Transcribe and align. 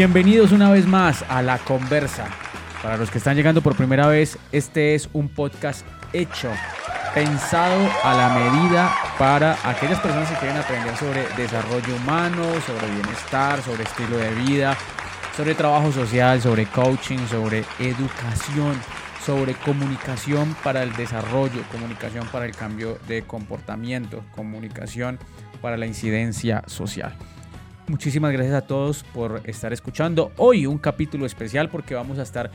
Bienvenidos 0.00 0.52
una 0.52 0.70
vez 0.70 0.86
más 0.86 1.26
a 1.28 1.42
La 1.42 1.58
Conversa. 1.58 2.26
Para 2.82 2.96
los 2.96 3.10
que 3.10 3.18
están 3.18 3.36
llegando 3.36 3.60
por 3.60 3.76
primera 3.76 4.06
vez, 4.06 4.38
este 4.50 4.94
es 4.94 5.10
un 5.12 5.28
podcast 5.28 5.84
hecho, 6.14 6.50
pensado 7.12 7.86
a 8.02 8.14
la 8.14 8.30
medida 8.30 8.90
para 9.18 9.58
aquellas 9.62 10.00
personas 10.00 10.30
que 10.30 10.38
quieren 10.38 10.56
aprender 10.56 10.96
sobre 10.96 11.26
desarrollo 11.36 11.94
humano, 11.96 12.44
sobre 12.66 12.90
bienestar, 12.94 13.60
sobre 13.60 13.82
estilo 13.82 14.16
de 14.16 14.30
vida, 14.36 14.74
sobre 15.36 15.54
trabajo 15.54 15.92
social, 15.92 16.40
sobre 16.40 16.64
coaching, 16.64 17.18
sobre 17.28 17.62
educación, 17.78 18.80
sobre 19.22 19.52
comunicación 19.52 20.56
para 20.64 20.82
el 20.82 20.94
desarrollo, 20.94 21.62
comunicación 21.70 22.26
para 22.28 22.46
el 22.46 22.56
cambio 22.56 22.98
de 23.06 23.24
comportamiento, 23.24 24.24
comunicación 24.34 25.18
para 25.60 25.76
la 25.76 25.84
incidencia 25.84 26.62
social. 26.68 27.14
Muchísimas 27.90 28.30
gracias 28.30 28.54
a 28.54 28.60
todos 28.60 29.02
por 29.02 29.42
estar 29.46 29.72
escuchando 29.72 30.30
hoy 30.36 30.64
un 30.64 30.78
capítulo 30.78 31.26
especial 31.26 31.68
porque 31.68 31.96
vamos 31.96 32.20
a 32.20 32.22
estar 32.22 32.52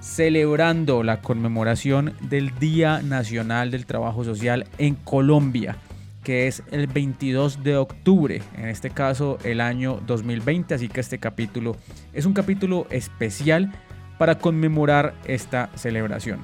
celebrando 0.00 1.02
la 1.02 1.22
conmemoración 1.22 2.14
del 2.20 2.52
Día 2.58 3.00
Nacional 3.00 3.70
del 3.70 3.86
Trabajo 3.86 4.22
Social 4.22 4.66
en 4.76 4.94
Colombia, 4.96 5.78
que 6.22 6.46
es 6.46 6.62
el 6.70 6.88
22 6.88 7.64
de 7.64 7.78
octubre, 7.78 8.42
en 8.54 8.68
este 8.68 8.90
caso 8.90 9.38
el 9.44 9.62
año 9.62 9.98
2020, 10.06 10.74
así 10.74 10.88
que 10.88 11.00
este 11.00 11.16
capítulo 11.16 11.74
es 12.12 12.26
un 12.26 12.34
capítulo 12.34 12.86
especial 12.90 13.72
para 14.18 14.36
conmemorar 14.36 15.14
esta 15.24 15.70
celebración. 15.74 16.40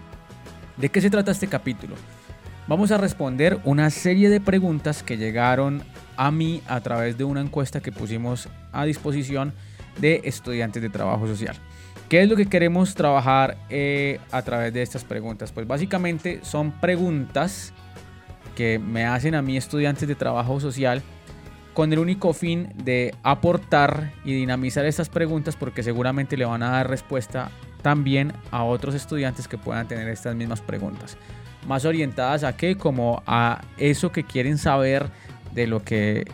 ¿De 0.79 0.89
qué 0.89 1.03
se 1.03 1.11
trata 1.11 1.33
este 1.33 1.49
capítulo? 1.49 1.97
Vamos 2.73 2.91
a 2.91 2.97
responder 2.97 3.61
una 3.65 3.91
serie 3.91 4.31
de 4.31 4.41
preguntas 4.41 5.03
que 5.03 5.19
llegaron 5.19 5.83
a 6.17 6.31
mí 6.31 6.63
a 6.67 6.81
través 6.81 7.19
de 7.19 7.25
una 7.25 7.43
encuesta 7.43 7.81
que 7.83 7.93
pusimos 7.93 8.49
a 8.73 8.87
disposición 8.87 9.53
de 10.01 10.23
estudiantes 10.25 10.81
de 10.81 10.89
trabajo 10.89 11.27
social. 11.27 11.55
¿Qué 12.09 12.23
es 12.23 12.31
lo 12.31 12.35
que 12.35 12.47
queremos 12.47 12.95
trabajar 12.95 13.59
eh, 13.69 14.21
a 14.31 14.41
través 14.41 14.73
de 14.73 14.81
estas 14.81 15.05
preguntas? 15.05 15.53
Pues 15.53 15.67
básicamente 15.67 16.41
son 16.45 16.73
preguntas 16.81 17.75
que 18.57 18.79
me 18.79 19.05
hacen 19.05 19.35
a 19.35 19.43
mí 19.43 19.59
estudiantes 19.59 20.09
de 20.09 20.15
trabajo 20.15 20.59
social 20.59 21.03
con 21.75 21.93
el 21.93 21.99
único 21.99 22.33
fin 22.33 22.73
de 22.83 23.15
aportar 23.23 24.15
y 24.25 24.33
dinamizar 24.33 24.87
estas 24.87 25.11
preguntas 25.11 25.57
porque 25.57 25.83
seguramente 25.83 26.39
le 26.39 26.47
van 26.47 26.63
a 26.63 26.71
dar 26.71 26.89
respuesta 26.89 27.51
también 27.83 28.33
a 28.51 28.65
otros 28.65 28.95
estudiantes 28.95 29.49
que 29.49 29.59
puedan 29.59 29.89
tener 29.89 30.09
estas 30.09 30.35
mismas 30.35 30.61
preguntas 30.61 31.17
más 31.67 31.85
orientadas 31.85 32.45
a 32.45 32.57
qué, 32.57 32.77
como 32.77 33.23
a 33.27 33.63
eso 33.79 34.13
que 34.13 34.25
quieren 34.25 34.59
saber 34.59 35.07
de 35.55 35.67
lo 35.67 35.83
que 35.83 36.25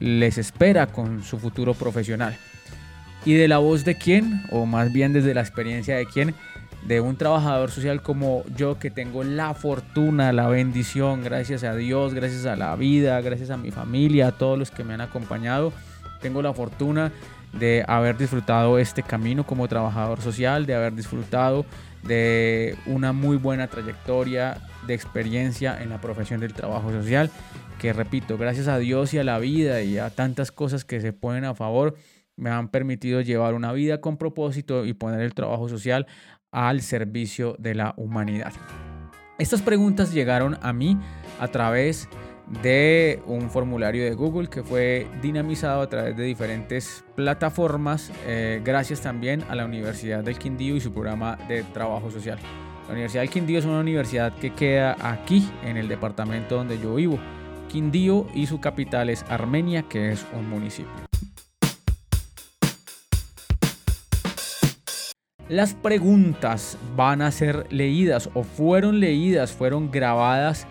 les 0.00 0.38
espera 0.38 0.86
con 0.86 1.22
su 1.22 1.38
futuro 1.38 1.74
profesional. 1.74 2.36
Y 3.24 3.34
de 3.34 3.48
la 3.48 3.58
voz 3.58 3.84
de 3.84 3.96
quién, 3.96 4.44
o 4.50 4.64
más 4.64 4.92
bien 4.92 5.12
desde 5.12 5.34
la 5.34 5.40
experiencia 5.40 5.96
de 5.96 6.06
quién, 6.06 6.34
de 6.86 7.00
un 7.00 7.16
trabajador 7.16 7.70
social 7.70 8.02
como 8.02 8.44
yo 8.56 8.78
que 8.78 8.90
tengo 8.90 9.24
la 9.24 9.52
fortuna, 9.54 10.32
la 10.32 10.48
bendición, 10.48 11.24
gracias 11.24 11.64
a 11.64 11.74
Dios, 11.74 12.14
gracias 12.14 12.46
a 12.46 12.54
la 12.54 12.76
vida, 12.76 13.20
gracias 13.20 13.50
a 13.50 13.56
mi 13.56 13.72
familia, 13.72 14.28
a 14.28 14.32
todos 14.32 14.56
los 14.58 14.70
que 14.70 14.84
me 14.84 14.94
han 14.94 15.00
acompañado, 15.00 15.72
tengo 16.22 16.40
la 16.40 16.54
fortuna 16.54 17.12
de 17.52 17.84
haber 17.86 18.16
disfrutado 18.16 18.78
este 18.78 19.02
camino 19.02 19.46
como 19.46 19.68
trabajador 19.68 20.20
social, 20.20 20.66
de 20.66 20.74
haber 20.74 20.94
disfrutado 20.94 21.64
de 22.02 22.76
una 22.86 23.12
muy 23.12 23.36
buena 23.36 23.66
trayectoria 23.68 24.58
de 24.86 24.94
experiencia 24.94 25.82
en 25.82 25.90
la 25.90 26.00
profesión 26.00 26.40
del 26.40 26.54
trabajo 26.54 26.90
social, 26.92 27.30
que 27.78 27.92
repito, 27.92 28.36
gracias 28.38 28.68
a 28.68 28.78
Dios 28.78 29.14
y 29.14 29.18
a 29.18 29.24
la 29.24 29.38
vida 29.38 29.82
y 29.82 29.98
a 29.98 30.10
tantas 30.10 30.52
cosas 30.52 30.84
que 30.84 31.00
se 31.00 31.12
ponen 31.12 31.44
a 31.44 31.54
favor, 31.54 31.96
me 32.36 32.50
han 32.50 32.68
permitido 32.68 33.20
llevar 33.20 33.54
una 33.54 33.72
vida 33.72 34.00
con 34.00 34.16
propósito 34.16 34.84
y 34.84 34.92
poner 34.94 35.20
el 35.20 35.34
trabajo 35.34 35.68
social 35.68 36.06
al 36.50 36.82
servicio 36.82 37.56
de 37.58 37.74
la 37.74 37.94
humanidad. 37.96 38.52
Estas 39.38 39.62
preguntas 39.62 40.12
llegaron 40.12 40.56
a 40.62 40.72
mí 40.72 40.98
a 41.38 41.48
través 41.48 42.08
de 42.10 42.27
un 43.26 43.50
formulario 43.50 44.04
de 44.04 44.14
Google 44.14 44.48
que 44.48 44.62
fue 44.62 45.06
dinamizado 45.20 45.82
a 45.82 45.88
través 45.88 46.16
de 46.16 46.24
diferentes 46.24 47.04
plataformas, 47.14 48.10
eh, 48.26 48.60
gracias 48.64 49.00
también 49.00 49.44
a 49.48 49.54
la 49.54 49.64
Universidad 49.64 50.24
del 50.24 50.38
Quindío 50.38 50.76
y 50.76 50.80
su 50.80 50.92
programa 50.92 51.38
de 51.48 51.62
trabajo 51.62 52.10
social. 52.10 52.38
La 52.86 52.92
Universidad 52.92 53.22
del 53.22 53.30
Quindío 53.30 53.58
es 53.58 53.64
una 53.66 53.80
universidad 53.80 54.32
que 54.38 54.54
queda 54.54 54.96
aquí, 55.00 55.48
en 55.62 55.76
el 55.76 55.88
departamento 55.88 56.56
donde 56.56 56.78
yo 56.78 56.94
vivo. 56.94 57.18
Quindío 57.68 58.26
y 58.34 58.46
su 58.46 58.60
capital 58.60 59.10
es 59.10 59.24
Armenia, 59.28 59.82
que 59.82 60.10
es 60.12 60.24
un 60.32 60.48
municipio. 60.48 61.08
Las 65.50 65.74
preguntas 65.74 66.76
van 66.94 67.22
a 67.22 67.30
ser 67.30 67.66
leídas 67.70 68.28
o 68.34 68.42
fueron 68.42 69.00
leídas, 69.00 69.52
fueron 69.52 69.90
grabadas 69.90 70.66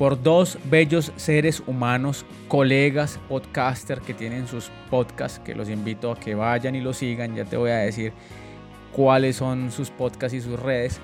por 0.00 0.22
dos 0.22 0.58
bellos 0.64 1.12
seres 1.16 1.62
humanos, 1.66 2.24
colegas, 2.48 3.20
podcaster 3.28 4.00
que 4.00 4.14
tienen 4.14 4.46
sus 4.46 4.70
podcasts, 4.88 5.40
que 5.40 5.54
los 5.54 5.68
invito 5.68 6.10
a 6.10 6.18
que 6.18 6.34
vayan 6.34 6.74
y 6.74 6.80
los 6.80 6.96
sigan, 6.96 7.36
ya 7.36 7.44
te 7.44 7.58
voy 7.58 7.70
a 7.70 7.76
decir 7.76 8.14
cuáles 8.92 9.36
son 9.36 9.70
sus 9.70 9.90
podcasts 9.90 10.32
y 10.32 10.40
sus 10.40 10.58
redes 10.58 11.02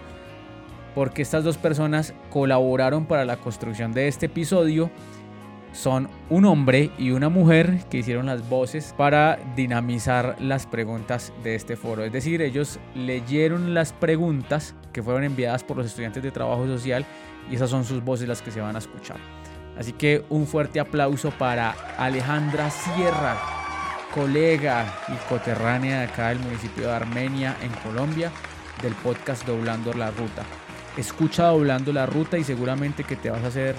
porque 0.94 1.20
estas 1.20 1.44
dos 1.44 1.58
personas 1.58 2.14
colaboraron 2.30 3.04
para 3.04 3.26
la 3.26 3.36
construcción 3.36 3.92
de 3.92 4.08
este 4.08 4.26
episodio. 4.26 4.90
Son 5.72 6.08
un 6.30 6.46
hombre 6.46 6.90
y 6.96 7.10
una 7.10 7.28
mujer 7.28 7.80
que 7.90 7.98
hicieron 7.98 8.24
las 8.24 8.48
voces 8.48 8.94
para 8.96 9.38
dinamizar 9.54 10.36
las 10.40 10.66
preguntas 10.66 11.34
de 11.44 11.54
este 11.54 11.76
foro. 11.76 12.02
Es 12.02 12.12
decir, 12.12 12.40
ellos 12.40 12.80
leyeron 12.94 13.74
las 13.74 13.92
preguntas 13.92 14.74
fueron 15.02 15.24
enviadas 15.24 15.64
por 15.64 15.76
los 15.76 15.86
estudiantes 15.86 16.22
de 16.22 16.30
trabajo 16.30 16.66
social 16.66 17.04
y 17.50 17.56
esas 17.56 17.70
son 17.70 17.84
sus 17.84 18.02
voces 18.02 18.28
las 18.28 18.42
que 18.42 18.50
se 18.50 18.60
van 18.60 18.76
a 18.76 18.80
escuchar. 18.80 19.18
Así 19.78 19.92
que 19.92 20.24
un 20.30 20.46
fuerte 20.46 20.80
aplauso 20.80 21.30
para 21.30 21.70
Alejandra 21.98 22.70
Sierra, 22.70 23.36
colega 24.14 24.86
y 25.08 25.28
coterránea 25.28 26.00
de 26.00 26.04
acá 26.06 26.28
del 26.30 26.38
municipio 26.38 26.86
de 26.86 26.94
Armenia 26.94 27.56
en 27.62 27.70
Colombia 27.82 28.32
del 28.82 28.94
podcast 28.94 29.46
Doblando 29.46 29.92
la 29.92 30.10
Ruta. 30.10 30.44
Escucha 30.96 31.48
doblando 31.48 31.92
la 31.92 32.06
ruta 32.06 32.38
y 32.38 32.44
seguramente 32.44 33.04
que 33.04 33.16
te 33.16 33.28
vas 33.28 33.44
a 33.44 33.48
hacer 33.48 33.76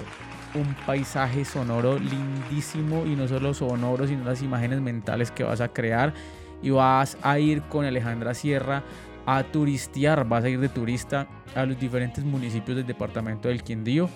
un 0.54 0.74
paisaje 0.86 1.44
sonoro 1.44 1.98
lindísimo 1.98 3.04
y 3.04 3.16
no 3.16 3.26
solo 3.26 3.52
sonoro, 3.52 4.06
sino 4.06 4.24
las 4.24 4.40
imágenes 4.40 4.80
mentales 4.80 5.32
que 5.32 5.42
vas 5.42 5.60
a 5.60 5.68
crear 5.68 6.14
y 6.62 6.70
vas 6.70 7.16
a 7.22 7.38
ir 7.38 7.62
con 7.62 7.84
Alejandra 7.84 8.34
Sierra 8.34 8.82
a 9.30 9.42
turistear, 9.44 10.26
vas 10.26 10.42
a 10.42 10.48
ir 10.48 10.58
de 10.58 10.70
turista 10.70 11.28
a 11.54 11.66
los 11.66 11.78
diferentes 11.78 12.24
municipios 12.24 12.78
del 12.78 12.86
departamento 12.86 13.48
del 13.48 13.62
Quindío, 13.62 14.08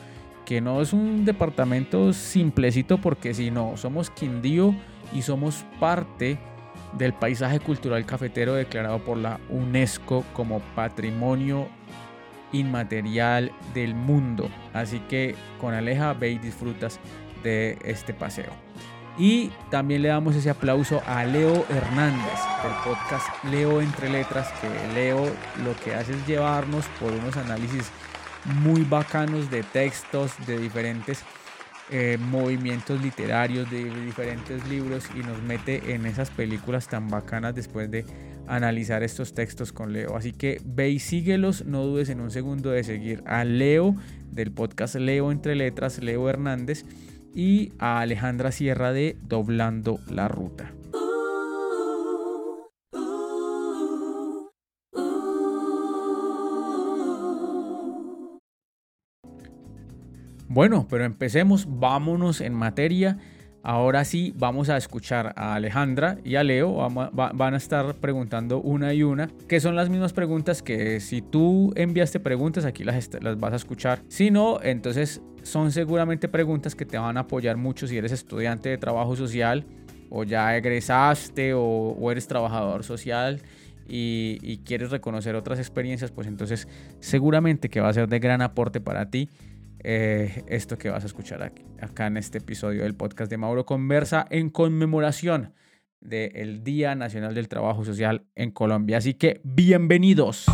que 0.46 0.62
no 0.62 0.80
es 0.80 0.94
un 0.94 1.26
departamento 1.26 2.14
simplecito 2.14 2.96
porque 2.96 3.34
si 3.34 3.50
no, 3.50 3.76
somos 3.76 4.08
Quindío 4.08 4.74
y 5.12 5.20
somos 5.20 5.66
parte 5.78 6.38
del 6.96 7.12
paisaje 7.12 7.60
cultural 7.60 8.06
cafetero 8.06 8.54
declarado 8.54 9.00
por 9.00 9.18
la 9.18 9.38
UNESCO 9.50 10.24
como 10.32 10.60
Patrimonio 10.74 11.68
inmaterial 12.52 13.52
del 13.74 13.94
mundo. 13.94 14.48
Así 14.72 14.98
que 15.10 15.34
con 15.60 15.74
Aleja 15.74 16.14
ve 16.14 16.30
y 16.30 16.38
disfrutas 16.38 16.98
de 17.42 17.76
este 17.84 18.14
paseo. 18.14 18.71
Y 19.18 19.50
también 19.70 20.02
le 20.02 20.08
damos 20.08 20.34
ese 20.36 20.48
aplauso 20.48 21.02
a 21.06 21.24
Leo 21.24 21.66
Hernández 21.68 22.40
del 22.62 22.72
podcast 22.84 23.26
Leo 23.44 23.82
Entre 23.82 24.08
Letras, 24.08 24.48
que 24.60 24.94
Leo 24.94 25.24
lo 25.62 25.76
que 25.84 25.94
hace 25.94 26.12
es 26.12 26.26
llevarnos 26.26 26.86
por 26.98 27.12
unos 27.12 27.36
análisis 27.36 27.90
muy 28.62 28.82
bacanos 28.84 29.50
de 29.50 29.62
textos 29.62 30.32
de 30.46 30.58
diferentes 30.58 31.24
eh, 31.90 32.16
movimientos 32.18 33.02
literarios, 33.02 33.70
de 33.70 33.84
diferentes 33.84 34.66
libros 34.66 35.04
y 35.14 35.18
nos 35.18 35.42
mete 35.42 35.92
en 35.94 36.06
esas 36.06 36.30
películas 36.30 36.88
tan 36.88 37.08
bacanas 37.08 37.54
después 37.54 37.90
de 37.90 38.06
analizar 38.46 39.02
estos 39.02 39.34
textos 39.34 39.72
con 39.72 39.92
Leo. 39.92 40.16
Así 40.16 40.32
que 40.32 40.58
ve 40.64 40.88
y 40.88 40.98
síguelos, 40.98 41.66
no 41.66 41.82
dudes 41.84 42.08
en 42.08 42.20
un 42.20 42.30
segundo 42.30 42.70
de 42.70 42.82
seguir 42.82 43.22
a 43.26 43.44
Leo 43.44 43.94
del 44.30 44.52
podcast 44.52 44.94
Leo 44.94 45.30
entre 45.30 45.54
letras, 45.54 46.02
Leo 46.02 46.30
Hernández, 46.30 46.86
y 47.34 47.72
a 47.78 48.00
Alejandra 48.00 48.52
Sierra 48.52 48.92
de 48.92 49.16
Doblando 49.22 49.98
la 50.08 50.28
Ruta. 50.28 50.72
Bueno, 60.48 60.86
pero 60.90 61.04
empecemos, 61.04 61.66
vámonos 61.66 62.42
en 62.42 62.52
materia. 62.52 63.18
Ahora 63.64 64.04
sí, 64.04 64.34
vamos 64.36 64.68
a 64.70 64.76
escuchar 64.76 65.34
a 65.36 65.54
Alejandra 65.54 66.18
y 66.24 66.34
a 66.34 66.42
Leo. 66.42 66.88
van 67.12 67.54
a 67.54 67.56
estar 67.56 67.94
preguntando 67.94 68.60
una 68.60 68.92
y 68.92 69.04
una, 69.04 69.30
que 69.46 69.60
son 69.60 69.76
las 69.76 69.88
mismas 69.88 70.12
preguntas 70.12 70.62
que 70.62 70.98
si 70.98 71.22
tú 71.22 71.72
enviaste 71.76 72.18
preguntas, 72.18 72.64
aquí 72.64 72.82
las, 72.82 73.08
vas 73.38 73.52
a 73.52 73.56
escuchar. 73.56 74.00
Si 74.08 74.32
no, 74.32 74.60
entonces 74.62 75.22
son 75.44 75.70
seguramente 75.70 76.28
preguntas 76.28 76.74
que 76.74 76.84
te 76.84 76.98
van 76.98 77.16
a 77.16 77.20
apoyar 77.20 77.56
mucho 77.56 77.86
si 77.86 77.96
eres 77.96 78.10
estudiante 78.10 78.68
de 78.68 78.78
trabajo 78.78 79.14
social 79.14 79.64
o 80.10 80.24
ya 80.24 80.56
egresaste 80.56 81.52
o, 81.54 82.10
eres 82.10 82.26
trabajador 82.26 82.82
social 82.82 83.40
y, 83.88 84.58
quieres 84.64 84.90
reconocer 84.90 85.36
otras 85.36 85.60
experiencias, 85.60 86.10
pues 86.10 86.26
entonces 86.26 86.66
seguramente 86.98 87.68
que 87.68 87.80
va 87.80 87.90
a 87.90 87.92
ser 87.92 88.08
de 88.08 88.18
gran 88.18 88.42
aporte 88.42 88.80
para 88.80 89.08
ti 89.08 89.28
eh, 89.84 90.44
esto 90.46 90.78
que 90.78 90.90
vas 90.90 91.04
a 91.04 91.06
escuchar 91.06 91.42
aquí, 91.42 91.64
acá 91.80 92.06
en 92.06 92.16
este 92.16 92.38
episodio 92.38 92.82
del 92.82 92.94
podcast 92.94 93.30
de 93.30 93.38
Mauro 93.38 93.66
Conversa 93.66 94.26
en 94.30 94.50
conmemoración 94.50 95.54
del 96.00 96.64
Día 96.64 96.94
Nacional 96.94 97.34
del 97.34 97.48
Trabajo 97.48 97.84
Social 97.84 98.26
en 98.34 98.50
Colombia. 98.50 98.98
Así 98.98 99.14
que 99.14 99.40
bienvenidos. 99.44 100.46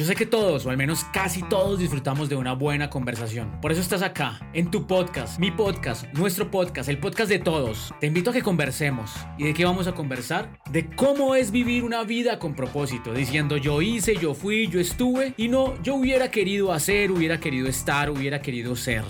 Yo 0.00 0.06
sé 0.06 0.14
que 0.14 0.24
todos, 0.24 0.64
o 0.64 0.70
al 0.70 0.78
menos 0.78 1.04
casi 1.12 1.42
todos, 1.42 1.78
disfrutamos 1.78 2.30
de 2.30 2.34
una 2.34 2.54
buena 2.54 2.88
conversación. 2.88 3.60
Por 3.60 3.70
eso 3.70 3.82
estás 3.82 4.00
acá, 4.00 4.40
en 4.54 4.70
tu 4.70 4.86
podcast, 4.86 5.38
mi 5.38 5.50
podcast, 5.50 6.06
nuestro 6.14 6.50
podcast, 6.50 6.88
el 6.88 6.96
podcast 6.96 7.28
de 7.28 7.38
todos. 7.38 7.92
Te 8.00 8.06
invito 8.06 8.30
a 8.30 8.32
que 8.32 8.40
conversemos. 8.40 9.12
¿Y 9.36 9.44
de 9.44 9.52
qué 9.52 9.66
vamos 9.66 9.88
a 9.88 9.92
conversar? 9.92 10.58
De 10.70 10.88
cómo 10.88 11.34
es 11.34 11.50
vivir 11.50 11.84
una 11.84 12.02
vida 12.04 12.38
con 12.38 12.54
propósito, 12.54 13.12
diciendo 13.12 13.58
yo 13.58 13.82
hice, 13.82 14.16
yo 14.16 14.32
fui, 14.32 14.68
yo 14.68 14.80
estuve, 14.80 15.34
y 15.36 15.48
no 15.48 15.74
yo 15.82 15.96
hubiera 15.96 16.30
querido 16.30 16.72
hacer, 16.72 17.10
hubiera 17.10 17.38
querido 17.38 17.68
estar, 17.68 18.08
hubiera 18.08 18.40
querido 18.40 18.76
ser. 18.76 19.04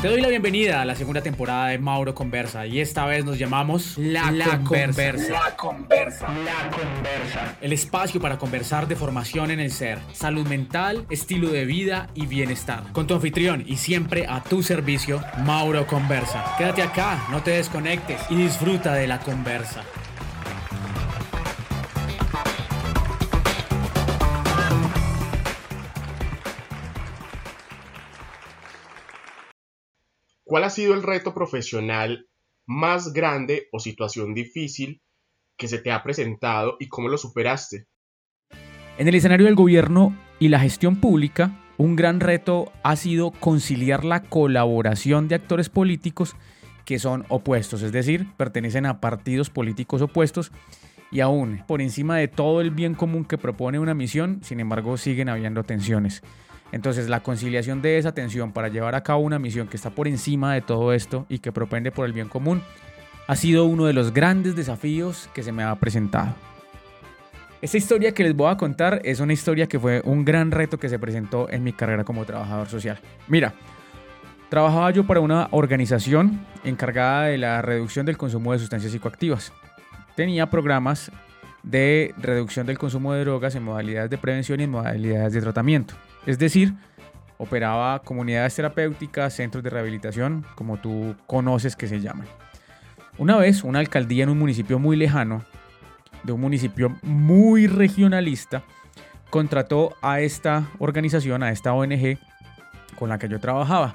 Te 0.00 0.08
doy 0.08 0.22
la 0.22 0.28
bienvenida 0.28 0.80
a 0.80 0.86
la 0.86 0.94
segunda 0.94 1.20
temporada 1.20 1.66
de 1.66 1.78
Mauro 1.78 2.14
Conversa 2.14 2.64
y 2.66 2.80
esta 2.80 3.04
vez 3.04 3.22
nos 3.22 3.38
llamamos 3.38 3.98
La, 3.98 4.22
conversa. 4.64 5.30
La 5.30 5.56
Conversa. 5.56 6.26
La 6.42 6.70
Conversa. 6.70 7.56
El 7.60 7.74
espacio 7.74 8.18
para 8.18 8.38
conversar 8.38 8.88
de 8.88 8.96
formación 8.96 9.50
en 9.50 9.60
el 9.60 9.70
ser, 9.70 9.98
salud 10.14 10.46
mental, 10.46 11.04
estilo 11.10 11.50
de 11.50 11.66
vida 11.66 12.08
y 12.14 12.24
bienestar. 12.24 12.84
Con 12.92 13.06
tu 13.06 13.12
anfitrión 13.12 13.62
y 13.66 13.76
siempre 13.76 14.26
a 14.26 14.42
tu 14.42 14.62
servicio, 14.62 15.22
Mauro 15.44 15.86
Conversa. 15.86 16.54
Quédate 16.56 16.80
acá, 16.80 17.26
no 17.30 17.42
te 17.42 17.50
desconectes 17.50 18.22
y 18.30 18.36
disfruta 18.36 18.94
de 18.94 19.06
la 19.06 19.20
conversa. 19.20 19.84
¿Cuál 30.50 30.64
ha 30.64 30.70
sido 30.70 30.94
el 30.94 31.04
reto 31.04 31.32
profesional 31.32 32.26
más 32.66 33.12
grande 33.12 33.68
o 33.70 33.78
situación 33.78 34.34
difícil 34.34 35.00
que 35.56 35.68
se 35.68 35.78
te 35.78 35.92
ha 35.92 36.02
presentado 36.02 36.76
y 36.80 36.88
cómo 36.88 37.06
lo 37.06 37.18
superaste? 37.18 37.86
En 38.98 39.06
el 39.06 39.14
escenario 39.14 39.46
del 39.46 39.54
gobierno 39.54 40.12
y 40.40 40.48
la 40.48 40.58
gestión 40.58 40.96
pública, 40.96 41.56
un 41.78 41.94
gran 41.94 42.18
reto 42.18 42.72
ha 42.82 42.96
sido 42.96 43.30
conciliar 43.30 44.04
la 44.04 44.24
colaboración 44.24 45.28
de 45.28 45.36
actores 45.36 45.68
políticos 45.68 46.34
que 46.84 46.98
son 46.98 47.26
opuestos, 47.28 47.82
es 47.82 47.92
decir, 47.92 48.26
pertenecen 48.36 48.86
a 48.86 49.00
partidos 49.00 49.50
políticos 49.50 50.02
opuestos 50.02 50.50
y 51.12 51.20
aún 51.20 51.62
por 51.68 51.80
encima 51.80 52.16
de 52.16 52.26
todo 52.26 52.60
el 52.60 52.72
bien 52.72 52.96
común 52.96 53.24
que 53.24 53.38
propone 53.38 53.78
una 53.78 53.94
misión, 53.94 54.40
sin 54.42 54.58
embargo 54.58 54.96
siguen 54.96 55.28
habiendo 55.28 55.62
tensiones. 55.62 56.24
Entonces 56.72 57.08
la 57.08 57.20
conciliación 57.20 57.82
de 57.82 57.98
esa 57.98 58.12
tensión 58.12 58.52
para 58.52 58.68
llevar 58.68 58.94
a 58.94 59.02
cabo 59.02 59.20
una 59.22 59.38
misión 59.38 59.68
que 59.68 59.76
está 59.76 59.90
por 59.90 60.06
encima 60.06 60.54
de 60.54 60.60
todo 60.60 60.92
esto 60.92 61.26
y 61.28 61.40
que 61.40 61.52
propende 61.52 61.90
por 61.90 62.06
el 62.06 62.12
bien 62.12 62.28
común 62.28 62.62
ha 63.26 63.36
sido 63.36 63.64
uno 63.64 63.86
de 63.86 63.92
los 63.92 64.12
grandes 64.12 64.56
desafíos 64.56 65.28
que 65.34 65.42
se 65.42 65.52
me 65.52 65.62
ha 65.62 65.74
presentado. 65.76 66.34
Esta 67.62 67.76
historia 67.76 68.12
que 68.12 68.24
les 68.24 68.34
voy 68.34 68.50
a 68.50 68.56
contar 68.56 69.02
es 69.04 69.20
una 69.20 69.34
historia 69.34 69.66
que 69.66 69.78
fue 69.78 70.00
un 70.04 70.24
gran 70.24 70.50
reto 70.50 70.78
que 70.78 70.88
se 70.88 70.98
presentó 70.98 71.48
en 71.50 71.62
mi 71.62 71.72
carrera 71.72 72.04
como 72.04 72.24
trabajador 72.24 72.68
social. 72.68 72.98
Mira, 73.28 73.52
trabajaba 74.48 74.90
yo 74.92 75.06
para 75.06 75.20
una 75.20 75.48
organización 75.50 76.46
encargada 76.64 77.26
de 77.26 77.38
la 77.38 77.60
reducción 77.60 78.06
del 78.06 78.16
consumo 78.16 78.52
de 78.52 78.60
sustancias 78.60 78.92
psicoactivas. 78.92 79.52
Tenía 80.16 80.48
programas 80.48 81.12
de 81.62 82.14
reducción 82.16 82.66
del 82.66 82.78
consumo 82.78 83.12
de 83.12 83.20
drogas 83.20 83.54
en 83.54 83.62
modalidades 83.62 84.10
de 84.10 84.18
prevención 84.18 84.60
y 84.60 84.64
en 84.64 84.70
modalidades 84.70 85.34
de 85.34 85.42
tratamiento. 85.42 85.94
Es 86.26 86.38
decir, 86.38 86.74
operaba 87.38 88.00
comunidades 88.00 88.54
terapéuticas, 88.54 89.34
centros 89.34 89.64
de 89.64 89.70
rehabilitación, 89.70 90.44
como 90.54 90.76
tú 90.76 91.16
conoces 91.26 91.76
que 91.76 91.88
se 91.88 92.00
llaman. 92.00 92.26
Una 93.18 93.36
vez, 93.36 93.64
una 93.64 93.78
alcaldía 93.78 94.24
en 94.24 94.30
un 94.30 94.38
municipio 94.38 94.78
muy 94.78 94.96
lejano, 94.96 95.44
de 96.22 96.32
un 96.32 96.40
municipio 96.40 96.96
muy 97.02 97.66
regionalista, 97.66 98.62
contrató 99.30 99.94
a 100.02 100.20
esta 100.20 100.68
organización, 100.78 101.42
a 101.42 101.50
esta 101.50 101.72
ONG 101.72 102.18
con 102.98 103.08
la 103.08 103.18
que 103.18 103.28
yo 103.28 103.40
trabajaba, 103.40 103.94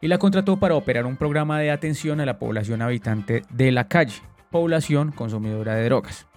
y 0.00 0.08
la 0.08 0.18
contrató 0.18 0.58
para 0.58 0.74
operar 0.74 1.06
un 1.06 1.16
programa 1.16 1.60
de 1.60 1.70
atención 1.70 2.20
a 2.20 2.26
la 2.26 2.38
población 2.38 2.82
habitante 2.82 3.42
de 3.50 3.70
la 3.70 3.86
calle, 3.86 4.20
población 4.50 5.12
consumidora 5.12 5.74
de 5.74 5.84
drogas. 5.84 6.29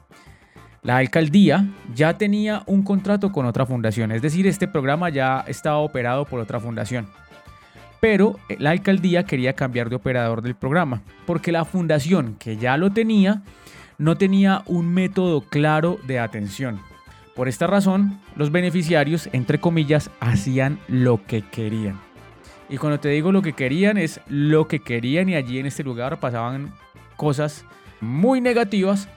La 0.84 0.98
alcaldía 0.98 1.66
ya 1.96 2.18
tenía 2.18 2.64
un 2.66 2.84
contrato 2.84 3.32
con 3.32 3.46
otra 3.46 3.66
fundación, 3.66 4.12
es 4.12 4.22
decir, 4.22 4.46
este 4.48 4.68
programa 4.68 5.10
ya 5.10 5.46
estaba 5.48 5.78
operado 5.78 6.26
por 6.26 6.42
otra 6.42 6.60
fundación. 6.60 7.08
Pero 8.02 8.38
eh, 8.50 8.58
la 8.60 8.72
alcaldía 8.72 9.24
quería 9.24 9.54
cambiar 9.54 9.90
de 9.90 9.96
operador 9.96 10.42
del 10.42 10.56
programa, 10.56 11.02
porque 11.26 11.54
la 11.54 11.64
fundación 11.64 12.36
que 12.38 12.58
ya 12.58 12.76
lo 12.76 12.92
tenía 12.92 13.44
no 13.98 14.18
tenía 14.18 14.64
un 14.66 14.94
método 14.94 15.40
claro 15.42 16.00
de 16.06 16.20
atención. 16.20 16.82
Por 17.34 17.48
esta 17.48 17.66
razón, 17.66 18.20
los 18.36 18.52
beneficiarios, 18.52 19.30
entre 19.32 19.60
comillas, 19.60 20.12
hacían 20.20 20.80
lo 20.90 21.26
que 21.26 21.44
querían. 21.44 21.98
Y 22.68 22.78
cuando 22.78 23.00
te 23.00 23.08
digo 23.08 23.32
lo 23.32 23.42
que 23.42 23.54
querían, 23.54 23.98
es 23.98 24.20
lo 24.28 24.68
que 24.68 24.80
querían 24.80 25.30
y 25.30 25.36
allí 25.36 25.60
en 25.60 25.66
este 25.66 25.84
lugar 25.84 26.20
pasaban 26.20 26.74
cosas 27.16 27.66
muy 28.02 28.42
negativas 28.42 29.08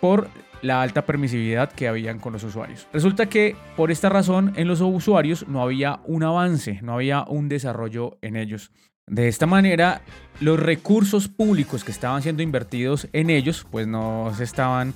por 0.00 0.28
la 0.62 0.82
alta 0.82 1.06
permisividad 1.06 1.72
que 1.72 1.88
habían 1.88 2.18
con 2.18 2.32
los 2.32 2.44
usuarios. 2.44 2.86
Resulta 2.92 3.26
que 3.26 3.56
por 3.76 3.90
esta 3.90 4.08
razón 4.08 4.52
en 4.56 4.68
los 4.68 4.80
usuarios 4.80 5.48
no 5.48 5.62
había 5.62 6.00
un 6.04 6.22
avance, 6.22 6.80
no 6.82 6.94
había 6.94 7.24
un 7.24 7.48
desarrollo 7.48 8.18
en 8.22 8.36
ellos. 8.36 8.70
De 9.06 9.26
esta 9.26 9.46
manera, 9.46 10.02
los 10.40 10.60
recursos 10.60 11.28
públicos 11.28 11.82
que 11.82 11.90
estaban 11.90 12.22
siendo 12.22 12.42
invertidos 12.42 13.08
en 13.12 13.30
ellos, 13.30 13.66
pues 13.70 13.86
no 13.86 14.32
se 14.36 14.44
estaban 14.44 14.94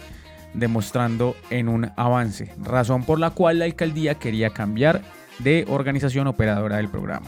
demostrando 0.52 1.34
en 1.50 1.68
un 1.68 1.90
avance, 1.96 2.52
razón 2.62 3.02
por 3.04 3.18
la 3.18 3.30
cual 3.30 3.58
la 3.58 3.64
alcaldía 3.64 4.14
quería 4.14 4.50
cambiar 4.50 5.02
de 5.40 5.64
organización 5.68 6.28
operadora 6.28 6.76
del 6.76 6.88
programa. 6.88 7.26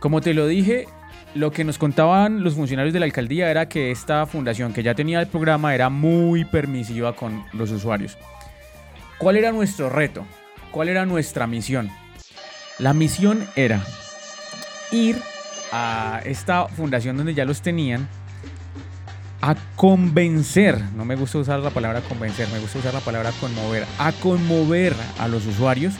Como 0.00 0.20
te 0.20 0.34
lo 0.34 0.46
dije, 0.46 0.86
lo 1.34 1.50
que 1.50 1.64
nos 1.64 1.78
contaban 1.78 2.42
los 2.42 2.54
funcionarios 2.54 2.92
de 2.92 3.00
la 3.00 3.06
alcaldía 3.06 3.50
era 3.50 3.68
que 3.68 3.90
esta 3.90 4.26
fundación 4.26 4.72
que 4.72 4.82
ya 4.82 4.94
tenía 4.94 5.20
el 5.20 5.26
programa 5.26 5.74
era 5.74 5.90
muy 5.90 6.44
permisiva 6.44 7.14
con 7.14 7.44
los 7.52 7.70
usuarios. 7.70 8.16
¿Cuál 9.18 9.36
era 9.36 9.52
nuestro 9.52 9.88
reto? 9.88 10.24
¿Cuál 10.70 10.88
era 10.88 11.04
nuestra 11.06 11.46
misión? 11.46 11.90
La 12.78 12.94
misión 12.94 13.46
era 13.56 13.80
ir 14.92 15.16
a 15.72 16.20
esta 16.24 16.66
fundación 16.68 17.16
donde 17.16 17.34
ya 17.34 17.44
los 17.44 17.60
tenían 17.60 18.08
a 19.40 19.54
convencer, 19.76 20.80
no 20.96 21.04
me 21.04 21.14
gusta 21.14 21.38
usar 21.38 21.60
la 21.60 21.70
palabra 21.70 22.00
convencer, 22.00 22.48
me 22.48 22.58
gusta 22.58 22.78
usar 22.78 22.94
la 22.94 23.00
palabra 23.00 23.30
conmover, 23.40 23.84
a 23.98 24.12
conmover 24.12 24.94
a 25.18 25.28
los 25.28 25.46
usuarios 25.46 25.94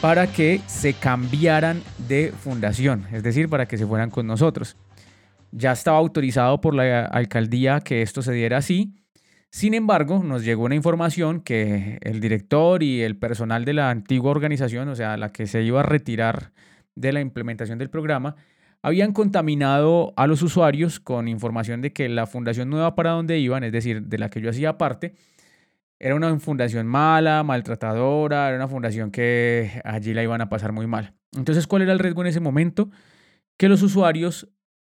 para 0.00 0.26
que 0.26 0.60
se 0.66 0.92
cambiaran 0.92 1.82
de 2.08 2.32
fundación, 2.38 3.06
es 3.12 3.22
decir, 3.22 3.48
para 3.48 3.66
que 3.66 3.78
se 3.78 3.86
fueran 3.86 4.10
con 4.10 4.26
nosotros. 4.26 4.76
Ya 5.52 5.72
estaba 5.72 5.98
autorizado 5.98 6.60
por 6.60 6.74
la 6.74 7.06
alcaldía 7.06 7.80
que 7.80 8.02
esto 8.02 8.20
se 8.22 8.32
diera 8.32 8.58
así. 8.58 8.94
Sin 9.50 9.72
embargo, 9.74 10.22
nos 10.22 10.44
llegó 10.44 10.64
una 10.64 10.74
información 10.74 11.40
que 11.40 11.98
el 12.02 12.20
director 12.20 12.82
y 12.82 13.02
el 13.02 13.16
personal 13.16 13.64
de 13.64 13.72
la 13.72 13.90
antigua 13.90 14.30
organización, 14.30 14.88
o 14.88 14.94
sea, 14.94 15.16
la 15.16 15.30
que 15.30 15.46
se 15.46 15.62
iba 15.62 15.80
a 15.80 15.84
retirar 15.84 16.52
de 16.94 17.12
la 17.12 17.20
implementación 17.20 17.78
del 17.78 17.88
programa, 17.88 18.36
habían 18.82 19.12
contaminado 19.12 20.12
a 20.16 20.26
los 20.26 20.42
usuarios 20.42 21.00
con 21.00 21.26
información 21.26 21.80
de 21.80 21.92
que 21.92 22.08
la 22.08 22.26
fundación 22.26 22.68
nueva 22.68 22.94
para 22.94 23.10
donde 23.12 23.38
iban, 23.38 23.64
es 23.64 23.72
decir, 23.72 24.02
de 24.02 24.18
la 24.18 24.28
que 24.28 24.40
yo 24.40 24.50
hacía 24.50 24.76
parte, 24.76 25.14
era 25.98 26.14
una 26.14 26.38
fundación 26.38 26.86
mala, 26.86 27.42
maltratadora, 27.42 28.48
era 28.48 28.56
una 28.56 28.68
fundación 28.68 29.10
que 29.10 29.80
allí 29.84 30.14
la 30.14 30.22
iban 30.22 30.40
a 30.40 30.48
pasar 30.48 30.72
muy 30.72 30.86
mal. 30.86 31.14
Entonces, 31.36 31.66
¿cuál 31.66 31.82
era 31.82 31.92
el 31.92 31.98
riesgo 31.98 32.22
en 32.22 32.28
ese 32.28 32.40
momento? 32.40 32.90
Que 33.58 33.68
los 33.68 33.82
usuarios 33.82 34.48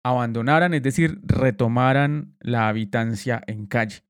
abandonaran, 0.05 0.75
es 0.75 0.83
decir, 0.83 1.21
retomaran 1.23 2.37
la 2.41 2.69
habitancia 2.69 3.43
en 3.47 3.67
calle. 3.67 4.03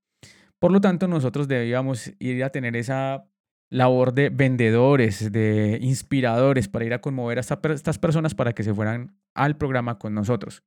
Por 0.59 0.71
lo 0.73 0.81
tanto, 0.81 1.09
nosotros 1.09 1.49
debíamos 1.49 2.13
ir 2.19 2.45
a 2.45 2.51
tener 2.51 2.77
esa 2.77 3.25
labor 3.71 4.13
de 4.13 4.29
vendedores, 4.29 5.33
de 5.33 5.79
inspiradores, 5.81 6.69
para 6.69 6.85
ir 6.85 6.95
a 6.95 7.01
conmover 7.01 7.39
a 7.39 7.41
estas 7.41 7.99
personas 7.99 8.35
para 8.35 8.53
que 8.53 8.63
se 8.63 8.75
fueran 8.75 9.17
al 9.35 9.57
programa 9.57 9.99
con 9.99 10.15
nosotros 10.15 10.63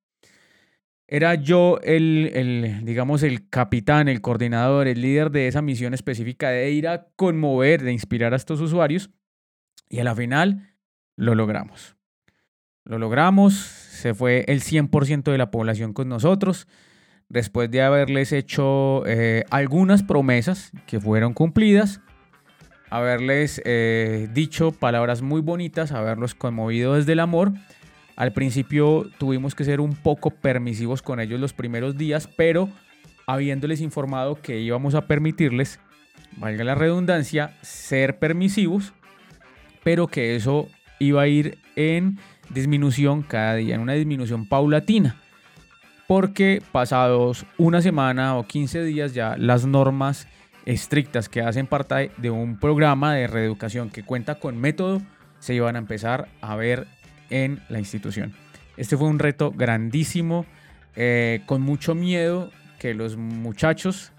era 1.08 1.36
yo 1.36 1.80
el, 1.84 2.82
digamos, 2.84 3.22
el 3.24 3.50
capitán, 3.50 4.08
el 4.08 4.22
coordinador, 4.22 4.88
el 4.88 5.02
líder 5.02 5.30
de 5.32 5.48
esa 5.48 5.62
misión 5.62 5.94
específica 5.94 6.50
de 6.50 6.72
ir 6.72 6.88
a 6.88 7.08
conmover, 7.16 7.84
de 7.84 7.92
inspirar 7.92 8.34
a 8.34 8.38
estos 8.38 8.60
usuarios 8.60 9.12
y 9.88 10.00
a 10.00 10.04
la 10.04 10.16
final 10.16 10.76
lo 11.16 11.36
logramos. 11.36 11.96
Lo 12.84 13.00
logramos, 13.00 13.54
se 13.56 14.14
fue 14.14 14.46
el 14.48 14.62
100% 14.62 15.32
de 15.32 15.38
la 15.38 15.52
población 15.52 15.94
con 15.94 16.10
nosotros, 16.10 16.68
después 17.30 17.70
de 17.72 17.82
haberles 17.82 18.32
hecho 18.32 19.04
eh, 19.08 19.44
algunas 19.50 20.04
promesas 20.04 20.72
que 20.86 21.00
fueron 21.00 21.34
cumplidas, 21.34 22.02
haberles 22.90 23.62
eh, 23.66 24.28
dicho 24.34 24.72
palabras 24.72 25.22
muy 25.22 25.42
bonitas, 25.42 25.92
haberlos 25.92 26.36
conmovido 26.36 26.94
desde 26.94 27.14
el 27.14 27.20
amor. 27.20 27.54
Al 28.16 28.32
principio 28.32 29.10
tuvimos 29.18 29.56
que 29.56 29.66
ser 29.66 29.82
un 29.82 29.96
poco 29.96 30.30
permisivos 30.30 31.02
con 31.02 31.20
ellos 31.20 31.40
los 31.40 31.54
primeros 31.54 31.98
días, 31.98 32.28
pero 32.28 32.70
habiéndoles 33.28 33.82
informado 33.82 34.42
que 34.42 34.60
íbamos 34.60 34.96
a 34.96 35.08
permitirles, 35.08 35.80
valga 36.38 36.64
la 36.64 36.76
redundancia, 36.76 37.58
ser 37.62 38.20
permisivos, 38.20 38.94
pero 39.84 40.08
que 40.08 40.36
eso 40.36 40.68
iba 41.00 41.24
a 41.24 41.28
ir 41.28 41.58
en 41.76 42.18
disminución 42.50 43.22
cada 43.22 43.56
día, 43.56 43.76
en 43.76 43.82
una 43.82 43.94
disminución 43.94 44.48
paulatina. 44.48 45.22
Porque 46.08 46.62
pasados 46.72 47.46
una 47.58 47.82
semana 47.82 48.38
o 48.38 48.46
15 48.46 48.84
días 48.84 49.14
ya 49.14 49.36
las 49.38 49.66
normas 49.66 50.28
estrictas 50.66 51.30
que 51.30 51.42
hacen 51.42 51.68
parte 51.68 52.12
de 52.18 52.30
un 52.30 52.60
programa 52.60 53.14
de 53.14 53.28
reeducación 53.28 53.90
que 53.90 54.04
cuenta 54.04 54.36
con 54.36 54.58
método 54.58 55.02
se 55.40 55.54
iban 55.54 55.76
a 55.76 55.80
empezar 55.80 56.28
a 56.42 56.56
ver 56.56 56.88
en 57.30 57.62
la 57.70 57.80
institución. 57.80 58.34
Este 58.78 58.98
fue 58.98 59.08
un 59.08 59.20
reto 59.20 59.52
grandísimo, 59.52 60.46
eh, 60.96 61.42
con 61.46 61.62
mucho 61.62 61.96
miedo 61.96 62.52
que 62.80 62.94
los 62.94 63.18
muchachos 63.18 64.12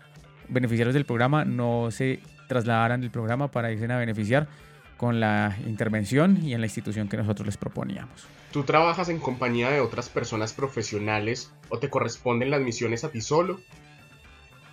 beneficiarios 0.49 0.95
del 0.95 1.05
programa 1.05 1.45
no 1.45 1.91
se 1.91 2.21
trasladaran 2.49 3.01
del 3.01 3.11
programa 3.11 3.51
para 3.51 3.73
irse 3.73 3.91
a 3.93 3.97
beneficiar 3.97 4.49
con 4.97 5.21
la 5.21 5.57
intervención 5.67 6.43
y 6.43 6.55
en 6.55 6.61
la 6.61 6.67
institución 6.67 7.09
que 7.09 7.17
nosotros 7.17 7.47
les 7.47 7.57
proponíamos. 7.57 8.27
¿Tú 8.53 8.63
trabajas 8.63 9.09
en 9.09 9.19
compañía 9.19 9.71
de 9.71 9.81
otras 9.81 10.09
personas 10.09 10.55
profesionales 10.55 11.53
o 11.69 11.79
te 11.79 11.91
corresponden 11.91 12.51
las 12.51 12.63
misiones 12.63 13.05
a 13.05 13.11
ti 13.11 13.21
solo? 13.21 13.61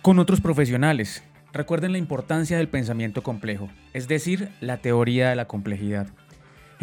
Con 0.00 0.18
otros 0.18 0.40
profesionales. 0.40 1.22
Recuerden 1.52 1.92
la 1.92 1.98
importancia 1.98 2.56
del 2.56 2.68
pensamiento 2.68 3.22
complejo, 3.22 3.68
es 3.92 4.08
decir, 4.08 4.48
la 4.60 4.78
teoría 4.78 5.30
de 5.30 5.36
la 5.36 5.44
complejidad. 5.44 6.08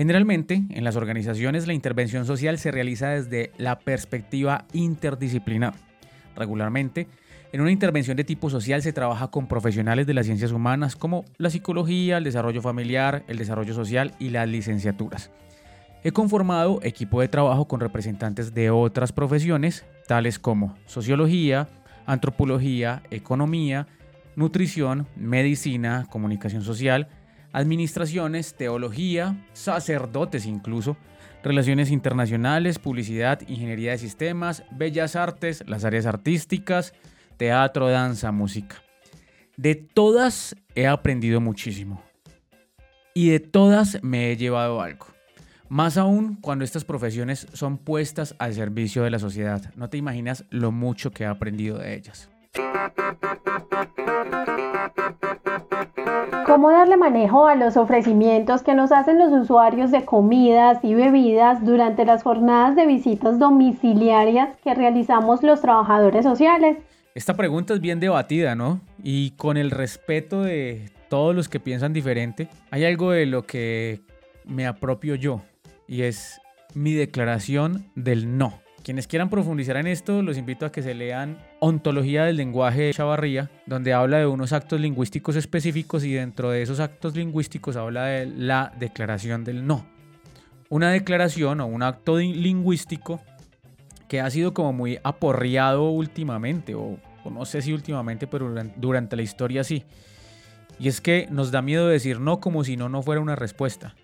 Generalmente, 0.02 0.64
en 0.72 0.84
las 0.84 0.96
organizaciones 0.96 1.68
la 1.68 1.76
intervención 1.76 2.26
social 2.26 2.58
se 2.58 2.72
realiza 2.72 3.10
desde 3.10 3.52
la 3.60 3.78
perspectiva 3.78 4.66
interdisciplinar. 4.74 5.76
Regularmente, 6.36 7.08
en 7.52 7.62
una 7.62 7.70
intervención 7.70 8.18
de 8.18 8.24
tipo 8.24 8.50
social 8.50 8.82
se 8.82 8.94
trabaja 8.94 9.28
con 9.28 9.46
profesionales 9.46 10.08
de 10.08 10.16
las 10.16 10.26
ciencias 10.26 10.54
humanas 10.54 10.96
como 10.96 11.24
la 11.38 11.52
psicología, 11.52 12.18
el 12.18 12.24
desarrollo 12.24 12.64
familiar, 12.64 13.22
el 13.28 13.38
desarrollo 13.38 13.76
social 13.76 14.16
y 14.18 14.30
las 14.30 14.50
licenciaturas. 14.50 15.30
He 16.04 16.12
conformado 16.12 16.80
equipo 16.82 17.22
de 17.22 17.28
trabajo 17.28 17.68
con 17.68 17.80
representantes 17.80 18.56
de 18.56 18.72
otras 18.72 19.12
profesiones, 19.12 19.86
tales 20.08 20.40
como 20.40 20.76
sociología, 20.88 21.70
antropología, 22.08 23.04
economía, 23.12 23.86
nutrición, 24.36 25.06
medicina, 25.16 26.08
comunicación 26.10 26.64
social, 26.64 27.08
administraciones, 27.52 28.56
teología, 28.56 29.46
sacerdotes 29.54 30.46
incluso, 30.46 30.98
relaciones 31.44 31.92
internacionales, 31.92 32.80
publicidad, 32.80 33.42
ingeniería 33.48 33.92
de 33.92 33.98
sistemas, 33.98 34.64
bellas 34.72 35.16
artes, 35.16 35.64
las 35.68 35.86
áreas 35.86 36.06
artísticas, 36.06 36.94
teatro, 37.38 37.90
danza, 37.90 38.32
música. 38.32 38.78
De 39.58 39.76
todas 39.76 40.56
he 40.76 40.88
aprendido 40.88 41.42
muchísimo. 41.42 42.04
Y 43.14 43.30
de 43.30 43.40
todas 43.40 44.02
me 44.04 44.32
he 44.32 44.38
llevado 44.38 44.82
algo. 44.82 45.08
Más 45.68 45.98
aún 45.98 46.36
cuando 46.36 46.66
estas 46.66 46.84
profesiones 46.84 47.48
son 47.54 47.78
puestas 47.78 48.36
al 48.40 48.54
servicio 48.54 49.04
de 49.04 49.10
la 49.10 49.20
sociedad. 49.20 49.74
No 49.76 49.90
te 49.90 49.98
imaginas 49.98 50.46
lo 50.50 50.72
mucho 50.72 51.12
que 51.12 51.24
he 51.24 51.28
aprendido 51.28 51.78
de 51.78 51.96
ellas. 51.96 52.30
¿Cómo 56.46 56.72
darle 56.72 56.98
manejo 56.98 57.48
a 57.48 57.56
los 57.56 57.78
ofrecimientos 57.78 58.62
que 58.62 58.74
nos 58.74 58.92
hacen 58.92 59.18
los 59.18 59.32
usuarios 59.32 59.92
de 59.92 60.04
comidas 60.04 60.80
y 60.84 60.94
bebidas 60.94 61.64
durante 61.64 62.04
las 62.04 62.24
jornadas 62.24 62.76
de 62.76 62.86
visitas 62.86 63.40
domiciliarias 63.40 64.56
que 64.64 64.74
realizamos 64.74 65.44
los 65.44 65.62
trabajadores 65.62 66.24
sociales? 66.24 66.78
Esta 67.16 67.36
pregunta 67.36 67.74
es 67.74 67.82
bien 67.82 68.00
debatida, 68.00 68.56
¿no? 68.56 68.82
Y 69.04 69.32
con 69.32 69.58
el 69.58 69.72
respeto 69.72 70.44
de 70.44 70.92
todos 71.10 71.36
los 71.36 71.50
que 71.50 71.60
piensan 71.60 71.94
diferente, 71.94 72.48
hay 72.70 72.86
algo 72.86 73.12
de 73.12 73.26
lo 73.26 73.44
que 73.44 74.02
me 74.46 74.66
apropio 74.66 75.16
yo 75.16 75.42
y 75.88 76.04
es 76.04 76.42
mi 76.74 76.94
declaración 76.94 77.86
del 77.96 78.38
no. 78.38 78.60
Quienes 78.84 79.06
quieran 79.06 79.30
profundizar 79.30 79.78
en 79.78 79.86
esto, 79.86 80.24
los 80.24 80.38
invito 80.38 80.66
a 80.66 80.72
que 80.72 80.82
se 80.82 80.96
lean 80.96 81.38
Ontología 81.60 82.26
del 82.26 82.38
lenguaje 82.38 82.82
de 82.84 82.94
Chavarría, 82.94 83.52
donde 83.68 83.94
habla 83.94 84.18
de 84.18 84.26
unos 84.26 84.54
actos 84.54 84.82
lingüísticos 84.82 85.36
específicos 85.36 86.04
y 86.04 86.14
dentro 86.14 86.50
de 86.50 86.64
esos 86.64 86.80
actos 86.80 87.16
lingüísticos 87.16 87.76
habla 87.76 88.06
de 88.06 88.26
la 88.26 88.74
declaración 88.80 89.44
del 89.44 89.68
no. 89.68 89.86
Una 90.70 90.90
declaración 90.90 91.60
o 91.60 91.68
un 91.68 91.84
acto 91.84 92.18
lingüístico 92.18 93.22
que 94.08 94.20
ha 94.20 94.30
sido 94.32 94.54
como 94.54 94.74
muy 94.74 94.98
aporreado 95.04 95.92
últimamente, 95.92 96.74
o, 96.74 96.98
no 97.30 97.46
sé 97.46 97.62
si 97.62 97.74
últimamente, 97.74 98.26
pero 98.26 98.52
durante, 98.78 99.16
la 99.16 99.22
historia 99.22 99.64
sí. 99.64 99.86
Y 100.80 100.88
es 100.88 101.02
que 101.02 101.28
nos 101.30 101.52
da 101.52 101.62
miedo 101.62 101.88
decir 101.88 102.20
no 102.20 102.40
como 102.40 102.64
si 102.64 102.78
no 102.78 102.90
no 102.90 103.04
fuera 103.04 103.22
una 103.22 103.36
respuesta. 103.36 103.96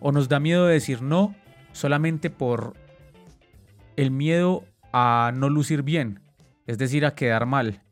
O 0.00 0.12
nos 0.12 0.30
da 0.30 0.40
miedo 0.40 0.66
decir 0.66 1.02
no 1.02 1.34
solamente 1.72 2.30
por 2.30 2.74
el 3.98 4.12
miedo 4.12 4.64
a 4.92 5.32
no 5.34 5.50
lucir 5.50 5.82
bien, 5.82 6.20
es 6.68 6.78
decir, 6.78 7.04
a 7.04 7.16
quedar 7.16 7.46
mal. 7.46 7.82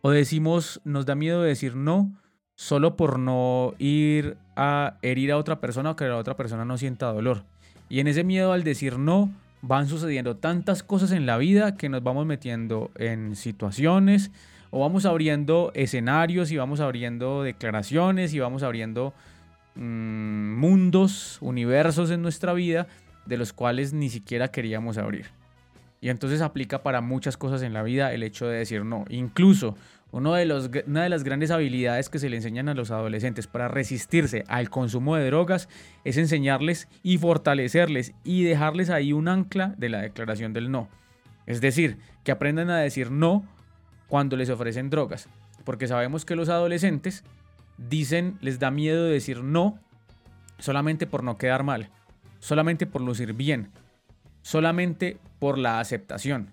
O 0.00 0.10
decimos, 0.10 0.80
nos 0.84 1.06
da 1.06 1.16
miedo 1.16 1.42
decir 1.42 1.74
no 1.74 2.14
solo 2.54 2.94
por 2.94 3.18
no 3.18 3.74
ir 3.78 4.36
a 4.54 4.96
herir 5.02 5.32
a 5.32 5.36
otra 5.36 5.60
persona 5.60 5.90
o 5.90 5.96
que 5.96 6.04
la 6.04 6.18
otra 6.18 6.36
persona 6.36 6.64
no 6.64 6.78
sienta 6.78 7.12
dolor. 7.12 7.44
Y 7.88 7.98
en 7.98 8.06
ese 8.06 8.22
miedo 8.22 8.52
al 8.52 8.62
decir 8.62 8.96
no, 8.96 9.28
van 9.60 9.88
sucediendo 9.88 10.36
tantas 10.36 10.84
cosas 10.84 11.10
en 11.10 11.26
la 11.26 11.36
vida 11.36 11.76
que 11.76 11.88
nos 11.88 12.04
vamos 12.04 12.26
metiendo 12.26 12.92
en 12.94 13.34
situaciones 13.34 14.30
o 14.70 14.78
vamos 14.78 15.04
abriendo 15.04 15.72
escenarios 15.74 16.52
y 16.52 16.58
vamos 16.58 16.78
abriendo 16.78 17.42
declaraciones 17.42 18.34
y 18.34 18.38
vamos 18.38 18.62
abriendo 18.62 19.14
mm, 19.74 20.54
mundos, 20.60 21.38
universos 21.40 22.12
en 22.12 22.22
nuestra 22.22 22.52
vida 22.52 22.86
de 23.26 23.36
los 23.36 23.52
cuales 23.52 23.92
ni 23.92 24.10
siquiera 24.10 24.48
queríamos 24.48 24.98
abrir. 24.98 25.26
Y 26.00 26.10
entonces 26.10 26.42
aplica 26.42 26.82
para 26.82 27.00
muchas 27.00 27.36
cosas 27.36 27.62
en 27.62 27.72
la 27.72 27.82
vida 27.82 28.12
el 28.12 28.22
hecho 28.22 28.46
de 28.46 28.58
decir 28.58 28.84
no. 28.84 29.06
Incluso 29.08 29.74
una 30.10 30.36
de 30.36 30.44
las 31.08 31.24
grandes 31.24 31.50
habilidades 31.50 32.08
que 32.08 32.18
se 32.18 32.28
le 32.28 32.36
enseñan 32.36 32.68
a 32.68 32.74
los 32.74 32.90
adolescentes 32.90 33.46
para 33.46 33.68
resistirse 33.68 34.44
al 34.48 34.70
consumo 34.70 35.16
de 35.16 35.26
drogas 35.26 35.68
es 36.04 36.18
enseñarles 36.18 36.88
y 37.02 37.18
fortalecerles 37.18 38.12
y 38.22 38.44
dejarles 38.44 38.90
ahí 38.90 39.12
un 39.12 39.28
ancla 39.28 39.74
de 39.78 39.88
la 39.88 40.02
declaración 40.02 40.52
del 40.52 40.70
no. 40.70 40.88
Es 41.46 41.60
decir, 41.60 41.98
que 42.22 42.32
aprendan 42.32 42.70
a 42.70 42.78
decir 42.78 43.10
no 43.10 43.44
cuando 44.06 44.36
les 44.36 44.50
ofrecen 44.50 44.90
drogas. 44.90 45.28
Porque 45.64 45.88
sabemos 45.88 46.24
que 46.24 46.36
los 46.36 46.48
adolescentes 46.48 47.24
dicen, 47.78 48.36
les 48.40 48.58
da 48.58 48.70
miedo 48.70 49.04
decir 49.04 49.42
no 49.42 49.80
solamente 50.58 51.06
por 51.06 51.24
no 51.24 51.38
quedar 51.38 51.64
mal, 51.64 51.90
solamente 52.44 52.84
por 52.84 53.00
lucir 53.00 53.32
bien, 53.32 53.70
solamente 54.42 55.16
por 55.38 55.56
la 55.56 55.80
aceptación. 55.80 56.50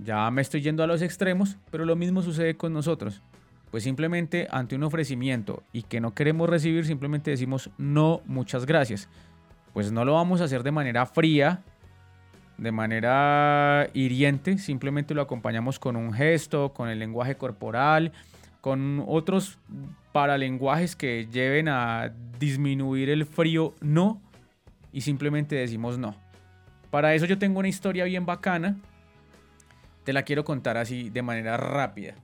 Ya 0.00 0.30
me 0.30 0.42
estoy 0.42 0.62
yendo 0.62 0.84
a 0.84 0.86
los 0.86 1.02
extremos, 1.02 1.56
pero 1.72 1.84
lo 1.84 1.96
mismo 1.96 2.22
sucede 2.22 2.56
con 2.56 2.72
nosotros. 2.72 3.20
Pues 3.72 3.82
simplemente 3.82 4.46
ante 4.52 4.76
un 4.76 4.84
ofrecimiento 4.84 5.64
y 5.72 5.82
que 5.82 6.00
no 6.00 6.14
queremos 6.14 6.48
recibir, 6.48 6.86
simplemente 6.86 7.32
decimos 7.32 7.68
no, 7.78 8.20
muchas 8.26 8.64
gracias. 8.64 9.08
Pues 9.72 9.90
no 9.90 10.04
lo 10.04 10.14
vamos 10.14 10.40
a 10.40 10.44
hacer 10.44 10.62
de 10.62 10.70
manera 10.70 11.04
fría, 11.04 11.62
de 12.56 12.70
manera 12.70 13.88
hiriente, 13.94 14.56
simplemente 14.56 15.14
lo 15.14 15.22
acompañamos 15.22 15.80
con 15.80 15.96
un 15.96 16.12
gesto, 16.12 16.72
con 16.72 16.88
el 16.88 17.00
lenguaje 17.00 17.34
corporal, 17.34 18.12
con 18.60 19.02
otros 19.08 19.58
paralenguajes 20.12 20.94
que 20.94 21.26
lleven 21.26 21.66
a 21.68 22.12
disminuir 22.38 23.10
el 23.10 23.26
frío 23.26 23.74
no 23.80 24.20
y 24.92 25.00
simplemente 25.02 25.56
decimos 25.56 25.98
no. 25.98 26.14
Para 26.90 27.14
eso 27.14 27.26
yo 27.26 27.38
tengo 27.38 27.58
una 27.58 27.68
historia 27.68 28.04
bien 28.04 28.26
bacana 28.26 28.76
te 30.04 30.12
la 30.12 30.22
quiero 30.22 30.44
contar 30.44 30.76
así 30.76 31.10
de 31.10 31.22
manera 31.22 31.56
rápida. 31.56 32.14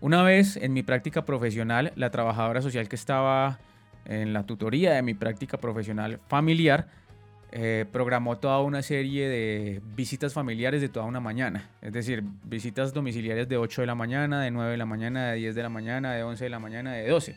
Una 0.00 0.22
vez 0.22 0.56
en 0.56 0.72
mi 0.72 0.82
práctica 0.82 1.24
profesional, 1.24 1.92
la 1.96 2.10
trabajadora 2.10 2.62
social 2.62 2.88
que 2.88 2.96
estaba 2.96 3.58
en 4.04 4.32
la 4.32 4.44
tutoría 4.44 4.94
de 4.94 5.02
mi 5.02 5.14
práctica 5.14 5.58
profesional 5.58 6.20
familiar 6.28 6.88
eh, 7.50 7.84
programó 7.90 8.38
toda 8.38 8.60
una 8.60 8.82
serie 8.82 9.28
de 9.28 9.82
visitas 9.96 10.32
familiares 10.32 10.80
de 10.80 10.88
toda 10.88 11.06
una 11.06 11.20
mañana. 11.20 11.68
Es 11.82 11.92
decir, 11.92 12.22
visitas 12.44 12.94
domiciliarias 12.94 13.48
de 13.48 13.56
8 13.56 13.82
de 13.82 13.86
la 13.86 13.94
mañana, 13.94 14.40
de 14.42 14.50
9 14.50 14.70
de 14.70 14.76
la 14.76 14.86
mañana, 14.86 15.30
de 15.30 15.36
10 15.36 15.54
de 15.54 15.62
la 15.62 15.68
mañana, 15.68 16.14
de 16.14 16.22
11 16.22 16.44
de 16.44 16.50
la 16.50 16.58
mañana, 16.58 16.92
de 16.92 17.08
12. 17.08 17.36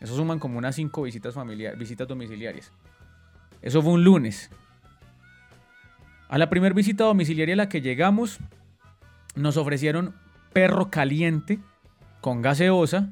Eso 0.00 0.16
suman 0.16 0.38
como 0.38 0.58
unas 0.58 0.76
5 0.76 1.02
visitas, 1.02 1.34
visitas 1.76 2.06
domiciliarias. 2.06 2.72
Eso 3.62 3.82
fue 3.82 3.92
un 3.92 4.04
lunes. 4.04 4.50
A 6.28 6.38
la 6.38 6.48
primera 6.48 6.74
visita 6.74 7.04
domiciliaria 7.04 7.54
a 7.54 7.56
la 7.56 7.68
que 7.68 7.80
llegamos, 7.80 8.38
nos 9.34 9.56
ofrecieron 9.56 10.14
perro 10.52 10.90
caliente 10.90 11.58
con 12.20 12.42
gaseosa 12.42 13.10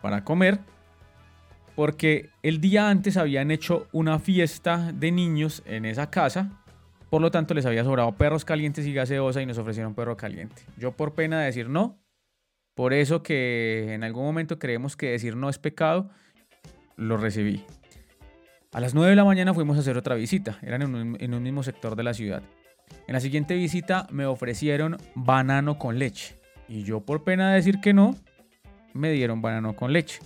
para 0.00 0.24
comer, 0.24 0.60
porque 1.74 2.30
el 2.42 2.60
día 2.60 2.88
antes 2.88 3.16
habían 3.16 3.50
hecho 3.50 3.88
una 3.92 4.18
fiesta 4.18 4.92
de 4.92 5.12
niños 5.12 5.62
en 5.66 5.84
esa 5.84 6.10
casa, 6.10 6.62
por 7.10 7.20
lo 7.20 7.30
tanto 7.30 7.54
les 7.54 7.66
había 7.66 7.84
sobrado 7.84 8.12
perros 8.12 8.44
calientes 8.44 8.86
y 8.86 8.92
gaseosa 8.92 9.42
y 9.42 9.46
nos 9.46 9.58
ofrecieron 9.58 9.94
perro 9.94 10.16
caliente. 10.16 10.62
Yo 10.78 10.92
por 10.92 11.14
pena 11.14 11.40
de 11.40 11.46
decir 11.46 11.68
no, 11.68 11.98
por 12.74 12.92
eso 12.92 13.22
que 13.22 13.94
en 13.94 14.04
algún 14.04 14.24
momento 14.24 14.58
creemos 14.58 14.96
que 14.96 15.10
decir 15.10 15.36
no 15.36 15.48
es 15.48 15.58
pecado, 15.58 16.10
lo 16.96 17.16
recibí. 17.16 17.64
A 18.76 18.80
las 18.80 18.92
9 18.92 19.08
de 19.08 19.16
la 19.16 19.24
mañana 19.24 19.54
fuimos 19.54 19.78
a 19.78 19.80
hacer 19.80 19.96
otra 19.96 20.16
visita, 20.16 20.58
eran 20.60 20.82
en 20.82 20.94
un, 20.94 21.16
en 21.18 21.32
un 21.32 21.42
mismo 21.42 21.62
sector 21.62 21.96
de 21.96 22.02
la 22.02 22.12
ciudad. 22.12 22.42
En 23.08 23.14
la 23.14 23.20
siguiente 23.20 23.54
visita 23.54 24.06
me 24.10 24.26
ofrecieron 24.26 24.98
banano 25.14 25.78
con 25.78 25.98
leche 25.98 26.36
y 26.68 26.82
yo 26.82 27.00
por 27.00 27.24
pena 27.24 27.48
de 27.48 27.56
decir 27.56 27.80
que 27.80 27.94
no, 27.94 28.14
me 28.92 29.12
dieron 29.12 29.40
banano 29.40 29.74
con 29.74 29.94
leche. 29.94 30.20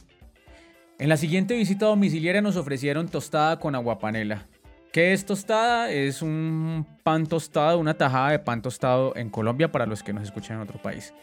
En 0.99 1.09
la 1.09 1.17
siguiente 1.17 1.55
visita 1.55 1.87
domiciliaria 1.87 2.43
nos 2.43 2.57
ofrecieron 2.57 3.07
tostada 3.07 3.61
con 3.61 3.77
aguapanela. 3.77 4.49
¿Qué 4.93 5.13
es 5.13 5.25
tostada? 5.25 5.89
Es 5.93 6.21
un 6.21 6.85
pan 7.05 7.27
tostado, 7.27 7.79
una 7.79 7.95
tajada 7.95 8.33
de 8.33 8.41
pan 8.41 8.63
tostado 8.63 9.15
en 9.15 9.31
Colombia 9.31 9.71
para 9.71 9.87
los 9.87 10.03
que 10.03 10.13
nos 10.13 10.25
escuchan 10.25 10.57
en 10.57 10.63
otro 10.65 10.83
país. 10.83 11.15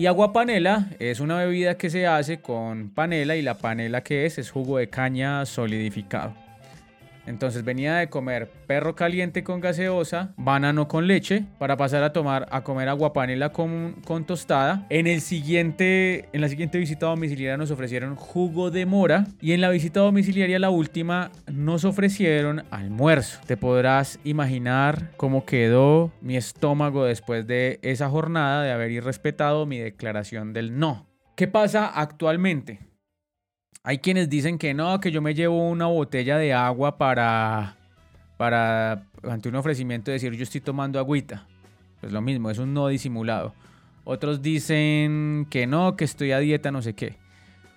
Y 0.00 0.06
agua 0.06 0.32
panela 0.32 0.86
es 0.98 1.20
una 1.20 1.36
bebida 1.36 1.76
que 1.76 1.90
se 1.90 2.06
hace 2.06 2.40
con 2.40 2.88
panela 2.88 3.36
y 3.36 3.42
la 3.42 3.58
panela 3.58 4.02
que 4.02 4.24
es 4.24 4.38
es 4.38 4.50
jugo 4.50 4.78
de 4.78 4.88
caña 4.88 5.44
solidificado. 5.44 6.32
Entonces 7.26 7.64
venía 7.64 7.96
de 7.96 8.08
comer 8.08 8.50
perro 8.66 8.94
caliente 8.94 9.44
con 9.44 9.60
gaseosa, 9.60 10.34
banano 10.36 10.88
con 10.88 11.06
leche, 11.06 11.44
para 11.58 11.76
pasar 11.76 12.02
a 12.02 12.12
tomar 12.12 12.46
a 12.50 12.62
comer 12.62 12.88
aguapanela 12.88 13.50
con, 13.50 13.96
con 14.04 14.24
tostada. 14.24 14.86
En 14.90 15.06
el 15.06 15.20
siguiente, 15.20 16.28
en 16.32 16.40
la 16.40 16.48
siguiente 16.48 16.78
visita 16.78 17.06
domiciliaria 17.06 17.56
nos 17.56 17.70
ofrecieron 17.70 18.16
jugo 18.16 18.70
de 18.70 18.86
mora 18.86 19.26
y 19.40 19.52
en 19.52 19.60
la 19.60 19.70
visita 19.70 20.00
domiciliaria 20.00 20.58
la 20.58 20.70
última 20.70 21.30
nos 21.50 21.84
ofrecieron 21.84 22.64
almuerzo. 22.70 23.40
Te 23.46 23.56
podrás 23.56 24.18
imaginar 24.24 25.12
cómo 25.16 25.44
quedó 25.44 26.12
mi 26.20 26.36
estómago 26.36 27.04
después 27.04 27.46
de 27.46 27.78
esa 27.82 28.08
jornada 28.08 28.62
de 28.62 28.72
haber 28.72 28.90
irrespetado 28.90 29.66
mi 29.66 29.78
declaración 29.78 30.52
del 30.52 30.78
no. 30.78 31.06
¿Qué 31.36 31.48
pasa 31.48 31.86
actualmente? 31.86 32.89
Hay 33.82 33.98
quienes 33.98 34.28
dicen 34.28 34.58
que 34.58 34.74
no, 34.74 35.00
que 35.00 35.10
yo 35.10 35.22
me 35.22 35.34
llevo 35.34 35.70
una 35.70 35.86
botella 35.86 36.36
de 36.36 36.52
agua 36.52 36.98
para, 36.98 37.76
para 38.36 39.06
ante 39.22 39.48
un 39.48 39.54
ofrecimiento 39.54 40.10
decir 40.10 40.34
yo 40.34 40.42
estoy 40.42 40.60
tomando 40.60 40.98
agüita. 40.98 41.46
Pues 42.00 42.12
lo 42.12 42.20
mismo, 42.20 42.50
es 42.50 42.58
un 42.58 42.74
no 42.74 42.88
disimulado. 42.88 43.54
Otros 44.04 44.42
dicen 44.42 45.46
que 45.50 45.66
no, 45.66 45.96
que 45.96 46.04
estoy 46.04 46.32
a 46.32 46.40
dieta, 46.40 46.70
no 46.70 46.82
sé 46.82 46.94
qué. 46.94 47.16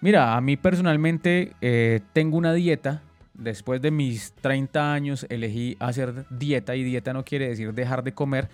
Mira, 0.01 0.35
a 0.35 0.41
mí 0.41 0.57
personalmente 0.57 1.53
eh, 1.61 2.01
tengo 2.11 2.37
una 2.37 2.53
dieta. 2.53 3.01
Después 3.33 3.81
de 3.81 3.91
mis 3.91 4.33
30 4.33 4.93
años 4.93 5.25
elegí 5.29 5.77
hacer 5.79 6.25
dieta 6.29 6.75
y 6.75 6.83
dieta 6.83 7.13
no 7.13 7.23
quiere 7.23 7.47
decir 7.47 7.73
dejar 7.73 8.03
de 8.03 8.13
comer, 8.13 8.49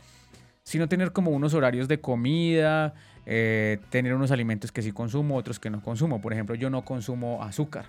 sino 0.63 0.87
tener 0.87 1.11
como 1.11 1.31
unos 1.31 1.55
horarios 1.55 1.87
de 1.87 1.99
comida, 1.99 2.93
eh, 3.31 3.77
tener 3.91 4.15
unos 4.15 4.31
alimentos 4.31 4.71
que 4.71 4.81
sí 4.81 4.91
consumo, 4.91 5.35
otros 5.35 5.59
que 5.59 5.69
no 5.69 5.83
consumo. 5.83 6.19
Por 6.19 6.33
ejemplo, 6.33 6.55
yo 6.55 6.71
no 6.71 6.83
consumo 6.83 7.43
azúcar, 7.43 7.85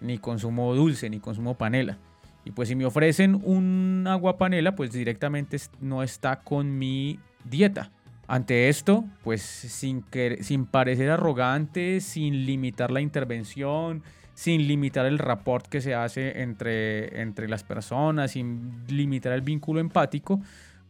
ni 0.00 0.18
consumo 0.18 0.72
dulce, 0.76 1.10
ni 1.10 1.18
consumo 1.18 1.58
panela. 1.58 1.98
Y 2.44 2.52
pues 2.52 2.68
si 2.68 2.76
me 2.76 2.86
ofrecen 2.86 3.40
un 3.42 4.04
agua 4.06 4.38
panela, 4.38 4.76
pues 4.76 4.92
directamente 4.92 5.56
no 5.80 6.04
está 6.04 6.36
con 6.36 6.78
mi 6.78 7.18
dieta. 7.42 7.90
Ante 8.28 8.68
esto, 8.68 9.04
pues 9.24 9.42
sin, 9.42 10.02
que, 10.02 10.44
sin 10.44 10.66
parecer 10.66 11.10
arrogante, 11.10 12.00
sin 12.00 12.46
limitar 12.46 12.92
la 12.92 13.00
intervención, 13.00 14.04
sin 14.34 14.68
limitar 14.68 15.04
el 15.06 15.18
rapport 15.18 15.66
que 15.66 15.80
se 15.80 15.96
hace 15.96 16.42
entre, 16.42 17.22
entre 17.22 17.48
las 17.48 17.64
personas, 17.64 18.30
sin 18.30 18.84
limitar 18.86 19.32
el 19.32 19.42
vínculo 19.42 19.80
empático, 19.80 20.40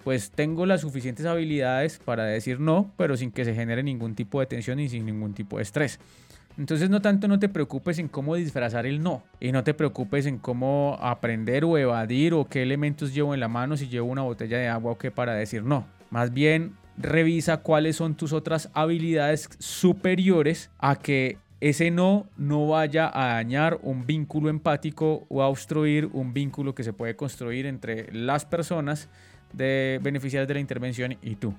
pues 0.07 0.31
tengo 0.31 0.67
las 0.67 0.83
suficientes 0.83 1.27
habilidades 1.27 1.99
para 1.99 2.23
decir 2.27 2.61
no, 2.61 2.93
pero 2.97 3.17
sin 3.17 3.33
que 3.33 3.45
se 3.45 3.57
genere 3.57 3.83
ningún 3.83 4.15
tipo 4.15 4.39
de 4.39 4.47
tensión 4.47 4.79
y 4.79 4.89
sin 4.89 5.05
ningún 5.05 5.35
tipo 5.35 5.57
de 5.57 5.65
estrés. 5.65 5.99
Entonces 6.57 6.89
no 6.89 7.03
tanto 7.03 7.27
no 7.27 7.41
te 7.41 7.49
preocupes 7.49 7.99
en 7.99 8.07
cómo 8.07 8.37
disfrazar 8.37 8.87
el 8.87 9.03
no 9.03 9.25
y 9.41 9.51
no 9.51 9.65
te 9.65 9.75
preocupes 9.75 10.27
en 10.27 10.39
cómo 10.39 10.97
aprender 11.01 11.65
o 11.65 11.77
evadir 11.77 12.35
o 12.35 12.45
qué 12.45 12.63
elementos 12.63 13.15
llevo 13.15 13.35
en 13.35 13.41
la 13.41 13.49
mano 13.49 13.77
si 13.77 13.89
llevo 13.89 14.09
una 14.09 14.23
botella 14.23 14.59
de 14.59 14.69
agua 14.69 14.93
o 14.93 14.97
qué 14.97 15.11
para 15.11 15.35
decir 15.35 15.65
no. 15.65 15.89
Más 16.11 16.33
bien 16.33 16.77
revisa 16.97 17.57
cuáles 17.57 17.97
son 17.97 18.15
tus 18.15 18.33
otras 18.33 18.71
habilidades 18.75 19.51
superiores 19.59 20.71
a 20.79 20.95
que 20.95 21.39
ese 21.61 21.91
no 21.91 22.27
no 22.37 22.69
vaya 22.69 23.11
a 23.13 23.35
dañar 23.35 23.81
un 23.83 24.07
vínculo 24.07 24.51
empático 24.51 25.27
o 25.29 25.43
a 25.43 25.49
obstruir 25.49 26.09
un 26.13 26.33
vínculo 26.33 26.77
que 26.77 26.85
se 26.85 26.93
puede 26.93 27.17
construir 27.17 27.67
entre 27.67 28.13
las 28.13 28.45
personas 28.45 29.09
de 29.53 30.01
beneficiarios 30.03 30.49
de 30.49 30.55
la 30.55 30.61
intervención 30.61 31.17
y 31.23 31.37
tú. 31.37 31.55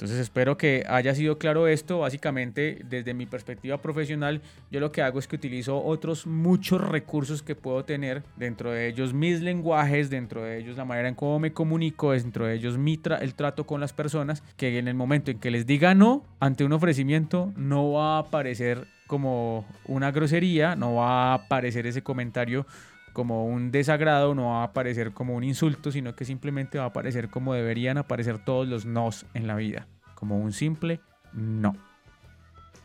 Entonces 0.00 0.18
espero 0.18 0.56
que 0.56 0.82
haya 0.88 1.14
sido 1.14 1.36
claro 1.36 1.68
esto. 1.68 1.98
Básicamente, 1.98 2.80
desde 2.88 3.12
mi 3.12 3.26
perspectiva 3.26 3.82
profesional, 3.82 4.40
yo 4.70 4.80
lo 4.80 4.90
que 4.92 5.02
hago 5.02 5.18
es 5.18 5.28
que 5.28 5.36
utilizo 5.36 5.84
otros 5.84 6.26
muchos 6.26 6.80
recursos 6.80 7.42
que 7.42 7.54
puedo 7.54 7.84
tener, 7.84 8.22
dentro 8.36 8.70
de 8.70 8.88
ellos 8.88 9.12
mis 9.12 9.42
lenguajes, 9.42 10.08
dentro 10.08 10.42
de 10.42 10.56
ellos 10.56 10.78
la 10.78 10.86
manera 10.86 11.10
en 11.10 11.14
cómo 11.14 11.38
me 11.38 11.52
comunico, 11.52 12.12
dentro 12.12 12.46
de 12.46 12.54
ellos 12.54 12.78
mi 12.78 12.98
el 13.20 13.34
trato 13.34 13.66
con 13.66 13.78
las 13.78 13.92
personas, 13.92 14.42
que 14.56 14.78
en 14.78 14.88
el 14.88 14.94
momento 14.94 15.30
en 15.30 15.38
que 15.38 15.50
les 15.50 15.66
diga 15.66 15.94
no 15.94 16.24
ante 16.40 16.64
un 16.64 16.72
ofrecimiento, 16.72 17.52
no 17.56 17.92
va 17.92 18.16
a 18.16 18.20
aparecer 18.20 18.86
como 19.06 19.66
una 19.84 20.12
grosería, 20.12 20.76
no 20.76 20.94
va 20.94 21.32
a 21.32 21.34
aparecer 21.34 21.86
ese 21.86 22.02
comentario 22.02 22.64
como 23.12 23.46
un 23.46 23.70
desagrado, 23.70 24.34
no 24.34 24.50
va 24.50 24.60
a 24.60 24.64
aparecer 24.64 25.12
como 25.12 25.34
un 25.34 25.44
insulto, 25.44 25.90
sino 25.92 26.14
que 26.14 26.24
simplemente 26.24 26.78
va 26.78 26.84
a 26.84 26.88
aparecer 26.88 27.28
como 27.28 27.54
deberían 27.54 27.98
aparecer 27.98 28.38
todos 28.44 28.68
los 28.68 28.86
nos 28.86 29.26
en 29.34 29.46
la 29.46 29.56
vida, 29.56 29.86
como 30.14 30.38
un 30.38 30.52
simple 30.52 31.00
no. 31.32 31.76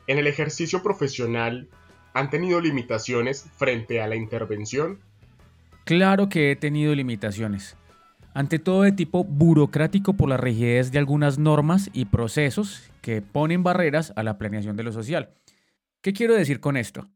En 0.08 0.18
el 0.18 0.28
ejercicio 0.28 0.84
profesional, 0.84 1.68
¿han 2.14 2.30
tenido 2.30 2.62
limitaciones 2.62 3.50
frente 3.56 4.02
a 4.02 4.08
la 4.08 4.16
intervención? 4.16 5.00
Claro 5.84 6.30
que 6.30 6.52
he 6.52 6.56
tenido 6.56 6.94
limitaciones. 6.96 7.76
Ante 8.34 8.60
todo 8.60 8.82
de 8.82 8.92
tipo 8.92 9.24
burocrático 9.24 10.14
por 10.14 10.28
la 10.28 10.38
rigidez 10.38 10.92
de 10.92 11.00
algunas 11.00 11.38
normas 11.40 11.90
y 11.94 12.06
procesos 12.06 12.92
que 13.02 13.22
ponen 13.22 13.64
barreras 13.64 14.12
a 14.16 14.24
la 14.24 14.38
planeación 14.38 14.76
de 14.76 14.84
lo 14.84 14.92
social. 14.92 15.30
¿Qué 16.02 16.12
quiero 16.12 16.36
decir 16.36 16.60
con 16.60 16.76
esto? 16.76 17.08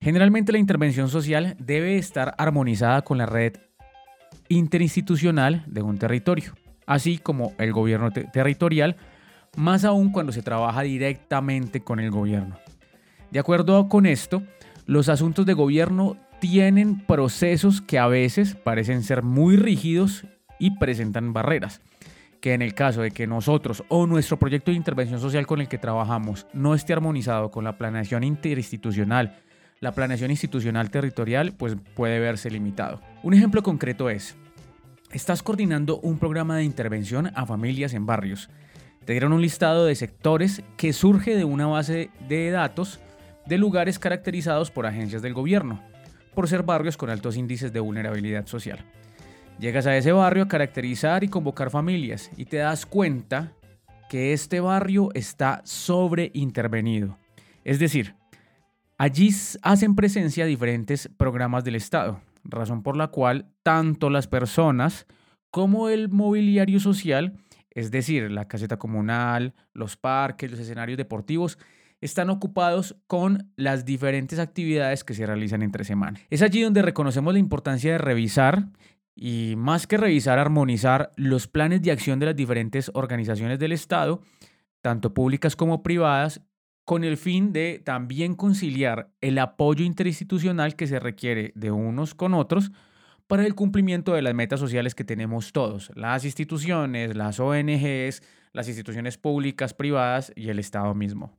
Generalmente 0.00 0.52
la 0.52 0.58
intervención 0.58 1.08
social 1.08 1.56
debe 1.58 1.98
estar 1.98 2.34
armonizada 2.38 3.02
con 3.02 3.18
la 3.18 3.26
red 3.26 3.54
interinstitucional 4.48 5.64
de 5.66 5.82
un 5.82 5.98
territorio, 5.98 6.54
así 6.86 7.18
como 7.18 7.52
el 7.58 7.72
gobierno 7.72 8.10
territorial, 8.12 8.96
más 9.56 9.84
aún 9.84 10.12
cuando 10.12 10.32
se 10.32 10.42
trabaja 10.42 10.82
directamente 10.82 11.80
con 11.80 11.98
el 12.00 12.10
gobierno. 12.10 12.58
De 13.30 13.40
acuerdo 13.40 13.88
con 13.88 14.06
esto, 14.06 14.42
los 14.86 15.08
asuntos 15.08 15.44
de 15.46 15.54
gobierno 15.54 16.16
tienen 16.40 17.04
procesos 17.04 17.82
que 17.82 17.98
a 17.98 18.06
veces 18.06 18.54
parecen 18.54 19.02
ser 19.02 19.22
muy 19.22 19.56
rígidos 19.56 20.24
y 20.60 20.78
presentan 20.78 21.32
barreras, 21.32 21.82
que 22.40 22.54
en 22.54 22.62
el 22.62 22.74
caso 22.74 23.02
de 23.02 23.10
que 23.10 23.26
nosotros 23.26 23.82
o 23.88 24.06
nuestro 24.06 24.38
proyecto 24.38 24.70
de 24.70 24.76
intervención 24.76 25.20
social 25.20 25.46
con 25.46 25.60
el 25.60 25.68
que 25.68 25.76
trabajamos 25.76 26.46
no 26.52 26.74
esté 26.74 26.92
armonizado 26.92 27.50
con 27.50 27.64
la 27.64 27.76
planeación 27.76 28.22
interinstitucional 28.22 29.42
la 29.80 29.92
planeación 29.92 30.30
institucional 30.30 30.90
territorial 30.90 31.52
pues 31.52 31.76
puede 31.94 32.18
verse 32.18 32.50
limitado. 32.50 33.00
Un 33.22 33.34
ejemplo 33.34 33.62
concreto 33.62 34.10
es, 34.10 34.36
estás 35.12 35.42
coordinando 35.42 35.98
un 36.00 36.18
programa 36.18 36.56
de 36.56 36.64
intervención 36.64 37.30
a 37.34 37.46
familias 37.46 37.94
en 37.94 38.06
barrios. 38.06 38.50
Te 39.04 39.12
dieron 39.12 39.32
un 39.32 39.40
listado 39.40 39.86
de 39.86 39.94
sectores 39.94 40.62
que 40.76 40.92
surge 40.92 41.34
de 41.34 41.44
una 41.44 41.66
base 41.66 42.10
de 42.28 42.50
datos 42.50 43.00
de 43.46 43.56
lugares 43.56 43.98
caracterizados 43.98 44.70
por 44.70 44.84
agencias 44.84 45.22
del 45.22 45.32
gobierno, 45.32 45.82
por 46.34 46.48
ser 46.48 46.62
barrios 46.62 46.96
con 46.96 47.08
altos 47.08 47.36
índices 47.36 47.72
de 47.72 47.80
vulnerabilidad 47.80 48.46
social. 48.46 48.84
Llegas 49.58 49.86
a 49.86 49.96
ese 49.96 50.12
barrio 50.12 50.44
a 50.44 50.48
caracterizar 50.48 51.24
y 51.24 51.28
convocar 51.28 51.70
familias 51.70 52.30
y 52.36 52.44
te 52.44 52.58
das 52.58 52.84
cuenta 52.84 53.52
que 54.08 54.32
este 54.32 54.60
barrio 54.60 55.10
está 55.14 55.62
sobreintervenido. 55.64 57.18
Es 57.64 57.78
decir, 57.78 58.14
Allí 59.00 59.30
hacen 59.62 59.94
presencia 59.94 60.44
diferentes 60.44 61.08
programas 61.16 61.62
del 61.62 61.76
Estado, 61.76 62.20
razón 62.42 62.82
por 62.82 62.96
la 62.96 63.08
cual 63.08 63.46
tanto 63.62 64.10
las 64.10 64.26
personas 64.26 65.06
como 65.52 65.88
el 65.88 66.08
mobiliario 66.08 66.80
social, 66.80 67.38
es 67.70 67.92
decir, 67.92 68.28
la 68.28 68.48
caseta 68.48 68.76
comunal, 68.76 69.54
los 69.72 69.96
parques, 69.96 70.50
los 70.50 70.58
escenarios 70.58 70.98
deportivos, 70.98 71.58
están 72.00 72.28
ocupados 72.28 72.96
con 73.06 73.52
las 73.54 73.84
diferentes 73.84 74.40
actividades 74.40 75.04
que 75.04 75.14
se 75.14 75.26
realizan 75.26 75.62
entre 75.62 75.84
semana. 75.84 76.18
Es 76.28 76.42
allí 76.42 76.62
donde 76.62 76.82
reconocemos 76.82 77.32
la 77.32 77.38
importancia 77.38 77.92
de 77.92 77.98
revisar 77.98 78.66
y 79.14 79.54
más 79.56 79.86
que 79.86 79.96
revisar, 79.96 80.40
armonizar 80.40 81.12
los 81.14 81.46
planes 81.46 81.82
de 81.82 81.92
acción 81.92 82.18
de 82.18 82.26
las 82.26 82.36
diferentes 82.36 82.90
organizaciones 82.94 83.60
del 83.60 83.70
Estado, 83.70 84.22
tanto 84.80 85.14
públicas 85.14 85.54
como 85.54 85.84
privadas, 85.84 86.40
con 86.88 87.04
el 87.04 87.18
fin 87.18 87.52
de 87.52 87.82
también 87.84 88.34
conciliar 88.34 89.10
el 89.20 89.38
apoyo 89.38 89.84
interinstitucional 89.84 90.74
que 90.74 90.86
se 90.86 90.98
requiere 90.98 91.52
de 91.54 91.70
unos 91.70 92.14
con 92.14 92.32
otros 92.32 92.72
para 93.26 93.44
el 93.44 93.54
cumplimiento 93.54 94.14
de 94.14 94.22
las 94.22 94.32
metas 94.32 94.58
sociales 94.58 94.94
que 94.94 95.04
tenemos 95.04 95.52
todos, 95.52 95.92
las 95.96 96.24
instituciones, 96.24 97.14
las 97.14 97.40
ONGs, 97.40 98.22
las 98.54 98.68
instituciones 98.68 99.18
públicas, 99.18 99.74
privadas 99.74 100.32
y 100.34 100.48
el 100.48 100.58
Estado 100.58 100.94
mismo. 100.94 101.36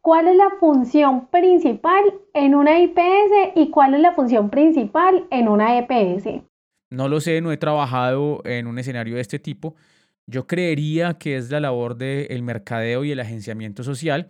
¿Cuál 0.00 0.26
es 0.26 0.34
la 0.34 0.50
función 0.58 1.28
principal 1.28 2.02
en 2.34 2.56
una 2.56 2.80
IPS 2.80 3.52
y 3.54 3.70
cuál 3.70 3.94
es 3.94 4.00
la 4.00 4.12
función 4.16 4.50
principal 4.50 5.24
en 5.30 5.46
una 5.46 5.78
EPS? 5.78 6.42
No 6.90 7.06
lo 7.06 7.20
sé, 7.20 7.40
no 7.40 7.52
he 7.52 7.58
trabajado 7.58 8.42
en 8.44 8.66
un 8.66 8.80
escenario 8.80 9.14
de 9.14 9.20
este 9.20 9.38
tipo. 9.38 9.76
Yo 10.26 10.46
creería 10.46 11.14
que 11.14 11.36
es 11.36 11.50
la 11.50 11.60
labor 11.60 11.96
del 11.96 12.42
mercadeo 12.42 13.04
y 13.04 13.12
el 13.12 13.20
agenciamiento 13.20 13.84
social 13.84 14.28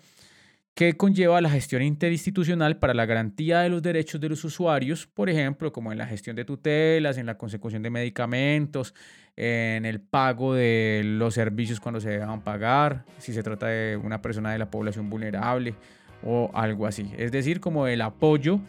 que 0.75 0.95
conlleva 0.95 1.41
la 1.41 1.49
gestión 1.49 1.81
interinstitucional 1.81 2.79
para 2.79 2.93
la 2.93 3.07
garantía 3.07 3.61
de 3.61 3.71
los 3.71 3.81
derechos 3.81 4.21
de 4.21 4.29
los 4.29 4.45
usuarios, 4.45 5.07
por 5.07 5.31
ejemplo, 5.31 5.73
como 5.73 5.91
en 5.91 5.97
la 5.97 6.07
gestión 6.07 6.37
de 6.37 6.45
tutelas, 6.45 7.17
en 7.17 7.25
la 7.25 7.39
consecución 7.39 7.83
de 7.83 7.89
medicamentos, 7.89 8.95
en 9.37 9.87
el 9.87 10.01
pago 10.01 10.53
de 10.53 11.01
los 11.03 11.33
servicios 11.33 11.81
cuando 11.81 11.99
se 11.99 12.11
deban 12.11 12.43
pagar, 12.43 13.07
si 13.17 13.33
se 13.33 13.43
trata 13.43 13.69
de 13.69 13.97
una 13.97 14.21
persona 14.21 14.53
de 14.53 14.59
la 14.59 14.71
población 14.71 15.09
vulnerable 15.09 15.75
o 16.23 16.51
algo 16.53 16.87
así. 16.87 17.11
Es 17.17 17.33
decir, 17.33 17.59
como 17.59 17.87
el 17.87 18.03
apoyo 18.03 18.61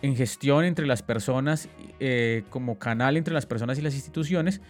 en 0.00 0.16
gestión 0.16 0.64
entre 0.64 0.86
las 0.86 1.02
personas, 1.02 1.68
eh, 2.00 2.44
como 2.48 2.78
canal 2.78 3.18
entre 3.18 3.34
las 3.34 3.44
personas 3.44 3.78
y 3.78 3.82
las 3.82 3.92
instituciones, 3.94 4.62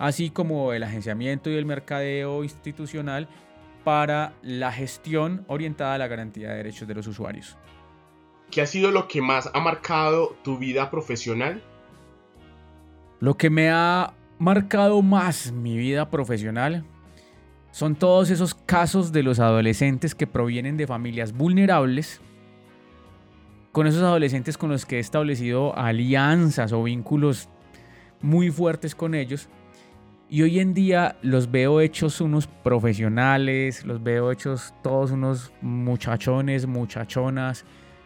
así 0.00 0.30
como 0.30 0.72
el 0.72 0.82
agenciamiento 0.82 1.50
y 1.50 1.56
el 1.56 1.66
mercadeo 1.66 2.42
institucional 2.42 3.28
para 3.84 4.32
la 4.42 4.72
gestión 4.72 5.44
orientada 5.46 5.94
a 5.94 5.98
la 5.98 6.08
garantía 6.08 6.48
de 6.48 6.56
derechos 6.56 6.88
de 6.88 6.94
los 6.94 7.06
usuarios. 7.06 7.58
¿Qué 8.50 8.62
ha 8.62 8.66
sido 8.66 8.90
lo 8.90 9.08
que 9.08 9.20
más 9.20 9.50
ha 9.52 9.60
marcado 9.60 10.36
tu 10.42 10.56
vida 10.56 10.90
profesional? 10.90 11.62
Lo 13.20 13.36
que 13.36 13.50
me 13.50 13.70
ha 13.70 14.14
marcado 14.38 15.02
más 15.02 15.52
mi 15.52 15.76
vida 15.76 16.08
profesional 16.08 16.82
son 17.70 17.94
todos 17.94 18.30
esos 18.30 18.54
casos 18.54 19.12
de 19.12 19.22
los 19.22 19.38
adolescentes 19.38 20.14
que 20.14 20.26
provienen 20.26 20.78
de 20.78 20.86
familias 20.86 21.34
vulnerables, 21.34 22.22
con 23.70 23.86
esos 23.86 24.02
adolescentes 24.02 24.56
con 24.56 24.70
los 24.70 24.86
que 24.86 24.96
he 24.96 25.00
establecido 25.00 25.76
alianzas 25.76 26.72
o 26.72 26.82
vínculos 26.82 27.50
muy 28.22 28.50
fuertes 28.50 28.94
con 28.94 29.14
ellos 29.14 29.50
y 30.30 30.42
hoy 30.42 30.60
en 30.60 30.74
día 30.74 31.16
los 31.22 31.50
veo 31.50 31.80
hechos 31.80 32.20
unos 32.20 32.46
profesionales, 32.46 33.84
los 33.84 34.00
veo 34.00 34.30
hechos 34.30 34.72
todos 34.80 35.10
unos 35.10 35.52
muchachones, 35.60 36.68
muchachonas, 36.68 37.64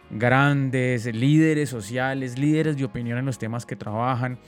grandes, 0.09 1.05
líderes 1.05 1.69
sociales, 1.69 2.39
líderes 2.39 2.77
de 2.77 2.85
opinión 2.85 3.19
en 3.19 3.27
los 3.27 3.37
temas 3.37 3.67
que 3.67 3.75
trabajan, 3.75 4.39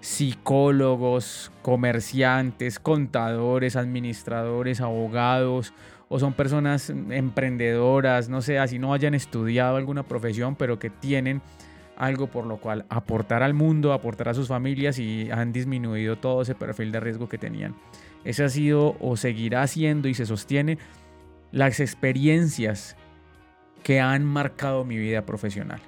psicólogos, 0.00 1.52
comerciantes, 1.62 2.80
contadores, 2.80 3.76
administradores, 3.76 4.80
abogados, 4.80 5.72
o 6.08 6.18
son 6.18 6.32
personas 6.32 6.90
emprendedoras, 6.90 8.28
no 8.28 8.42
sé, 8.42 8.58
así 8.58 8.80
no 8.80 8.92
hayan 8.92 9.14
estudiado 9.14 9.76
alguna 9.76 10.02
profesión, 10.02 10.56
pero 10.56 10.80
que 10.80 10.90
tienen 10.90 11.42
algo 12.00 12.28
por 12.28 12.46
lo 12.46 12.56
cual 12.56 12.86
aportar 12.88 13.42
al 13.42 13.52
mundo, 13.52 13.92
aportar 13.92 14.30
a 14.30 14.34
sus 14.34 14.48
familias 14.48 14.98
y 14.98 15.30
han 15.30 15.52
disminuido 15.52 16.16
todo 16.16 16.42
ese 16.42 16.54
perfil 16.54 16.92
de 16.92 17.00
riesgo 17.00 17.28
que 17.28 17.36
tenían. 17.36 17.74
Ese 18.24 18.42
ha 18.42 18.48
sido 18.48 18.96
o 19.00 19.16
seguirá 19.16 19.66
siendo 19.66 20.08
y 20.08 20.14
se 20.14 20.24
sostiene 20.24 20.78
las 21.52 21.78
experiencias 21.78 22.96
que 23.82 24.00
han 24.00 24.24
marcado 24.24 24.84
mi 24.84 24.96
vida 24.96 25.26
profesional. 25.26 25.80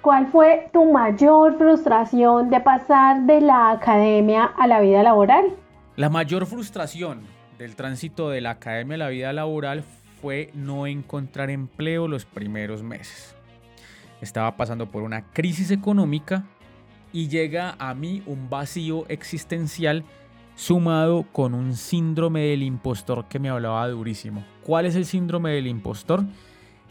¿Cuál 0.00 0.28
fue 0.28 0.70
tu 0.72 0.90
mayor 0.90 1.58
frustración 1.58 2.48
de 2.48 2.60
pasar 2.60 3.22
de 3.22 3.42
la 3.42 3.70
academia 3.70 4.44
a 4.44 4.66
la 4.66 4.80
vida 4.80 5.02
laboral? 5.02 5.44
La 5.96 6.08
mayor 6.08 6.46
frustración 6.46 7.20
del 7.58 7.76
tránsito 7.76 8.30
de 8.30 8.40
la 8.40 8.50
academia 8.50 8.94
a 8.94 8.98
la 8.98 9.08
vida 9.10 9.32
laboral 9.34 9.84
fue 10.22 10.50
no 10.54 10.86
encontrar 10.86 11.50
empleo 11.50 12.08
los 12.08 12.24
primeros 12.24 12.82
meses 12.82 13.36
estaba 14.22 14.56
pasando 14.56 14.90
por 14.90 15.02
una 15.02 15.30
crisis 15.32 15.70
económica 15.70 16.44
y 17.12 17.28
llega 17.28 17.76
a 17.78 17.92
mí 17.92 18.22
un 18.24 18.48
vacío 18.48 19.04
existencial 19.08 20.04
sumado 20.54 21.26
con 21.32 21.54
un 21.54 21.74
síndrome 21.74 22.42
del 22.42 22.62
impostor 22.62 23.26
que 23.28 23.38
me 23.38 23.48
hablaba 23.48 23.86
durísimo. 23.88 24.44
¿Cuál 24.62 24.86
es 24.86 24.94
el 24.94 25.04
síndrome 25.04 25.50
del 25.50 25.66
impostor? 25.66 26.24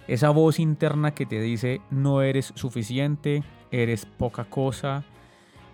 Esa 0.07 0.29
voz 0.29 0.59
interna 0.59 1.13
que 1.13 1.25
te 1.25 1.39
dice 1.39 1.81
no 1.89 2.21
eres 2.21 2.51
suficiente, 2.55 3.43
eres 3.71 4.05
poca 4.05 4.43
cosa, 4.45 5.05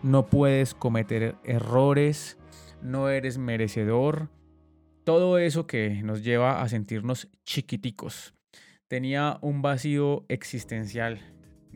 no 0.04 0.28
puedes 0.28 0.76
cometer 0.76 1.36
errores, 1.44 2.38
no 2.82 3.10
eres 3.10 3.40
merecedor. 3.40 4.30
Todo 5.04 5.40
eso 5.40 5.66
que 5.66 6.04
nos 6.04 6.24
lleva 6.24 6.62
a 6.62 6.70
sentirnos 6.70 7.30
chiquiticos. 7.46 8.36
Tenía 8.88 9.40
un 9.42 9.62
vacío 9.62 10.26
existencial 10.28 11.20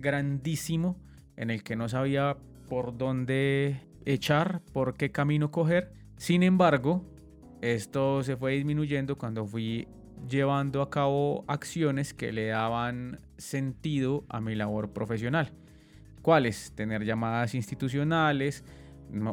grandísimo 0.01 0.99
en 1.37 1.49
el 1.49 1.63
que 1.63 1.75
no 1.75 1.87
sabía 1.87 2.37
por 2.67 2.97
dónde 2.97 3.81
echar, 4.05 4.61
por 4.73 4.95
qué 4.95 5.11
camino 5.11 5.51
coger. 5.51 5.93
Sin 6.17 6.43
embargo, 6.43 7.05
esto 7.61 8.23
se 8.23 8.35
fue 8.35 8.53
disminuyendo 8.53 9.17
cuando 9.17 9.45
fui 9.45 9.87
llevando 10.29 10.81
a 10.81 10.89
cabo 10.89 11.43
acciones 11.47 12.13
que 12.13 12.31
le 12.31 12.47
daban 12.47 13.19
sentido 13.37 14.25
a 14.29 14.41
mi 14.41 14.55
labor 14.55 14.91
profesional. 14.91 15.51
¿Cuáles? 16.21 16.73
Tener 16.75 17.03
llamadas 17.03 17.55
institucionales, 17.55 18.63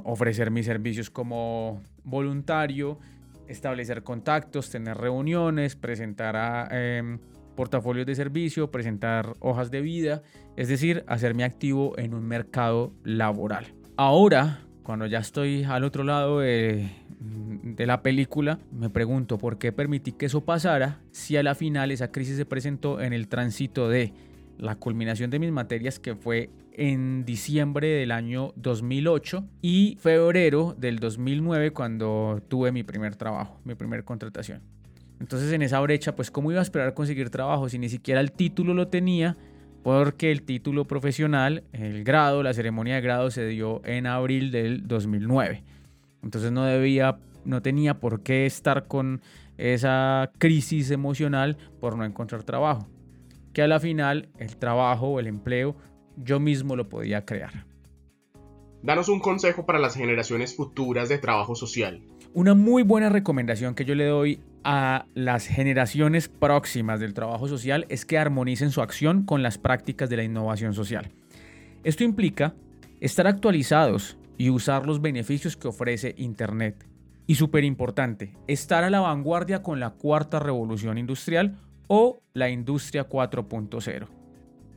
ofrecer 0.05 0.51
mis 0.51 0.67
servicios 0.67 1.11
como 1.11 1.83
voluntario, 2.05 2.99
establecer 3.47 4.03
contactos, 4.03 4.71
tener 4.71 4.97
reuniones, 4.97 5.77
presentar 5.77 6.37
a... 6.37 6.69
Em, 6.71 7.19
portafolios 7.59 8.07
de 8.07 8.15
servicio, 8.15 8.71
presentar 8.71 9.35
hojas 9.41 9.73
de 9.73 9.81
vida, 9.81 10.23
es 10.57 10.69
decir, 10.69 11.03
hacerme 11.09 11.43
activo 11.43 11.99
en 11.99 12.15
un 12.15 12.25
mercado 12.25 12.93
laboral. 13.03 13.67
Ahora, 13.97 14.61
cuando 14.85 15.07
ya 15.07 15.19
estoy 15.19 15.65
al 15.65 15.83
otro 15.83 16.05
lado 16.05 16.39
de, 16.39 16.89
la 17.79 18.01
película, 18.01 18.61
me 18.71 18.91
pregunto 18.91 19.39
por 19.39 19.59
qué 19.59 19.73
permití 19.73 20.13
que 20.13 20.27
eso 20.27 20.45
pasara 20.45 21.01
si 21.11 21.37
a 21.37 21.43
la 21.43 21.57
final 21.57 21.91
esa 21.91 22.13
crisis 22.13 22.37
se 22.37 22.47
presentó 22.47 23.01
en 23.01 23.13
el 23.13 23.27
tránsito 23.27 23.89
de 23.89 24.13
la 24.57 24.77
culminación 24.77 25.29
de 25.29 25.41
mis 25.41 25.51
materias 25.51 25.99
que 25.99 26.15
fue 26.15 26.51
en 26.75 27.25
diciembre 27.25 27.89
del 27.89 28.13
año 28.13 28.53
2008 28.55 29.45
y 29.63 29.99
febrero 30.01 30.77
del 30.79 31.01
2009 31.01 31.73
cuando 31.73 32.41
tuve 32.47 32.71
mi 32.71 32.85
primer 32.85 33.17
trabajo, 33.17 33.61
mi 33.65 33.75
primer 33.75 34.05
contratación. 34.05 34.78
Entonces 35.21 35.53
en 35.53 35.63
esa 35.63 35.81
brecha, 35.81 36.15
pues 36.15 36.31
cómo 36.31 36.51
iba 36.51 36.61
a 36.61 36.63
esperar 36.63 36.95
conseguir 36.95 37.31
trabajo 37.31 37.69
si 37.69 37.79
ni 37.79 37.89
siquiera 37.89 38.21
el 38.21 38.33
título 38.33 38.75
lo 38.75 38.89
tenía, 38.89 39.37
porque 39.83 40.31
el 40.31 40.43
título 40.43 40.87
profesional, 40.87 41.65
el 41.73 42.05
grado, 42.05 42.43
la 42.43 42.55
ceremonia 42.55 42.97
de 42.97 43.01
grado 43.01 43.31
se 43.31 43.47
dio 43.47 43.81
en 43.85 44.07
abril 44.07 44.51
del 44.51 44.87
2009. 44.87 45.65
Entonces 46.23 46.53
no 46.53 46.65
debía, 46.65 47.19
no 47.45 47.63
tenía 47.63 47.99
por 47.99 48.23
qué 48.23 48.47
estar 48.47 48.87
con 48.87 49.23
esa 49.57 50.31
crisis 50.39 50.91
emocional 50.91 51.57
por 51.81 51.97
no 51.97 52.05
encontrar 52.05 52.43
trabajo. 52.43 52.87
Que 53.53 53.63
a 53.63 53.69
la 53.69 53.81
final 53.81 54.29
el 54.39 54.57
trabajo 54.57 55.09
o 55.09 55.21
el 55.21 55.27
empleo 55.27 55.77
yo 56.17 56.41
mismo 56.41 56.77
lo 56.77 56.89
podía 56.89 57.25
crear. 57.25 57.67
Danos 58.83 59.09
un 59.09 59.21
consejo 59.21 59.67
para 59.67 59.81
las 59.81 59.97
generaciones 59.97 60.55
futuras 60.55 61.09
de 61.09 61.19
trabajo 61.19 61.57
social. 61.57 62.01
Una 62.35 62.55
muy 62.55 62.83
buena 62.83 63.09
recomendación 63.09 63.75
que 63.75 63.85
yo 63.85 63.95
le 63.95 64.05
doy 64.07 64.41
a 64.63 65.07
las 65.15 65.47
generaciones 65.47 66.29
próximas 66.29 67.01
del 67.01 67.15
trabajo 67.15 67.49
social 67.49 67.87
es 67.89 68.05
que 68.05 68.19
armonicen 68.19 68.71
su 68.71 68.83
acción 68.83 69.25
con 69.25 69.43
las 69.43 69.57
prácticas 69.57 70.11
de 70.11 70.19
la 70.19 70.25
innovación 70.25 70.75
social. 70.75 71.11
Esto 71.85 72.05
implica 72.05 72.55
estar 73.01 73.27
actualizados 73.27 74.19
y 74.37 74.51
usar 74.51 74.87
los 74.87 75.01
beneficios 75.01 75.57
que 75.57 75.69
ofrece 75.69 76.15
Internet. 76.19 76.87
Y 77.27 77.37
súper 77.37 77.65
importante, 77.65 78.37
estar 78.47 78.85
a 78.85 78.91
la 78.91 79.01
vanguardia 79.01 79.63
con 79.63 79.81
la 79.81 79.91
cuarta 79.91 80.39
revolución 80.39 80.99
industrial 80.99 81.59
o 81.87 82.23
la 82.35 82.51
industria 82.51 83.09
4.0. 83.09 84.07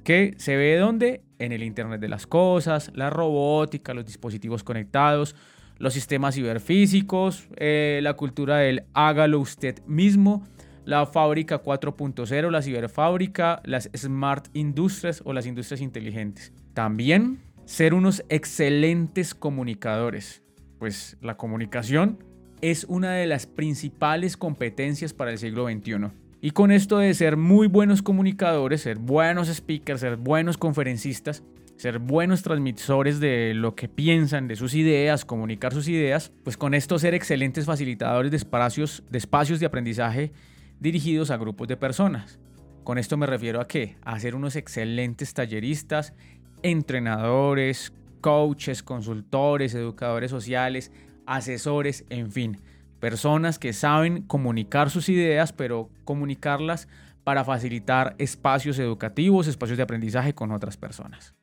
Que 0.03 0.33
se 0.37 0.55
ve 0.55 0.77
donde? 0.77 1.21
En 1.37 1.51
el 1.51 1.63
Internet 1.63 1.99
de 2.01 2.09
las 2.09 2.27
Cosas, 2.27 2.91
la 2.95 3.09
robótica, 3.09 3.93
los 3.93 4.05
dispositivos 4.05 4.63
conectados, 4.63 5.35
los 5.81 5.95
sistemas 5.95 6.35
ciberfísicos, 6.35 7.47
eh, 7.57 7.99
la 8.03 8.13
cultura 8.13 8.57
del 8.57 8.83
hágalo 8.93 9.39
usted 9.39 9.83
mismo, 9.87 10.47
la 10.85 11.07
fábrica 11.07 11.63
4.0, 11.63 12.51
la 12.51 12.61
ciberfábrica, 12.61 13.61
las 13.65 13.89
smart 13.97 14.47
industrias 14.53 15.23
o 15.25 15.33
las 15.33 15.47
industrias 15.47 15.81
inteligentes. 15.81 16.53
También 16.75 17.39
ser 17.65 17.95
unos 17.95 18.23
excelentes 18.29 19.33
comunicadores, 19.33 20.43
pues 20.77 21.17
la 21.19 21.35
comunicación 21.35 22.19
es 22.61 22.85
una 22.87 23.13
de 23.13 23.25
las 23.25 23.47
principales 23.47 24.37
competencias 24.37 25.13
para 25.13 25.31
el 25.31 25.39
siglo 25.39 25.67
XXI. 25.67 26.11
Y 26.41 26.51
con 26.51 26.71
esto 26.71 26.99
de 26.99 27.11
ser 27.15 27.37
muy 27.37 27.65
buenos 27.65 28.03
comunicadores, 28.03 28.81
ser 28.81 28.99
buenos 28.99 29.47
speakers, 29.47 30.01
ser 30.01 30.17
buenos 30.17 30.57
conferencistas, 30.57 31.43
ser 31.81 31.97
buenos 31.97 32.43
transmisores 32.43 33.19
de 33.19 33.55
lo 33.55 33.73
que 33.73 33.89
piensan, 33.89 34.47
de 34.47 34.55
sus 34.55 34.75
ideas, 34.75 35.25
comunicar 35.25 35.73
sus 35.73 35.87
ideas, 35.87 36.31
pues 36.43 36.55
con 36.55 36.75
esto 36.75 36.99
ser 36.99 37.15
excelentes 37.15 37.65
facilitadores 37.65 38.29
de 38.29 38.37
espacios 38.37 39.01
de, 39.09 39.17
espacios 39.17 39.59
de 39.59 39.65
aprendizaje 39.65 40.31
dirigidos 40.79 41.31
a 41.31 41.37
grupos 41.37 41.67
de 41.67 41.77
personas. 41.77 42.37
Con 42.83 42.99
esto 42.99 43.17
me 43.17 43.25
refiero 43.25 43.59
a 43.59 43.67
qué? 43.67 43.97
A 44.03 44.19
ser 44.19 44.35
unos 44.35 44.55
excelentes 44.55 45.33
talleristas, 45.33 46.13
entrenadores, 46.61 47.91
coaches, 48.21 48.83
consultores, 48.83 49.73
educadores 49.73 50.29
sociales, 50.29 50.91
asesores, 51.25 52.05
en 52.11 52.31
fin, 52.31 52.59
personas 52.99 53.57
que 53.57 53.73
saben 53.73 54.21
comunicar 54.21 54.91
sus 54.91 55.09
ideas, 55.09 55.51
pero 55.51 55.89
comunicarlas 56.03 56.87
para 57.23 57.43
facilitar 57.43 58.13
espacios 58.19 58.77
educativos, 58.77 59.47
espacios 59.47 59.77
de 59.77 59.83
aprendizaje 59.83 60.35
con 60.35 60.51
otras 60.51 60.77
personas. 60.77 61.33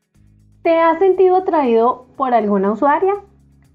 ¿Te 0.69 0.77
has 0.77 0.99
sentido 0.99 1.37
atraído 1.37 2.07
por 2.19 2.35
alguna 2.35 2.71
usuaria? 2.71 3.15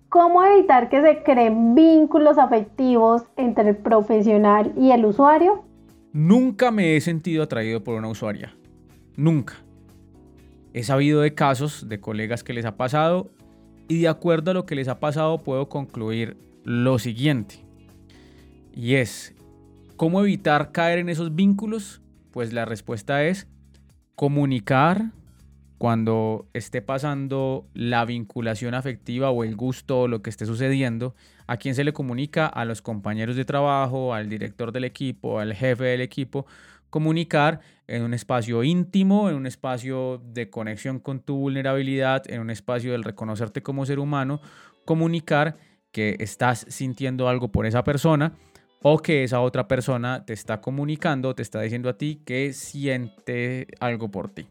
¿Cómo 0.09 0.43
evitar 0.43 0.89
que 0.89 1.01
se 1.01 1.23
creen 1.23 1.73
vínculos 1.73 2.37
afectivos 2.37 3.23
entre 3.35 3.69
el 3.69 3.77
profesional 3.77 4.71
y 4.77 4.91
el 4.91 5.03
usuario? 5.03 5.63
Nunca 6.11 6.69
me 6.69 6.95
he 6.95 7.01
sentido 7.01 7.41
atraído 7.41 7.83
por 7.83 7.95
una 7.95 8.09
usuaria. 8.09 8.53
Nunca. 9.17 9.55
He 10.75 10.83
sabido 10.83 11.21
de 11.21 11.33
casos 11.33 11.89
de 11.89 11.99
colegas 11.99 12.43
que 12.43 12.53
les 12.53 12.63
ha 12.63 12.77
pasado 12.77 13.31
y 13.87 14.01
de 14.01 14.07
acuerdo 14.07 14.51
a 14.51 14.53
lo 14.53 14.67
que 14.67 14.75
les 14.75 14.87
ha 14.87 14.99
pasado 14.99 15.41
puedo 15.41 15.69
concluir 15.69 16.37
lo 16.63 16.99
siguiente. 16.99 17.55
Y 18.71 18.93
es, 18.97 19.33
¿cómo 19.95 20.21
evitar 20.21 20.71
caer 20.71 20.99
en 20.99 21.09
esos 21.09 21.33
vínculos? 21.33 22.03
Pues 22.29 22.53
la 22.53 22.65
respuesta 22.65 23.23
es 23.23 23.47
comunicar 24.13 25.05
cuando 25.83 26.47
esté 26.53 26.81
pasando 26.81 27.67
la 27.73 28.05
vinculación 28.05 28.73
afectiva 28.73 29.31
o 29.31 29.43
el 29.43 29.57
gusto 29.57 29.99
o 29.99 30.07
lo 30.07 30.21
que 30.21 30.29
esté 30.29 30.45
sucediendo, 30.45 31.13
a 31.45 31.57
quién 31.57 31.75
se 31.75 31.83
le 31.83 31.91
comunica, 31.91 32.45
a 32.47 32.63
los 32.63 32.81
compañeros 32.81 33.35
de 33.35 33.43
trabajo, 33.43 34.13
al 34.13 34.29
director 34.29 34.71
del 34.71 34.85
equipo, 34.85 35.41
al 35.41 35.53
jefe 35.53 35.83
del 35.83 35.99
equipo, 35.99 36.45
comunicar 36.89 37.59
en 37.85 38.03
un 38.03 38.13
espacio 38.13 38.63
íntimo, 38.63 39.29
en 39.29 39.35
un 39.35 39.45
espacio 39.45 40.21
de 40.23 40.49
conexión 40.49 40.99
con 40.99 41.19
tu 41.19 41.35
vulnerabilidad, 41.35 42.31
en 42.31 42.39
un 42.39 42.49
espacio 42.49 42.93
del 42.93 43.03
reconocerte 43.03 43.61
como 43.61 43.85
ser 43.85 43.99
humano, 43.99 44.39
comunicar 44.85 45.57
que 45.91 46.15
estás 46.21 46.65
sintiendo 46.69 47.27
algo 47.27 47.51
por 47.51 47.65
esa 47.65 47.83
persona 47.83 48.31
o 48.81 48.99
que 48.99 49.25
esa 49.25 49.41
otra 49.41 49.67
persona 49.67 50.23
te 50.25 50.31
está 50.31 50.61
comunicando, 50.61 51.35
te 51.35 51.41
está 51.41 51.59
diciendo 51.59 51.89
a 51.89 51.97
ti 51.97 52.21
que 52.23 52.53
siente 52.53 53.67
algo 53.81 54.09
por 54.09 54.29
ti. 54.29 54.47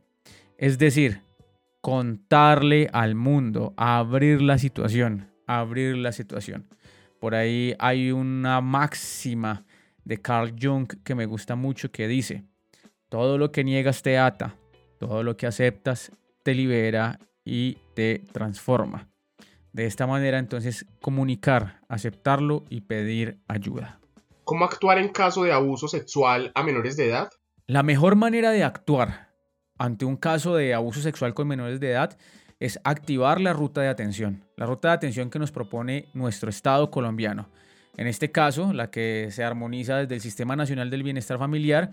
Es 0.62 0.78
decir, 0.78 1.22
contarle 1.80 2.88
al 2.92 3.16
mundo, 3.16 3.74
abrir 3.76 4.40
la 4.40 4.58
situación, 4.58 5.28
abrir 5.44 5.96
la 5.96 6.12
situación. 6.12 6.68
Por 7.18 7.34
ahí 7.34 7.74
hay 7.80 8.12
una 8.12 8.60
máxima 8.60 9.64
de 10.04 10.22
Carl 10.22 10.54
Jung 10.56 10.86
que 11.02 11.16
me 11.16 11.26
gusta 11.26 11.56
mucho 11.56 11.90
que 11.90 12.06
dice, 12.06 12.44
todo 13.08 13.38
lo 13.38 13.50
que 13.50 13.64
niegas 13.64 14.02
te 14.02 14.18
ata, 14.18 14.54
todo 15.00 15.24
lo 15.24 15.36
que 15.36 15.48
aceptas 15.48 16.12
te 16.44 16.54
libera 16.54 17.18
y 17.44 17.78
te 17.96 18.22
transforma. 18.30 19.08
De 19.72 19.86
esta 19.86 20.06
manera 20.06 20.38
entonces 20.38 20.86
comunicar, 21.00 21.80
aceptarlo 21.88 22.66
y 22.68 22.82
pedir 22.82 23.40
ayuda. 23.48 23.98
¿Cómo 24.44 24.64
actuar 24.64 24.98
en 24.98 25.08
caso 25.08 25.42
de 25.42 25.52
abuso 25.52 25.88
sexual 25.88 26.52
a 26.54 26.62
menores 26.62 26.96
de 26.96 27.08
edad? 27.08 27.30
La 27.66 27.82
mejor 27.82 28.14
manera 28.14 28.52
de 28.52 28.62
actuar 28.62 29.31
ante 29.78 30.04
un 30.04 30.16
caso 30.16 30.54
de 30.54 30.74
abuso 30.74 31.00
sexual 31.00 31.34
con 31.34 31.48
menores 31.48 31.80
de 31.80 31.90
edad 31.90 32.16
es 32.60 32.78
activar 32.84 33.40
la 33.40 33.52
ruta 33.52 33.80
de 33.80 33.88
atención, 33.88 34.44
la 34.56 34.66
ruta 34.66 34.88
de 34.88 34.94
atención 34.94 35.30
que 35.30 35.38
nos 35.38 35.50
propone 35.50 36.06
nuestro 36.14 36.48
Estado 36.48 36.90
colombiano. 36.90 37.48
En 37.96 38.06
este 38.06 38.30
caso, 38.30 38.72
la 38.72 38.90
que 38.90 39.28
se 39.30 39.44
armoniza 39.44 39.96
desde 39.96 40.14
el 40.14 40.20
Sistema 40.20 40.56
Nacional 40.56 40.88
del 40.88 41.02
Bienestar 41.02 41.38
Familiar 41.38 41.92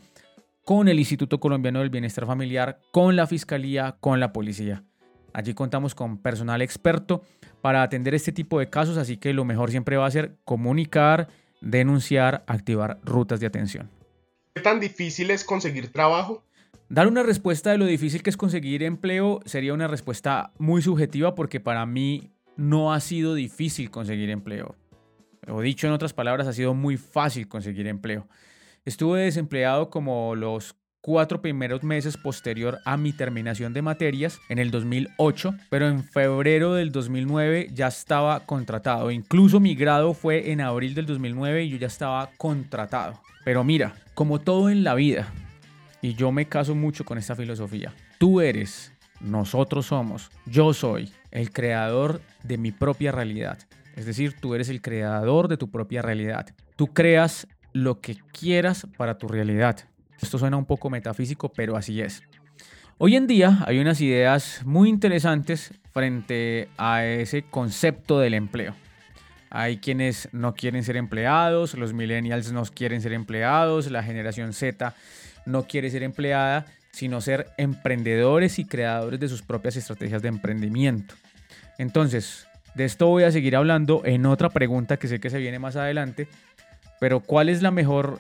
con 0.64 0.88
el 0.88 1.00
Instituto 1.00 1.40
Colombiano 1.40 1.80
del 1.80 1.90
Bienestar 1.90 2.28
Familiar, 2.28 2.80
con 2.92 3.16
la 3.16 3.26
Fiscalía, 3.26 3.98
con 4.00 4.20
la 4.20 4.32
Policía. 4.32 4.84
Allí 5.34 5.54
contamos 5.54 5.96
con 5.96 6.20
personal 6.20 6.62
experto 6.62 7.24
para 7.62 7.82
atender 7.82 8.14
este 8.14 8.32
tipo 8.32 8.60
de 8.60 8.70
casos, 8.70 8.98
así 8.98 9.18
que 9.18 9.34
lo 9.34 9.46
mejor 9.46 9.72
siempre 9.72 9.98
va 9.98 10.06
a 10.06 10.12
ser 10.12 10.38
comunicar, 10.46 11.28
denunciar, 11.62 12.44
activar 12.46 13.00
rutas 13.04 13.40
de 13.40 13.48
atención. 13.48 13.90
¿Qué 14.54 14.62
tan 14.62 14.80
difícil 14.80 15.32
es 15.32 15.44
conseguir 15.44 15.92
trabajo? 15.92 16.44
Dar 16.90 17.08
una 17.08 17.24
respuesta 17.24 17.72
de 17.72 17.78
lo 17.78 17.86
difícil 17.86 18.24
que 18.24 18.30
es 18.30 18.38
conseguir 18.38 18.84
empleo 18.84 19.40
sería 19.46 19.74
una 19.74 19.88
respuesta 19.88 20.52
muy 20.58 20.82
subjetiva 20.82 21.36
porque 21.36 21.60
para 21.60 21.86
mí 21.86 22.32
no 22.58 22.92
ha 22.92 23.00
sido 23.00 23.36
difícil 23.36 23.90
conseguir 23.92 24.30
empleo 24.30 24.76
o 25.50 25.62
dicho 25.62 25.88
en 25.88 25.94
otras 25.94 26.14
palabras, 26.14 26.48
ha 26.48 26.54
sido 26.54 26.74
muy 26.74 26.98
fácil 26.98 27.48
conseguir 27.48 27.88
empleo. 27.88 28.28
Estuve 28.86 29.22
desempleado 29.22 29.90
como 29.90 30.36
los 30.36 30.76
cuatro 31.02 31.42
primeros 31.42 31.84
meses 31.84 32.18
posterior 32.18 32.80
a 32.86 32.98
mi 32.98 33.14
terminación 33.14 33.74
de 33.74 33.82
materias 33.82 34.40
en 34.50 34.60
el 34.60 34.72
2008, 34.72 35.56
pero 35.70 35.88
en 35.88 36.04
febrero 36.04 36.74
del 36.74 36.92
2009 36.92 37.70
ya 37.74 37.88
estaba 37.88 38.42
contratado. 38.42 39.12
Incluso 39.12 39.60
mi 39.60 39.76
grado 39.76 40.14
fue 40.14 40.52
en 40.52 40.62
abril 40.62 40.94
del 40.94 41.06
2009 41.06 41.64
y 41.64 41.70
yo 41.70 41.78
ya 41.78 41.88
estaba 41.88 42.30
contratado. 42.38 43.22
Pero 43.46 43.64
mira, 43.64 43.96
como 44.14 44.40
todo 44.40 44.70
en 44.70 44.84
la 44.84 44.96
vida, 44.96 45.32
y 46.02 46.14
yo 46.14 46.32
me 46.32 46.48
caso 46.48 46.76
mucho 46.76 47.06
con 47.06 47.18
esta 47.18 47.36
filosofía, 47.36 47.94
tú 48.18 48.42
eres, 48.42 48.94
nosotros 49.20 49.88
somos, 49.88 50.30
yo 50.46 50.74
soy 50.74 51.12
el 51.32 51.52
creador 51.52 52.22
de 52.44 52.58
mi 52.58 52.72
propia 52.72 53.12
realidad. 53.12 53.58
Es 53.96 54.06
decir, 54.06 54.36
tú 54.40 54.56
eres 54.56 54.70
el 54.70 54.82
creador 54.82 55.48
de 55.48 55.58
tu 55.58 55.70
propia 55.70 56.02
realidad. 56.02 56.48
Tú 56.78 56.88
creas 56.88 57.48
lo 57.74 58.00
que 58.00 58.18
quieras 58.32 58.88
para 58.98 59.18
tu 59.18 59.28
realidad. 59.28 59.78
Esto 60.22 60.38
suena 60.38 60.58
un 60.58 60.66
poco 60.66 60.90
metafísico, 60.90 61.50
pero 61.50 61.76
así 61.76 62.02
es. 62.02 62.24
Hoy 62.98 63.16
en 63.16 63.28
día 63.28 63.64
hay 63.66 63.80
unas 63.80 64.02
ideas 64.02 64.62
muy 64.66 64.90
interesantes 64.90 65.74
frente 65.94 66.70
a 66.78 67.06
ese 67.06 67.44
concepto 67.44 68.20
del 68.20 68.34
empleo. 68.34 68.74
Hay 69.50 69.78
quienes 69.78 70.30
no 70.32 70.54
quieren 70.54 70.84
ser 70.84 70.96
empleados, 70.96 71.74
los 71.74 71.94
millennials 71.94 72.52
no 72.52 72.64
quieren 72.64 73.02
ser 73.02 73.14
empleados, 73.14 73.90
la 73.90 74.04
generación 74.04 74.54
Z 74.54 74.94
no 75.50 75.64
quiere 75.64 75.90
ser 75.90 76.04
empleada, 76.04 76.66
sino 76.92 77.22
ser 77.22 77.48
emprendedores 77.58 78.60
y 78.60 78.66
creadores 78.66 79.20
de 79.20 79.28
sus 79.28 79.42
propias 79.42 79.76
estrategias 79.76 80.22
de 80.22 80.30
emprendimiento. 80.30 81.16
Entonces, 81.78 82.48
de 82.76 82.86
esto 82.86 83.08
voy 83.08 83.24
a 83.24 83.32
seguir 83.32 83.56
hablando 83.56 84.02
en 84.06 84.26
otra 84.26 84.50
pregunta 84.50 84.98
que 84.98 85.08
sé 85.08 85.20
que 85.20 85.30
se 85.30 85.40
viene 85.40 85.60
más 85.60 85.76
adelante. 85.76 86.28
Pero 87.00 87.22
¿cuál 87.22 87.50
es 87.50 87.62
la 87.62 87.72
mejor 87.72 88.20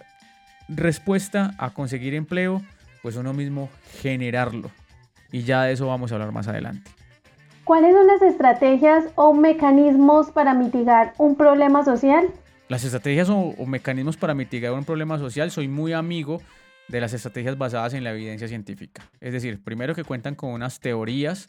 respuesta 0.68 1.54
a 1.58 1.72
conseguir 1.72 2.13
empleo? 2.13 2.62
Pues 3.02 3.15
uno 3.15 3.34
mismo 3.34 3.70
generarlo. 4.02 4.72
Y 5.32 5.44
ya 5.44 5.63
de 5.63 5.74
eso 5.74 5.88
vamos 5.88 6.12
a 6.12 6.15
hablar 6.15 6.32
más 6.32 6.48
adelante. 6.48 6.92
¿Cuáles 7.63 7.94
son 7.94 8.08
las 8.08 8.22
estrategias 8.22 9.06
o 9.15 9.34
mecanismos 9.34 10.32
para 10.32 10.54
mitigar 10.56 11.13
un 11.18 11.36
problema 11.36 11.86
social? 11.86 12.28
Las 12.68 12.84
estrategias 12.84 13.30
o, 13.30 13.54
mecanismos 13.65 14.18
para 14.18 14.34
mitigar 14.34 14.74
un 14.74 14.86
problema 14.86 15.20
social, 15.20 15.52
soy 15.52 15.68
muy 15.68 15.94
amigo 15.94 16.42
de 16.89 17.02
las 17.02 17.13
estrategias 17.13 17.58
basadas 17.58 17.93
en 17.93 18.04
la 18.04 18.12
evidencia 18.12 18.47
científica. 18.47 19.10
Es 19.21 19.34
decir, 19.34 19.63
primero 19.63 19.95
que 19.95 20.04
cuentan 20.04 20.36
con 20.36 20.52
unas 20.52 20.80
teorías 20.80 21.47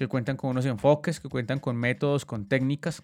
que 0.00 0.08
cuentan 0.08 0.38
con 0.38 0.50
unos 0.50 0.64
enfoques, 0.64 1.20
que 1.20 1.28
cuentan 1.28 1.58
con 1.58 1.76
métodos, 1.76 2.24
con 2.24 2.48
técnicas 2.48 3.02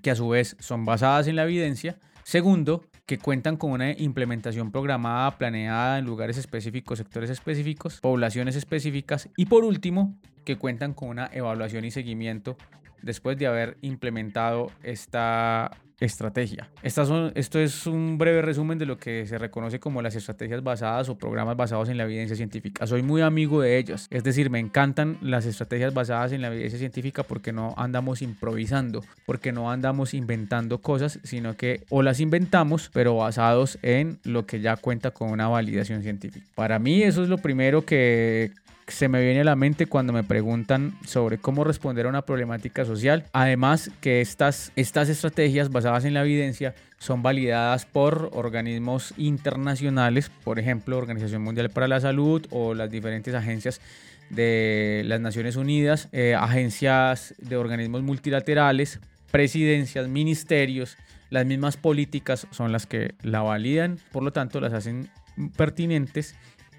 que 0.00 0.10
a 0.10 0.14
su 0.14 0.30
vez 0.30 0.56
son 0.60 0.86
basadas 0.86 1.26
en 1.28 1.36
la 1.36 1.44
evidencia. 1.44 1.98
Segundo, 2.24 2.86
que 3.04 3.18
cuentan 3.18 3.58
con 3.58 3.70
una 3.72 3.92
implementación 3.92 4.72
programada, 4.72 5.36
planeada 5.36 5.98
en 5.98 6.06
lugares 6.06 6.38
específicos, 6.38 6.96
sectores 6.98 7.28
específicos, 7.28 8.00
poblaciones 8.00 8.56
específicas. 8.56 9.28
Y 9.36 9.44
por 9.44 9.64
último, 9.64 10.18
que 10.46 10.56
cuentan 10.56 10.94
con 10.94 11.10
una 11.10 11.28
evaluación 11.34 11.84
y 11.84 11.90
seguimiento 11.90 12.56
después 13.06 13.38
de 13.38 13.46
haber 13.46 13.78
implementado 13.80 14.70
esta 14.82 15.70
estrategia. 15.98 16.68
Estas 16.82 17.08
son, 17.08 17.32
esto 17.34 17.58
es 17.58 17.86
un 17.86 18.18
breve 18.18 18.42
resumen 18.42 18.78
de 18.78 18.84
lo 18.84 18.98
que 18.98 19.26
se 19.26 19.38
reconoce 19.38 19.80
como 19.80 20.02
las 20.02 20.14
estrategias 20.14 20.62
basadas 20.62 21.08
o 21.08 21.16
programas 21.16 21.56
basados 21.56 21.88
en 21.88 21.96
la 21.96 22.04
evidencia 22.04 22.36
científica. 22.36 22.86
Soy 22.86 23.02
muy 23.02 23.22
amigo 23.22 23.62
de 23.62 23.78
ellas, 23.78 24.06
es 24.10 24.22
decir, 24.22 24.50
me 24.50 24.58
encantan 24.58 25.16
las 25.22 25.46
estrategias 25.46 25.94
basadas 25.94 26.32
en 26.32 26.42
la 26.42 26.48
evidencia 26.48 26.78
científica 26.78 27.22
porque 27.22 27.52
no 27.52 27.74
andamos 27.78 28.20
improvisando, 28.20 29.02
porque 29.24 29.52
no 29.52 29.70
andamos 29.70 30.12
inventando 30.12 30.82
cosas, 30.82 31.18
sino 31.22 31.56
que 31.56 31.84
o 31.88 32.02
las 32.02 32.20
inventamos, 32.20 32.90
pero 32.92 33.16
basados 33.16 33.78
en 33.82 34.18
lo 34.24 34.44
que 34.44 34.60
ya 34.60 34.76
cuenta 34.76 35.12
con 35.12 35.30
una 35.30 35.48
validación 35.48 36.02
científica. 36.02 36.46
Para 36.54 36.78
mí 36.78 37.02
eso 37.02 37.22
es 37.22 37.30
lo 37.30 37.38
primero 37.38 37.86
que 37.86 38.52
se 38.88 39.08
me 39.08 39.22
viene 39.22 39.40
a 39.40 39.44
la 39.44 39.56
mente 39.56 39.86
cuando 39.86 40.12
me 40.12 40.22
preguntan 40.22 40.96
sobre 41.04 41.38
cómo 41.38 41.64
responder 41.64 42.06
a 42.06 42.08
una 42.08 42.22
problemática 42.22 42.84
social. 42.84 43.24
Además 43.32 43.90
que 44.00 44.20
estas, 44.20 44.72
estas 44.76 45.08
estrategias 45.08 45.70
basadas 45.70 46.04
en 46.04 46.14
la 46.14 46.22
evidencia 46.22 46.74
son 46.98 47.22
validadas 47.22 47.84
por 47.84 48.30
organismos 48.32 49.12
internacionales, 49.16 50.30
por 50.44 50.58
ejemplo, 50.58 50.96
Organización 50.96 51.42
Mundial 51.42 51.70
para 51.70 51.88
la 51.88 52.00
Salud 52.00 52.46
o 52.50 52.74
las 52.74 52.90
diferentes 52.90 53.34
agencias 53.34 53.80
de 54.30 55.02
las 55.06 55.20
Naciones 55.20 55.56
Unidas, 55.56 56.08
eh, 56.12 56.34
agencias 56.34 57.34
de 57.38 57.56
organismos 57.56 58.02
multilaterales, 58.02 59.00
presidencias, 59.30 60.08
ministerios, 60.08 60.96
las 61.30 61.44
mismas 61.44 61.76
políticas 61.76 62.46
son 62.50 62.72
las 62.72 62.86
que 62.86 63.14
la 63.22 63.42
validan, 63.42 63.98
por 64.12 64.22
lo 64.22 64.32
tanto 64.32 64.60
las 64.60 64.72
hacen 64.72 65.10
pertinentes 65.56 66.34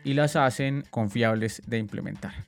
y 0.08 0.13
las 0.13 0.38
hacen 0.38 0.86
confiables 0.89 1.62
de 1.67 1.80
implementar. 1.80 2.48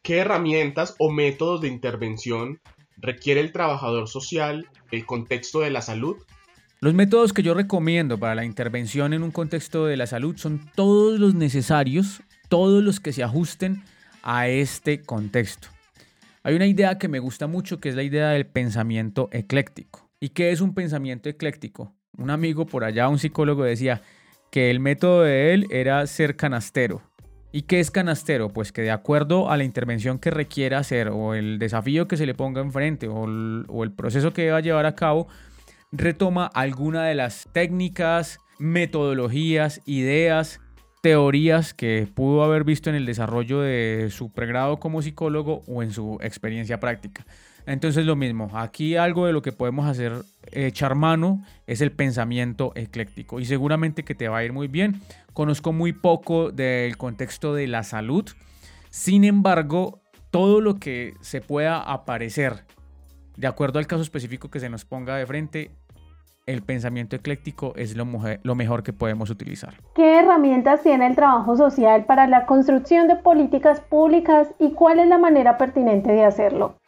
¿Qué 0.00 0.16
herramientas 0.16 0.94
o 0.98 1.10
métodos 1.12 1.60
de 1.60 1.68
intervención 1.68 2.60
requiere 2.96 3.40
el 3.40 3.52
trabajador 3.52 4.08
social 4.08 4.66
el 4.90 5.04
contexto 5.04 5.60
de 5.60 5.70
la 5.70 5.82
salud? 5.82 6.16
Los 6.80 6.94
métodos 6.94 7.34
que 7.34 7.42
yo 7.42 7.52
recomiendo 7.52 8.18
para 8.18 8.34
la 8.34 8.46
intervención 8.46 9.12
en 9.12 9.22
un 9.22 9.32
contexto 9.32 9.84
de 9.84 9.98
la 9.98 10.06
salud 10.06 10.38
son 10.38 10.70
todos 10.74 11.20
los 11.20 11.34
necesarios, 11.34 12.22
todos 12.48 12.82
los 12.82 13.00
que 13.00 13.12
se 13.12 13.22
ajusten 13.22 13.84
a 14.22 14.48
este 14.48 15.02
contexto. 15.02 15.68
Hay 16.42 16.54
una 16.54 16.66
idea 16.66 16.96
que 16.96 17.08
me 17.08 17.18
gusta 17.18 17.48
mucho 17.48 17.80
que 17.80 17.90
es 17.90 17.96
la 17.96 18.02
idea 18.02 18.30
del 18.30 18.46
pensamiento 18.46 19.28
ecléctico. 19.30 20.08
¿Y 20.18 20.30
qué 20.30 20.52
es 20.52 20.62
un 20.62 20.72
pensamiento 20.72 21.28
ecléctico? 21.28 21.94
Un 22.16 22.30
amigo 22.30 22.64
por 22.64 22.84
allá, 22.84 23.10
un 23.10 23.18
psicólogo, 23.18 23.62
decía, 23.64 24.00
que 24.50 24.70
el 24.70 24.80
método 24.80 25.22
de 25.22 25.54
él 25.54 25.66
era 25.70 26.06
ser 26.06 26.36
canastero. 26.36 27.02
¿Y 27.52 27.62
qué 27.62 27.80
es 27.80 27.90
canastero? 27.90 28.50
Pues 28.50 28.70
que 28.70 28.82
de 28.82 28.90
acuerdo 28.90 29.50
a 29.50 29.56
la 29.56 29.64
intervención 29.64 30.18
que 30.18 30.30
requiera 30.30 30.78
hacer 30.78 31.08
o 31.08 31.34
el 31.34 31.58
desafío 31.58 32.06
que 32.06 32.16
se 32.16 32.26
le 32.26 32.34
ponga 32.34 32.60
enfrente 32.60 33.08
o 33.08 33.24
el, 33.24 33.64
o 33.68 33.82
el 33.82 33.92
proceso 33.92 34.32
que 34.32 34.50
va 34.50 34.58
a 34.58 34.60
llevar 34.60 34.86
a 34.86 34.94
cabo, 34.94 35.26
retoma 35.90 36.46
alguna 36.46 37.04
de 37.04 37.16
las 37.16 37.48
técnicas, 37.52 38.38
metodologías, 38.58 39.80
ideas, 39.84 40.60
teorías 41.00 41.74
que 41.74 42.08
pudo 42.12 42.44
haber 42.44 42.64
visto 42.64 42.90
en 42.90 42.96
el 42.96 43.06
desarrollo 43.06 43.60
de 43.60 44.08
su 44.10 44.32
pregrado 44.32 44.78
como 44.78 45.02
psicólogo 45.02 45.62
o 45.66 45.82
en 45.82 45.92
su 45.92 46.18
experiencia 46.20 46.78
práctica. 46.78 47.26
Entonces 47.70 48.04
lo 48.04 48.16
mismo, 48.16 48.50
aquí 48.54 48.96
algo 48.96 49.26
de 49.26 49.32
lo 49.32 49.42
que 49.42 49.52
podemos 49.52 49.86
hacer, 49.86 50.24
echar 50.50 50.96
mano, 50.96 51.40
es 51.68 51.80
el 51.80 51.92
pensamiento 51.92 52.72
ecléctico 52.74 53.38
y 53.38 53.44
seguramente 53.44 54.02
que 54.02 54.16
te 54.16 54.26
va 54.26 54.38
a 54.38 54.44
ir 54.44 54.52
muy 54.52 54.66
bien. 54.66 55.00
Conozco 55.34 55.72
muy 55.72 55.92
poco 55.92 56.50
del 56.50 56.96
contexto 56.96 57.54
de 57.54 57.68
la 57.68 57.84
salud, 57.84 58.28
sin 58.88 59.22
embargo, 59.22 60.00
todo 60.32 60.60
lo 60.60 60.80
que 60.80 61.14
se 61.20 61.40
pueda 61.40 61.78
aparecer, 61.80 62.64
de 63.36 63.46
acuerdo 63.46 63.78
al 63.78 63.86
caso 63.86 64.02
específico 64.02 64.50
que 64.50 64.58
se 64.58 64.68
nos 64.68 64.84
ponga 64.84 65.14
de 65.14 65.24
frente, 65.26 65.70
el 66.46 66.62
pensamiento 66.62 67.14
ecléctico 67.14 67.72
es 67.76 67.96
lo, 67.96 68.04
lo, 68.42 68.54
mejor 68.56 68.82
que 68.82 68.92
podemos 68.92 69.30
utilizar. 69.30 69.74
¿Qué 69.94 70.18
herramientas 70.18 70.82
tiene 70.82 71.06
el 71.06 71.14
trabajo 71.14 71.56
social 71.56 72.04
para 72.04 72.26
la 72.26 72.46
construcción 72.46 73.06
de 73.06 73.14
políticas 73.14 73.80
públicas 73.80 74.48
y 74.58 74.72
cuál 74.72 74.98
es 74.98 75.06
la 75.06 75.18
manera 75.18 75.56
pertinente 75.56 76.10
de 76.10 76.24
hacerlo? 76.24 76.79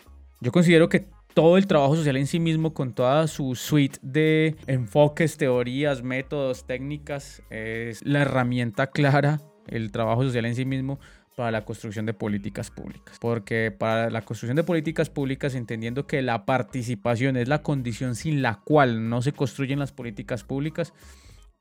Yo 0.43 0.51
considero 0.51 0.89
que 0.89 1.07
todo 1.35 1.57
el 1.57 1.69
trabajo 1.69 1.95
social 1.95 2.17
en 2.17 2.27
sí 2.27 2.41
mismo, 2.41 2.75
con 2.75 2.95
toda 2.95 3.29
su 3.29 3.55
suite 3.55 4.01
de 4.03 4.57
enfoques, 4.67 5.37
teorías, 5.37 6.03
métodos, 6.03 6.67
técnicas, 6.67 7.45
es 7.49 8.05
la 8.05 8.23
herramienta 8.23 8.89
clara, 8.89 9.41
el 9.69 9.93
trabajo 9.93 10.25
social 10.25 10.45
en 10.47 10.57
sí 10.57 10.65
mismo, 10.65 10.99
para 11.37 11.53
la 11.53 11.65
construcción 11.65 12.07
de 12.07 12.13
políticas 12.13 12.73
públicas. 12.73 13.19
Porque 13.21 13.71
para 13.71 14.11
la 14.11 14.23
construcción 14.23 14.57
de 14.57 14.65
políticas 14.65 15.11
públicas, 15.11 15.55
entendiendo 15.55 16.09
que 16.09 16.23
la 16.23 16.45
participación 16.45 17.37
es 17.37 17.47
la 17.47 17.63
condición 17.63 18.17
sin 18.17 18.43
la 18.43 18.57
cual 18.65 19.09
no 19.09 19.23
se 19.23 19.31
construyen 19.31 19.79
las 19.79 19.93
políticas 19.93 20.43
públicas, 20.43 20.93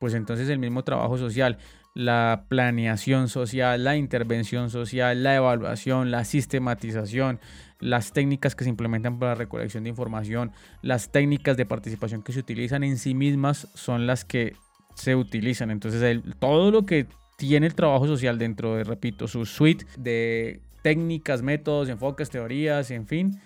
pues 0.00 0.14
entonces 0.14 0.48
el 0.48 0.58
mismo 0.58 0.82
trabajo 0.82 1.16
social, 1.18 1.58
la 1.94 2.46
planeación 2.48 3.28
social, 3.28 3.84
la 3.84 3.96
intervención 3.96 4.70
social, 4.70 5.22
la 5.22 5.36
evaluación, 5.36 6.10
la 6.10 6.24
sistematización, 6.24 7.38
las 7.82 8.12
técnicas 8.12 8.54
que 8.54 8.64
se 8.64 8.70
implementan 8.70 9.18
para 9.18 9.32
la 9.32 9.34
recolección 9.34 9.82
de 9.82 9.90
información, 9.90 10.52
las 10.82 11.10
técnicas 11.10 11.56
de 11.56 11.66
participación 11.66 12.22
que 12.22 12.32
se 12.32 12.38
utilizan 12.38 12.84
en 12.84 12.96
sí 12.96 13.12
mismas 13.12 13.68
son 13.74 14.06
las 14.06 14.24
que 14.24 14.54
se 14.94 15.16
utilizan. 15.16 15.70
Entonces, 15.70 16.20
todo 16.38 16.70
lo 16.70 16.86
que 16.86 17.06
tiene 17.36 17.66
el 17.66 17.74
trabajo 17.74 18.06
social 18.06 18.38
dentro 18.38 18.76
de, 18.76 18.84
repito, 18.84 19.26
su 19.26 19.44
suite 19.44 19.84
de 19.98 20.60
técnicas, 20.82 21.42
métodos, 21.42 21.88
enfoques, 21.88 22.30
teorías, 22.30 22.92
en 22.92 23.08
fin, 23.08 23.40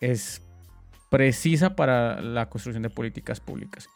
es 0.00 0.42
precisa 1.10 1.74
para 1.74 2.20
la 2.20 2.50
construcción 2.50 2.82
de 2.82 2.90
políticas 2.90 3.40
públicas. 3.40 3.88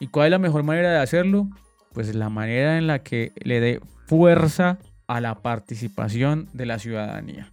¿Y 0.00 0.08
cuál 0.08 0.26
es 0.26 0.30
la 0.32 0.38
mejor 0.38 0.64
manera 0.64 0.90
de 0.90 0.98
hacerlo? 0.98 1.48
Pues 1.92 2.12
la 2.12 2.28
manera 2.28 2.76
en 2.76 2.88
la 2.88 3.04
que 3.04 3.32
le 3.36 3.60
dé 3.60 3.80
fuerza 4.06 4.78
a 5.06 5.20
la 5.20 5.36
participación 5.42 6.48
de 6.52 6.66
la 6.66 6.80
ciudadanía. 6.80 7.52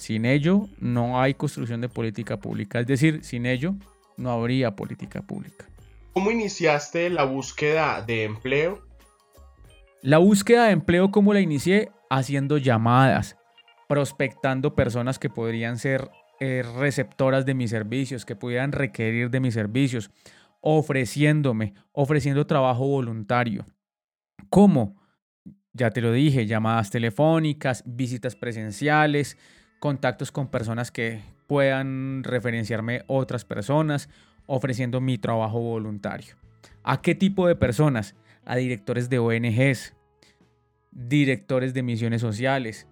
Sin 0.00 0.24
ello 0.24 0.66
no 0.78 1.20
hay 1.20 1.34
construcción 1.34 1.82
de 1.82 1.90
política 1.90 2.38
pública, 2.38 2.80
es 2.80 2.86
decir, 2.86 3.22
sin 3.22 3.44
ello 3.44 3.74
no 4.16 4.30
habría 4.30 4.74
política 4.74 5.20
pública. 5.20 5.68
¿Cómo 6.14 6.30
iniciaste 6.30 7.10
la 7.10 7.24
búsqueda 7.24 8.00
de 8.00 8.24
empleo? 8.24 8.80
La 10.00 10.16
búsqueda 10.16 10.64
de 10.64 10.70
empleo, 10.70 11.10
¿cómo 11.10 11.34
la 11.34 11.40
inicié? 11.40 11.90
Haciendo 12.08 12.56
llamadas, 12.56 13.36
prospectando 13.90 14.74
personas 14.74 15.18
que 15.18 15.28
podrían 15.28 15.76
ser 15.76 16.10
eh, 16.40 16.64
receptoras 16.78 17.44
de 17.44 17.52
mis 17.52 17.68
servicios, 17.68 18.24
que 18.24 18.36
pudieran 18.36 18.72
requerir 18.72 19.28
de 19.28 19.40
mis 19.40 19.52
servicios, 19.52 20.10
ofreciéndome, 20.62 21.74
ofreciendo 21.92 22.46
trabajo 22.46 22.86
voluntario. 22.86 23.66
¿Cómo? 24.48 24.98
Ya 25.74 25.90
te 25.90 26.00
lo 26.00 26.10
dije, 26.10 26.46
llamadas 26.46 26.88
telefónicas, 26.88 27.82
visitas 27.84 28.34
presenciales, 28.34 29.36
contactos 29.80 30.30
con 30.30 30.48
personas 30.48 30.92
que 30.92 31.22
puedan 31.48 32.22
referenciarme 32.22 33.02
otras 33.08 33.44
personas, 33.44 34.08
ofreciendo 34.46 35.00
mi 35.00 35.18
trabajo 35.18 35.58
voluntario. 35.58 36.36
¿A 36.84 37.02
qué 37.02 37.14
tipo 37.14 37.48
de 37.48 37.56
personas? 37.56 38.14
A 38.44 38.56
directores 38.56 39.10
de 39.10 39.18
ONGs, 39.18 39.94
directores 40.92 41.74
de 41.74 41.82
misiones 41.82 42.20
sociales, 42.20 42.86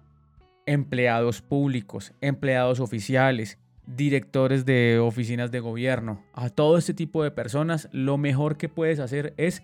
empleados 0.65 1.41
públicos, 1.41 2.13
empleados 2.21 2.79
oficiales, 2.79 3.59
directores 3.85 4.65
de 4.65 4.99
oficinas 4.99 5.51
de 5.51 5.59
gobierno. 5.59 6.23
A 6.33 6.49
todo 6.49 6.77
este 6.77 6.93
tipo 6.93 7.23
de 7.23 7.31
personas 7.31 7.87
lo 7.91 8.17
mejor 8.17 8.57
que 8.57 8.69
puedes 8.69 8.99
hacer 8.99 9.33
es 9.37 9.63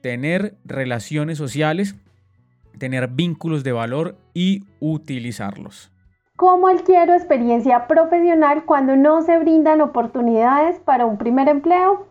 tener 0.00 0.56
relaciones 0.64 1.38
sociales, 1.38 1.96
tener 2.78 3.08
vínculos 3.08 3.64
de 3.64 3.72
valor 3.72 4.16
y 4.34 4.64
utilizarlos. 4.78 5.90
¿Cómo 6.40 6.68
adquiero 6.68 7.12
experiencia 7.12 7.86
profesional 7.86 8.64
cuando 8.64 8.96
no 8.96 9.20
se 9.20 9.38
brindan 9.38 9.82
oportunidades 9.82 10.80
para 10.80 11.04
un 11.04 11.18
primer 11.18 11.48
empleo? 11.48 12.08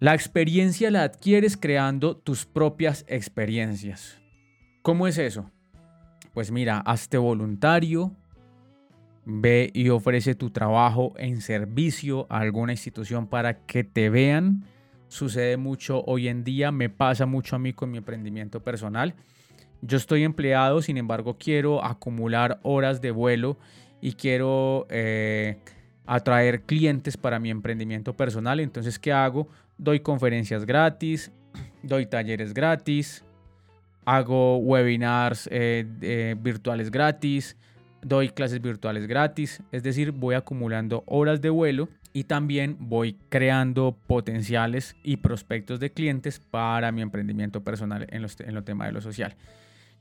La 0.00 0.12
experiencia 0.12 0.90
la 0.90 1.04
adquieres 1.04 1.56
creando 1.56 2.14
tus 2.14 2.44
propias 2.44 3.06
experiencias. 3.08 4.20
¿Cómo 4.82 5.06
es 5.06 5.16
eso? 5.16 5.50
Pues 6.34 6.50
mira, 6.50 6.80
hazte 6.80 7.16
voluntario, 7.16 8.12
ve 9.24 9.70
y 9.72 9.88
ofrece 9.88 10.34
tu 10.34 10.50
trabajo 10.50 11.14
en 11.16 11.40
servicio 11.40 12.26
a 12.28 12.40
alguna 12.40 12.72
institución 12.72 13.28
para 13.28 13.64
que 13.64 13.82
te 13.82 14.10
vean. 14.10 14.62
Sucede 15.08 15.56
mucho 15.56 16.04
hoy 16.04 16.28
en 16.28 16.44
día, 16.44 16.70
me 16.70 16.90
pasa 16.90 17.24
mucho 17.24 17.56
a 17.56 17.58
mí 17.58 17.72
con 17.72 17.90
mi 17.90 17.96
emprendimiento 17.96 18.62
personal 18.62 19.14
yo 19.82 19.96
estoy 19.96 20.24
empleado, 20.24 20.82
sin 20.82 20.96
embargo 20.96 21.36
quiero 21.38 21.84
acumular 21.84 22.60
horas 22.62 23.00
de 23.00 23.10
vuelo 23.10 23.56
y 24.00 24.12
quiero 24.12 24.86
eh, 24.90 25.58
atraer 26.06 26.62
clientes 26.62 27.16
para 27.16 27.38
mi 27.38 27.50
emprendimiento 27.50 28.14
personal. 28.16 28.60
Entonces, 28.60 28.98
¿qué 28.98 29.12
hago? 29.12 29.48
Doy 29.78 30.00
conferencias 30.00 30.64
gratis, 30.66 31.30
doy 31.82 32.06
talleres 32.06 32.54
gratis, 32.54 33.24
hago 34.04 34.58
webinars 34.58 35.48
eh, 35.52 36.34
virtuales 36.38 36.90
gratis, 36.90 37.56
doy 38.02 38.30
clases 38.30 38.60
virtuales 38.60 39.06
gratis. 39.06 39.62
Es 39.72 39.82
decir, 39.82 40.12
voy 40.12 40.34
acumulando 40.34 41.04
horas 41.06 41.40
de 41.40 41.50
vuelo 41.50 41.88
y 42.12 42.24
también 42.24 42.76
voy 42.80 43.16
creando 43.28 43.96
potenciales 44.06 44.96
y 45.02 45.18
prospectos 45.18 45.78
de 45.80 45.92
clientes 45.92 46.40
para 46.40 46.90
mi 46.92 47.02
emprendimiento 47.02 47.62
personal 47.62 48.06
en, 48.10 48.22
los, 48.22 48.40
en 48.40 48.54
lo 48.54 48.64
tema 48.64 48.86
de 48.86 48.92
lo 48.92 49.00
social. 49.00 49.36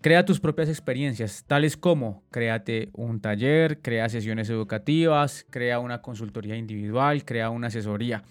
Crea 0.02 0.24
tus 0.24 0.40
propias 0.40 0.70
experiencias, 0.70 1.44
tales 1.46 1.76
como 1.76 2.24
créate 2.32 2.88
un 2.94 3.20
taller, 3.20 3.82
crea 3.82 4.08
sesiones 4.08 4.50
educativas, 4.50 5.46
crea 5.50 5.80
una 5.80 6.02
consultoría 6.02 6.56
individual, 6.56 7.26
crea 7.26 7.50
una 7.50 7.68
asesoría. 7.68 8.24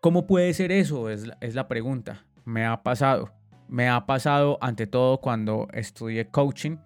¿Cómo 0.00 0.26
puede 0.26 0.52
ser 0.52 0.72
eso? 0.72 1.08
Es 1.08 1.54
la, 1.54 1.68
pregunta. 1.68 2.24
Me 2.44 2.66
ha 2.66 2.82
pasado. 2.82 3.30
Me 3.68 3.88
ha 3.88 4.04
pasado 4.04 4.58
ante 4.60 4.88
todo 4.88 5.18
cuando 5.20 5.68
estudié 5.72 6.26
coaching 6.26 6.78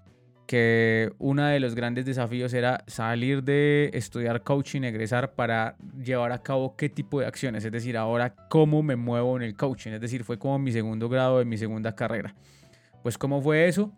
que 0.46 1.10
uno 1.18 1.46
de 1.46 1.58
los 1.58 1.74
grandes 1.74 2.04
desafíos 2.04 2.52
era 2.52 2.84
salir 2.86 3.42
de 3.42 3.88
estudiar 3.94 4.42
coaching, 4.42 4.82
egresar 4.82 5.32
para 5.32 5.78
llevar 5.98 6.32
a 6.32 6.42
cabo 6.42 6.76
qué 6.76 6.90
tipo 6.90 7.20
de 7.20 7.26
acciones, 7.26 7.64
es 7.64 7.72
decir, 7.72 7.96
ahora 7.96 8.34
cómo 8.50 8.82
me 8.82 8.96
muevo 8.96 9.34
en 9.38 9.42
el 9.42 9.56
coaching, 9.56 9.92
es 9.92 10.00
decir, 10.02 10.24
fue 10.24 10.38
como 10.38 10.58
mi 10.58 10.72
segundo 10.72 11.08
grado 11.08 11.38
de 11.38 11.46
mi 11.46 11.56
segunda 11.56 11.94
carrera. 11.94 12.34
Pues 13.04 13.18
cómo 13.18 13.42
fue 13.42 13.68
eso? 13.68 13.92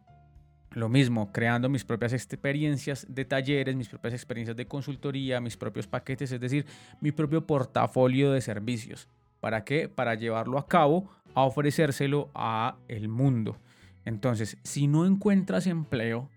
Lo 0.73 0.89
mismo, 0.89 1.31
creando 1.31 1.69
mis 1.69 1.85
propias 1.85 2.13
experiencias 2.13 3.07
de 3.09 3.25
talleres, 3.25 3.77
mis 3.77 3.89
propias 3.89 4.15
experiencias 4.15 4.57
de 4.57 4.67
consultoría, 4.67 5.41
mis 5.41 5.57
propios 5.57 5.87
paquetes, 5.87 6.33
es 6.33 6.41
decir, 6.41 6.67
mi 7.01 7.13
propio 7.13 7.47
portafolio 7.47 8.33
de 8.33 8.41
servicios. 8.41 9.09
¿Para 9.39 9.63
qué? 9.63 9.89
Para 9.89 10.17
llevarlo 10.17 10.59
a 10.59 10.67
cabo, 10.67 11.09
a 11.35 11.45
ofrecérselo 11.45 12.33
a 12.35 12.79
el 12.89 13.09
mundo. 13.09 13.59
Entonces, 14.05 14.59
si 14.65 14.89
no 14.89 15.07
encuentras 15.07 15.69
empleo, 15.69 16.29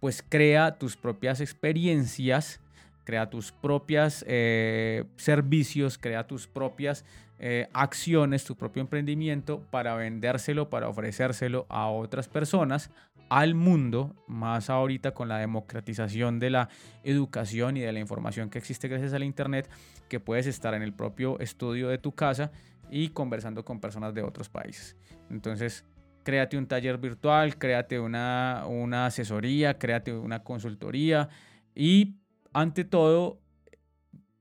pues 0.00 0.22
crea 0.22 0.76
tus 0.76 0.98
propias 0.98 1.40
experiencias, 1.40 2.60
crea 3.04 3.30
tus 3.30 3.52
propios 3.52 4.22
eh, 4.28 5.04
servicios, 5.16 5.96
crea 5.96 6.26
tus 6.26 6.46
propias 6.46 7.06
eh, 7.42 7.68
acciones, 7.72 8.44
tu 8.44 8.54
propio 8.54 8.82
emprendimiento 8.82 9.62
para 9.70 9.94
vendérselo, 9.94 10.68
para 10.68 10.88
ofrecérselo 10.88 11.64
a 11.70 11.88
otras 11.88 12.28
personas, 12.28 12.90
al 13.30 13.54
mundo, 13.54 14.14
más 14.26 14.68
ahorita 14.68 15.12
con 15.12 15.28
la 15.28 15.38
democratización 15.38 16.38
de 16.38 16.50
la 16.50 16.68
educación 17.02 17.78
y 17.78 17.80
de 17.80 17.92
la 17.92 17.98
información 17.98 18.50
que 18.50 18.58
existe 18.58 18.88
gracias 18.88 19.14
al 19.14 19.24
Internet, 19.24 19.70
que 20.10 20.20
puedes 20.20 20.46
estar 20.46 20.74
en 20.74 20.82
el 20.82 20.92
propio 20.92 21.38
estudio 21.40 21.88
de 21.88 21.96
tu 21.96 22.12
casa 22.12 22.50
y 22.90 23.08
conversando 23.08 23.64
con 23.64 23.80
personas 23.80 24.12
de 24.12 24.22
otros 24.22 24.50
países. 24.50 24.94
Entonces, 25.30 25.86
créate 26.24 26.58
un 26.58 26.66
taller 26.66 26.98
virtual, 26.98 27.56
créate 27.56 27.98
una, 27.98 28.64
una 28.68 29.06
asesoría, 29.06 29.78
créate 29.78 30.12
una 30.12 30.42
consultoría 30.42 31.30
y 31.74 32.16
ante 32.52 32.84
todo 32.84 33.40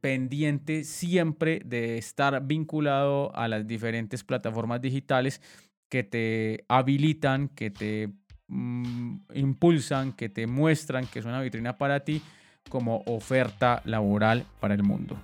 pendiente 0.02 0.84
siempre 0.84 1.62
de 1.66 1.98
estar 1.98 2.46
vinculado 2.46 3.36
a 3.36 3.48
las 3.48 3.68
diferentes 3.68 4.24
plataformas 4.24 4.82
digitales 4.82 5.42
que 5.90 6.04
te 6.04 6.66
habilitan, 6.68 7.50
que 7.50 7.72
te 7.72 8.10
Mm, 8.50 9.18
impulsan, 9.36 10.12
que 10.14 10.28
te 10.28 10.48
muestran 10.48 11.06
que 11.06 11.20
es 11.20 11.26
una 11.26 11.40
vitrina 11.40 11.78
para 11.78 12.00
ti 12.00 12.24
como 12.68 13.04
oferta 13.06 13.82
laboral 13.86 14.44
para 14.60 14.74
el 14.74 14.82
mundo. 14.82 15.18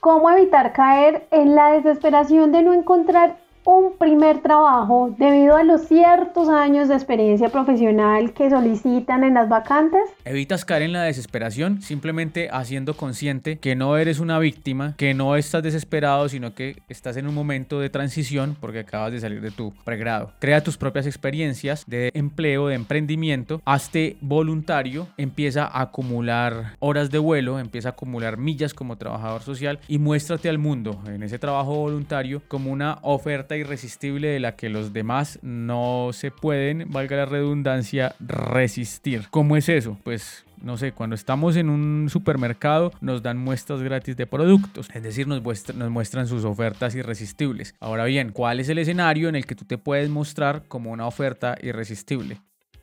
¿Cómo 0.00 0.30
evitar 0.30 0.72
caer 0.72 1.28
en 1.30 1.54
la 1.54 1.72
desesperación 1.72 2.52
de 2.52 2.62
no 2.62 2.72
encontrar 2.72 3.36
un 3.64 3.96
primer 3.96 4.42
trabajo 4.42 5.14
debido 5.18 5.56
a 5.56 5.64
los 5.64 5.82
ciertos 5.88 6.48
años 6.48 6.88
de 6.88 6.94
experiencia 6.94 7.48
profesional 7.48 8.32
que 8.32 8.50
solicitan 8.50 9.24
en 9.24 9.34
las 9.34 9.48
vacantes? 9.48 10.02
Evitas 10.24 10.64
caer 10.64 10.82
en 10.82 10.92
la 10.92 11.02
desesperación 11.02 11.80
simplemente 11.80 12.48
haciendo 12.52 12.94
consciente 12.94 13.58
que 13.58 13.74
no 13.74 13.96
eres 13.96 14.20
una 14.20 14.38
víctima, 14.38 14.94
que 14.96 15.14
no 15.14 15.36
estás 15.36 15.62
desesperado, 15.62 16.28
sino 16.28 16.54
que 16.54 16.82
estás 16.88 17.16
en 17.16 17.26
un 17.26 17.34
momento 17.34 17.80
de 17.80 17.90
transición 17.90 18.56
porque 18.60 18.80
acabas 18.80 19.12
de 19.12 19.20
salir 19.20 19.40
de 19.40 19.50
tu 19.50 19.72
pregrado. 19.84 20.32
Crea 20.38 20.62
tus 20.62 20.76
propias 20.76 21.06
experiencias 21.06 21.84
de 21.86 22.10
empleo, 22.14 22.68
de 22.68 22.74
emprendimiento, 22.74 23.62
hazte 23.64 24.16
voluntario, 24.20 25.08
empieza 25.16 25.64
a 25.64 25.82
acumular 25.82 26.76
horas 26.80 27.10
de 27.10 27.18
vuelo, 27.18 27.58
empieza 27.58 27.88
a 27.88 27.92
acumular 27.92 28.36
millas 28.36 28.74
como 28.74 28.96
trabajador 28.96 29.42
social 29.42 29.78
y 29.88 29.98
muéstrate 29.98 30.48
al 30.48 30.58
mundo 30.58 31.02
en 31.06 31.22
ese 31.22 31.38
trabajo 31.38 31.74
voluntario 31.74 32.42
como 32.48 32.70
una 32.70 32.98
oferta 33.02 33.53
irresistible 33.56 34.28
de 34.28 34.40
la 34.40 34.56
que 34.56 34.68
los 34.68 34.92
demás 34.92 35.38
no 35.42 36.10
se 36.12 36.30
pueden, 36.30 36.90
valga 36.90 37.16
la 37.16 37.26
redundancia, 37.26 38.14
resistir. 38.20 39.26
¿Cómo 39.30 39.56
es 39.56 39.68
eso? 39.68 39.98
Pues 40.04 40.44
no 40.62 40.76
sé, 40.76 40.92
cuando 40.92 41.14
estamos 41.14 41.56
en 41.56 41.68
un 41.68 42.08
supermercado 42.08 42.92
nos 43.00 43.22
dan 43.22 43.36
muestras 43.36 43.82
gratis 43.82 44.16
de 44.16 44.26
productos, 44.26 44.88
es 44.94 45.02
decir, 45.02 45.28
nos, 45.28 45.42
nos, 45.74 45.90
muestran 45.90 46.26
sus 46.26 46.44
ofertas 46.44 46.94
irresistibles. 46.94 47.74
Ahora 47.80 48.04
bien, 48.04 48.32
¿cuál 48.32 48.60
es 48.60 48.68
el 48.68 48.78
escenario 48.78 49.28
en 49.28 49.36
el 49.36 49.46
que 49.46 49.54
tú 49.54 49.64
te 49.64 49.78
puedes 49.78 50.08
mostrar 50.08 50.64
como 50.66 50.90
una 50.90 51.06
oferta 51.06 51.56
irresistible? 51.60 52.40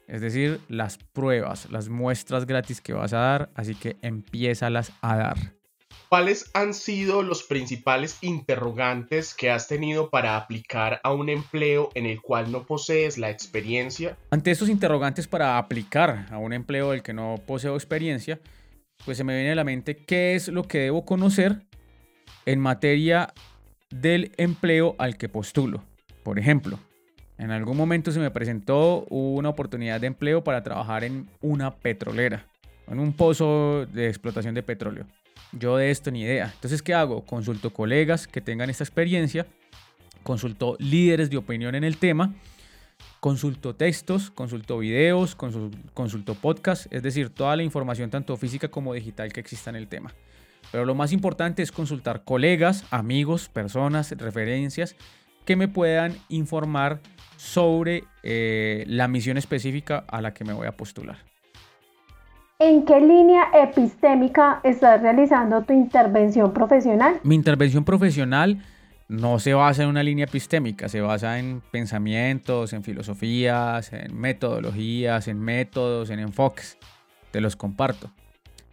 Es 0.07 0.21
decir, 0.21 0.59
las 0.67 0.97
pruebas, 0.97 1.71
las 1.71 1.89
muestras 1.89 2.45
gratis 2.45 2.81
que 2.81 2.93
vas 2.93 3.13
a 3.13 3.19
dar, 3.19 3.49
así 3.55 3.75
que 3.75 3.97
empiézalas 4.01 4.91
a 5.01 5.15
dar. 5.15 5.60
¿Cuáles 6.11 6.51
han 6.53 6.73
sido 6.73 7.23
los 7.23 7.43
principales 7.43 8.17
interrogantes 8.19 9.33
que 9.33 9.49
has 9.49 9.69
tenido 9.69 10.09
para 10.09 10.35
aplicar 10.35 10.99
a 11.05 11.13
un 11.13 11.29
empleo 11.29 11.87
en 11.95 12.05
el 12.05 12.21
cual 12.21 12.51
no 12.51 12.65
posees 12.65 13.17
la 13.17 13.29
experiencia? 13.29 14.17
Ante 14.29 14.51
estos 14.51 14.67
interrogantes 14.67 15.25
para 15.29 15.57
aplicar 15.57 16.25
a 16.29 16.37
un 16.37 16.51
empleo 16.51 16.91
del 16.91 17.01
que 17.01 17.13
no 17.13 17.35
poseo 17.47 17.75
experiencia, 17.75 18.41
pues 19.05 19.15
se 19.15 19.23
me 19.23 19.35
viene 19.35 19.53
a 19.53 19.55
la 19.55 19.63
mente 19.63 19.95
qué 19.95 20.35
es 20.35 20.49
lo 20.49 20.63
que 20.63 20.79
debo 20.79 21.05
conocer 21.05 21.61
en 22.45 22.59
materia 22.59 23.33
del 23.89 24.33
empleo 24.35 24.97
al 24.97 25.15
que 25.15 25.29
postulo. 25.29 25.81
Por 26.23 26.39
ejemplo, 26.39 26.77
en 27.37 27.51
algún 27.51 27.77
momento 27.77 28.11
se 28.11 28.19
me 28.19 28.31
presentó 28.31 29.05
una 29.05 29.47
oportunidad 29.47 30.01
de 30.01 30.07
empleo 30.07 30.43
para 30.43 30.61
trabajar 30.61 31.05
en 31.05 31.29
una 31.39 31.73
petrolera, 31.73 32.45
en 32.89 32.99
un 32.99 33.13
pozo 33.13 33.85
de 33.85 34.09
explotación 34.09 34.53
de 34.53 34.63
petróleo. 34.63 35.05
Yo 35.51 35.77
de 35.77 35.91
esto 35.91 36.11
ni 36.11 36.21
idea. 36.21 36.51
Entonces, 36.53 36.81
¿qué 36.81 36.93
hago? 36.93 37.25
Consulto 37.25 37.71
colegas 37.73 38.27
que 38.27 38.41
tengan 38.41 38.69
esta 38.69 38.83
experiencia, 38.83 39.45
consulto 40.23 40.77
líderes 40.79 41.29
de 41.29 41.37
opinión 41.37 41.75
en 41.75 41.83
el 41.83 41.97
tema, 41.97 42.33
consulto 43.19 43.75
textos, 43.75 44.31
consulto 44.31 44.77
videos, 44.77 45.35
consulto 45.35 46.35
podcast, 46.35 46.91
es 46.91 47.03
decir, 47.03 47.29
toda 47.29 47.55
la 47.55 47.63
información 47.63 48.09
tanto 48.09 48.37
física 48.37 48.69
como 48.69 48.93
digital 48.93 49.33
que 49.33 49.41
exista 49.41 49.69
en 49.69 49.75
el 49.75 49.87
tema. 49.87 50.13
Pero 50.71 50.85
lo 50.85 50.95
más 50.95 51.11
importante 51.11 51.61
es 51.61 51.71
consultar 51.71 52.23
colegas, 52.23 52.85
amigos, 52.91 53.49
personas, 53.49 54.11
referencias 54.11 54.95
que 55.45 55.55
me 55.55 55.67
puedan 55.67 56.15
informar 56.29 57.01
sobre 57.35 58.05
eh, 58.23 58.85
la 58.87 59.07
misión 59.07 59.37
específica 59.37 60.05
a 60.07 60.21
la 60.21 60.33
que 60.33 60.45
me 60.45 60.53
voy 60.53 60.67
a 60.67 60.71
postular. 60.71 61.30
¿En 62.63 62.85
qué 62.85 63.01
línea 63.01 63.49
epistémica 63.55 64.61
estás 64.63 65.01
realizando 65.01 65.63
tu 65.63 65.73
intervención 65.73 66.53
profesional? 66.53 67.19
Mi 67.23 67.33
intervención 67.33 67.83
profesional 67.83 68.61
no 69.07 69.39
se 69.39 69.55
basa 69.55 69.81
en 69.81 69.89
una 69.89 70.03
línea 70.03 70.25
epistémica, 70.25 70.87
se 70.87 71.01
basa 71.01 71.39
en 71.39 71.63
pensamientos, 71.71 72.73
en 72.73 72.83
filosofías, 72.83 73.91
en 73.93 74.15
metodologías, 74.15 75.27
en 75.27 75.39
métodos, 75.39 76.11
en 76.11 76.19
enfoques. 76.19 76.77
Te 77.31 77.41
los 77.41 77.55
comparto. 77.55 78.11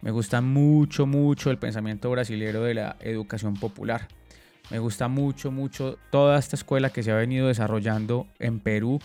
Me 0.01 0.11
gusta 0.11 0.39
mucho, 0.39 1.07
mucho 1.07 1.49
el 1.49 1.57
pensamiento 1.57 2.11
brasilero 2.11 2.61
de 2.61 2.75
la 2.75 2.95
educación 2.99 3.55
popular. 3.55 4.07
Me 4.69 4.77
gusta 4.77 5.07
mucho, 5.07 5.49
mucho 5.49 5.97
toda 6.11 6.37
esta 6.37 6.55
escuela 6.55 6.91
que 6.91 7.01
se 7.01 7.11
ha 7.11 7.15
venido 7.15 7.47
desarrollando 7.47 8.27
en 8.37 8.59
Perú 8.59 8.99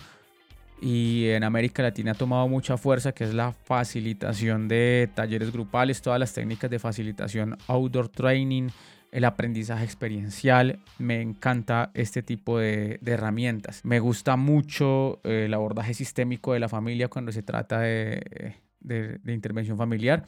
y 0.80 1.28
en 1.28 1.44
América 1.44 1.82
Latina 1.82 2.12
ha 2.12 2.14
tomado 2.14 2.46
mucha 2.48 2.76
fuerza, 2.76 3.12
que 3.12 3.24
es 3.24 3.34
la 3.34 3.52
facilitación 3.52 4.68
de 4.68 5.08
talleres 5.14 5.52
grupales, 5.52 6.02
todas 6.02 6.20
las 6.20 6.32
técnicas 6.32 6.70
de 6.70 6.78
facilitación, 6.78 7.56
outdoor 7.68 8.08
training, 8.08 8.68
el 9.10 9.24
aprendizaje 9.24 9.84
experiencial. 9.84 10.80
Me 10.98 11.22
encanta 11.22 11.90
este 11.94 12.22
tipo 12.22 12.58
de, 12.58 12.98
herramientas. 13.04 13.80
Me 13.84 14.00
gusta 14.00 14.36
mucho 14.36 15.20
eh, 15.24 15.44
el 15.46 15.54
abordaje 15.54 15.94
sistémico 15.94 16.52
de 16.52 16.60
la 16.60 16.68
familia 16.68 17.08
cuando 17.08 17.32
se 17.32 17.42
trata 17.42 17.80
de, 17.80 18.56
de 18.80 19.32
intervención 19.32 19.78
familiar 19.78 20.26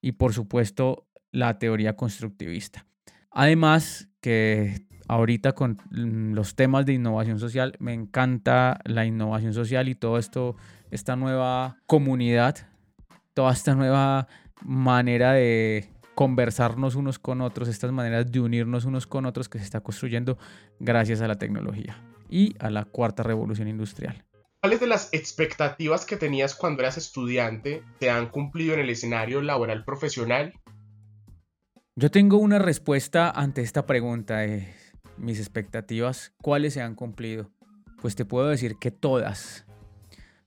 y 0.00 0.12
por 0.12 0.32
supuesto 0.32 1.06
la 1.32 1.58
teoría 1.58 1.96
constructivista. 1.96 2.86
Además 3.30 4.08
que 4.20 4.86
ahorita 5.10 5.52
con 5.52 5.76
mm, 5.90 6.34
los 6.34 6.54
temas 6.54 6.86
de 6.86 6.92
innovación 6.92 7.40
social, 7.40 7.74
me 7.80 7.92
encanta 7.92 8.80
la 8.84 9.04
innovación 9.04 9.52
social 9.52 9.88
y 9.88 9.96
todo 9.96 10.18
esto, 10.18 10.56
esta 10.92 11.16
nueva 11.16 11.78
comunidad, 11.86 12.56
toda 13.34 13.52
esta 13.52 13.74
nueva 13.74 14.28
manera 14.62 15.32
de 15.32 15.90
conversarnos 16.14 16.94
unos 16.94 17.18
con 17.18 17.40
otros, 17.40 17.68
estas 17.68 17.90
maneras 17.90 18.30
de 18.30 18.38
unirnos 18.38 18.84
unos 18.84 19.08
con 19.08 19.26
otros 19.26 19.48
que 19.48 19.58
se 19.58 19.64
está 19.64 19.80
construyendo 19.80 20.38
gracias 20.78 21.20
a 21.20 21.26
la 21.26 21.36
tecnología 21.36 22.00
y 22.28 22.54
a 22.60 22.70
la 22.70 22.84
cuarta 22.84 23.24
revolución 23.24 23.66
industrial. 23.66 24.24
¿Cuáles 24.60 24.78
de 24.78 24.86
las 24.86 25.08
expectativas 25.12 26.04
que 26.04 26.16
tenías 26.16 26.54
cuando 26.54 26.82
eras 26.82 26.98
estudiante 26.98 27.82
te 27.98 28.10
han 28.10 28.28
cumplido 28.28 28.74
en 28.74 28.80
el 28.80 28.90
escenario 28.90 29.42
laboral 29.42 29.84
profesional? 29.84 30.52
Yo 31.96 32.10
tengo 32.10 32.36
una 32.36 32.60
respuesta 32.60 33.30
ante 33.30 33.62
esta 33.62 33.86
pregunta. 33.86 34.44
Eh, 34.44 34.74
mis 35.20 35.38
expectativas, 35.38 36.32
¿cuáles 36.42 36.74
se 36.74 36.82
han 36.82 36.94
cumplido? 36.94 37.50
Pues 38.00 38.16
te 38.16 38.24
puedo 38.24 38.48
decir 38.48 38.76
que 38.80 38.90
todas. 38.90 39.66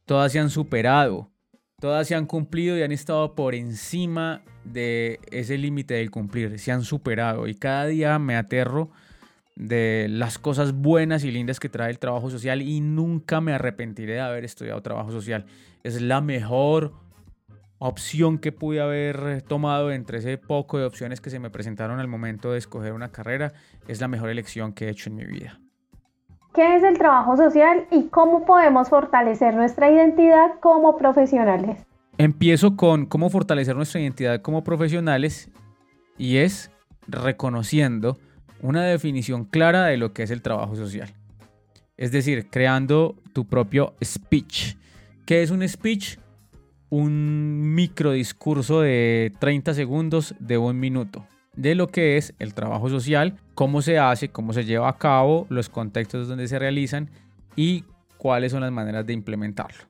Todas 0.05 0.32
se 0.32 0.39
han 0.39 0.49
superado. 0.49 1.32
Todas 1.80 2.07
se 2.07 2.15
han 2.15 2.26
cumplido 2.26 2.78
y 2.78 2.82
han 2.82 2.91
estado 2.91 3.36
por 3.36 3.55
encima 3.55 4.41
de 4.63 5.19
ese 5.32 5.57
límite 5.57 5.93
del 5.95 6.11
cumplir. 6.11 6.57
Se 6.59 6.71
han 6.71 6.84
superado. 6.84 7.47
Y 7.47 7.55
cada 7.55 7.86
día 7.86 8.17
me 8.19 8.36
aterro 8.36 8.89
de 9.55 10.07
las 10.09 10.39
cosas 10.39 10.74
buenas 10.74 11.24
y 11.24 11.32
lindas 11.32 11.59
que 11.59 11.69
trae 11.69 11.91
el 11.91 11.99
trabajo 11.99 12.30
social 12.32 12.61
y 12.61 12.82
nunca 12.82 13.41
me 13.41 13.53
arrepentiré 13.53 14.13
de 14.13 14.21
haber 14.21 14.45
estudiado 14.45 14.82
trabajo 14.82 15.11
social. 15.11 15.45
Es 15.84 16.01
la 16.01 16.21
mejor 16.21 16.93
opción 17.88 18.38
que 18.38 18.51
pude 18.51 18.81
haber 18.81 19.41
tomado 19.41 19.91
entre 19.91 20.19
ese 20.19 20.38
poco 20.38 20.77
de 20.77 20.86
opciones 20.86 21.19
que 21.19 21.29
se 21.29 21.39
me 21.39 21.49
presentaron 21.49 21.99
al 21.99 22.07
momento 22.07 22.51
de 22.51 22.57
escoger 22.57 22.93
una 22.93 23.11
carrera. 23.11 23.53
Es 23.88 23.99
la 23.99 24.07
mejor 24.07 24.29
elección 24.29 24.73
que 24.73 24.86
he 24.86 24.89
hecho 24.89 25.09
en 25.09 25.15
mi 25.15 25.25
vida. 25.25 25.59
¿Qué 26.53 26.75
es 26.75 26.84
el 26.84 26.97
trabajo 26.97 27.36
social 27.36 27.86
y 27.91 28.03
cómo 28.09 28.45
podemos 28.45 28.89
fortalecer 28.89 29.55
nuestra 29.55 29.91
identidad 29.91 30.59
como 30.61 30.97
profesionales? 30.97 31.86
Empiezo 32.17 32.77
con 32.77 33.05
cómo 33.05 33.29
fortalecer 33.29 33.75
nuestra 33.75 33.99
identidad 33.99 34.41
como 34.41 34.63
profesionales 34.63 35.49
y 36.17 36.38
es 36.38 36.71
reconociendo 37.07 38.17
una 38.61 38.84
definición 38.84 39.45
clara 39.45 39.86
de 39.86 39.97
lo 39.97 40.13
que 40.13 40.23
es 40.23 40.31
el 40.31 40.41
trabajo 40.41 40.75
social. 40.75 41.11
Es 41.97 42.11
decir, 42.11 42.49
creando 42.49 43.15
tu 43.34 43.45
propio 43.45 43.95
speech. 44.01 44.77
¿Qué 45.25 45.41
es 45.41 45.51
un 45.51 45.67
speech? 45.67 46.17
Un 46.95 47.73
microdiscurso 47.73 48.81
de 48.81 49.33
30 49.39 49.73
segundos 49.73 50.35
de 50.37 50.59
un 50.59 50.79
minuto 50.79 51.25
de 51.55 51.73
lo 51.73 51.87
que 51.87 52.17
es 52.17 52.35
el 52.37 52.53
trabajo 52.53 52.87
social, 52.87 53.39
cómo 53.55 53.81
se 53.81 53.97
hace, 53.97 54.29
cómo 54.29 54.53
se 54.53 54.63
lleva 54.63 54.89
a 54.89 54.99
cabo, 54.99 55.47
los 55.49 55.69
contextos 55.69 56.27
donde 56.27 56.47
se 56.47 56.59
realizan 56.59 57.09
y 57.55 57.83
cuáles 58.17 58.51
son 58.51 58.61
las 58.61 58.71
maneras 58.71 59.07
de 59.07 59.13
implementarlo. 59.13 59.85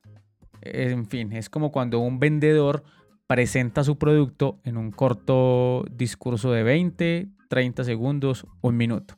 En 0.61 1.05
fin, 1.05 1.33
es 1.33 1.49
como 1.49 1.73
cuando 1.73 1.99
un 1.99 2.19
vendedor 2.19 2.85
presenta 3.27 3.83
su 3.83 3.97
producto 3.97 4.61
en 4.63 4.77
un 4.77 4.91
corto 4.91 5.83
discurso 5.91 6.53
de 6.53 6.63
20, 6.63 7.27
30 7.49 7.83
segundos, 7.83 8.47
un 8.61 8.77
minuto. 8.77 9.15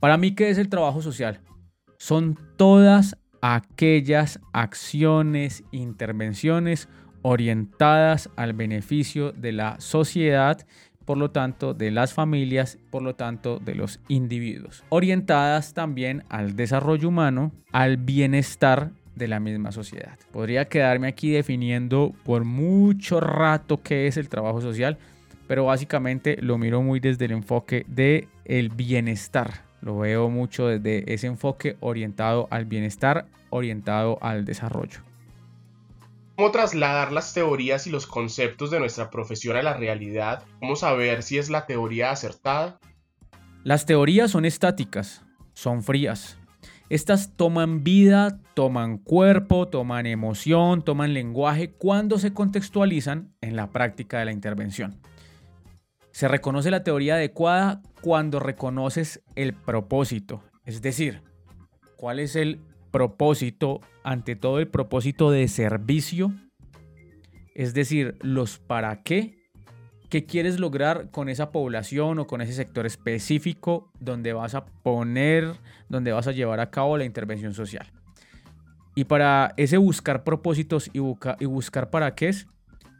Para 0.00 0.16
mí, 0.16 0.34
¿qué 0.34 0.50
es 0.50 0.58
el 0.58 0.68
trabajo 0.68 1.00
social? 1.00 1.38
Son 1.96 2.36
todas 2.56 3.16
aquellas 3.46 4.40
acciones, 4.54 5.64
intervenciones 5.70 6.88
orientadas 7.24 8.28
al 8.36 8.52
beneficio 8.52 9.32
de 9.32 9.52
la 9.52 9.80
sociedad 9.80 10.58
por 11.06 11.16
lo 11.18 11.30
tanto 11.30 11.74
de 11.74 11.90
las 11.90 12.12
familias, 12.12 12.78
por 12.90 13.02
lo 13.02 13.14
tanto 13.14 13.58
de 13.58 13.74
los 13.74 14.00
individuos, 14.08 14.84
orientadas 14.88 15.74
también 15.74 16.24
al 16.28 16.56
desarrollo 16.56 17.08
humano, 17.08 17.52
al 17.72 17.96
bienestar 17.96 18.90
de 19.14 19.28
la 19.28 19.40
misma 19.40 19.72
sociedad. 19.72 20.18
Podría 20.32 20.66
quedarme 20.66 21.08
aquí 21.08 21.30
definiendo 21.30 22.12
por 22.24 22.44
mucho 22.44 23.20
rato 23.20 23.82
qué 23.82 24.06
es 24.06 24.16
el 24.16 24.28
trabajo 24.28 24.60
social, 24.60 24.98
pero 25.46 25.66
básicamente 25.66 26.36
lo 26.40 26.58
miro 26.58 26.82
muy 26.82 27.00
desde 27.00 27.26
el 27.26 27.32
enfoque 27.32 27.84
de 27.88 28.28
el 28.44 28.70
bienestar. 28.70 29.62
Lo 29.80 29.98
veo 29.98 30.30
mucho 30.30 30.68
desde 30.68 31.12
ese 31.12 31.26
enfoque 31.26 31.76
orientado 31.80 32.48
al 32.50 32.64
bienestar, 32.64 33.26
orientado 33.50 34.18
al 34.22 34.44
desarrollo. 34.44 35.13
¿Cómo 36.36 36.50
trasladar 36.50 37.12
las 37.12 37.32
teorías 37.32 37.86
y 37.86 37.90
los 37.90 38.08
conceptos 38.08 38.72
de 38.72 38.80
nuestra 38.80 39.08
profesión 39.08 39.56
a 39.56 39.62
la 39.62 39.74
realidad? 39.74 40.42
¿Cómo 40.58 40.74
saber 40.74 41.22
si 41.22 41.38
es 41.38 41.48
la 41.48 41.64
teoría 41.64 42.10
acertada? 42.10 42.80
Las 43.62 43.86
teorías 43.86 44.32
son 44.32 44.44
estáticas, 44.44 45.24
son 45.52 45.84
frías. 45.84 46.36
Estas 46.88 47.36
toman 47.36 47.84
vida, 47.84 48.40
toman 48.54 48.98
cuerpo, 48.98 49.68
toman 49.68 50.06
emoción, 50.06 50.82
toman 50.82 51.14
lenguaje 51.14 51.70
cuando 51.70 52.18
se 52.18 52.34
contextualizan 52.34 53.32
en 53.40 53.54
la 53.54 53.70
práctica 53.70 54.18
de 54.18 54.24
la 54.24 54.32
intervención. 54.32 55.00
Se 56.10 56.26
reconoce 56.26 56.72
la 56.72 56.82
teoría 56.82 57.14
adecuada 57.14 57.80
cuando 58.00 58.40
reconoces 58.40 59.22
el 59.36 59.54
propósito, 59.54 60.42
es 60.64 60.82
decir, 60.82 61.22
cuál 61.96 62.18
es 62.18 62.34
el 62.34 62.60
propósito, 62.94 63.80
ante 64.04 64.36
todo 64.36 64.60
el 64.60 64.68
propósito 64.68 65.32
de 65.32 65.48
servicio, 65.48 66.32
es 67.52 67.74
decir, 67.74 68.16
los 68.20 68.60
para 68.60 69.02
qué, 69.02 69.34
qué 70.08 70.26
quieres 70.26 70.60
lograr 70.60 71.10
con 71.10 71.28
esa 71.28 71.50
población 71.50 72.20
o 72.20 72.28
con 72.28 72.40
ese 72.40 72.52
sector 72.52 72.86
específico 72.86 73.90
donde 73.98 74.32
vas 74.32 74.54
a 74.54 74.66
poner, 74.66 75.54
donde 75.88 76.12
vas 76.12 76.28
a 76.28 76.30
llevar 76.30 76.60
a 76.60 76.70
cabo 76.70 76.96
la 76.96 77.04
intervención 77.04 77.52
social. 77.52 77.90
Y 78.94 79.06
para 79.06 79.54
ese 79.56 79.76
buscar 79.76 80.22
propósitos 80.22 80.88
y, 80.92 81.00
y 81.00 81.46
buscar 81.46 81.90
para 81.90 82.14
qué 82.14 82.28
es, 82.28 82.46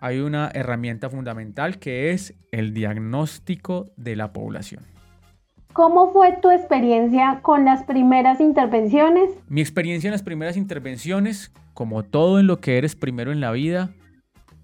hay 0.01 0.18
una 0.18 0.51
herramienta 0.55 1.09
fundamental 1.09 1.78
que 1.78 2.11
es 2.11 2.34
el 2.51 2.74
diagnóstico 2.74 3.92
de 3.97 4.16
la 4.16 4.32
población. 4.32 4.93
¿Cómo 5.75 6.12
fue 6.12 6.39
tu 6.41 6.53
experiencia 6.53 7.41
con 7.43 7.64
las 7.64 7.83
primeras 7.83 8.41
intervenciones? 8.41 9.29
Mi 9.49 9.61
experiencia 9.61 10.07
en 10.07 10.12
las 10.12 10.22
primeras 10.22 10.57
intervenciones, 10.57 11.51
como 11.75 12.05
todo 12.05 12.39
en 12.39 12.47
lo 12.47 12.61
que 12.61 12.79
eres 12.79 12.95
primero 12.95 13.33
en 13.33 13.41
la 13.41 13.51
vida, 13.51 13.91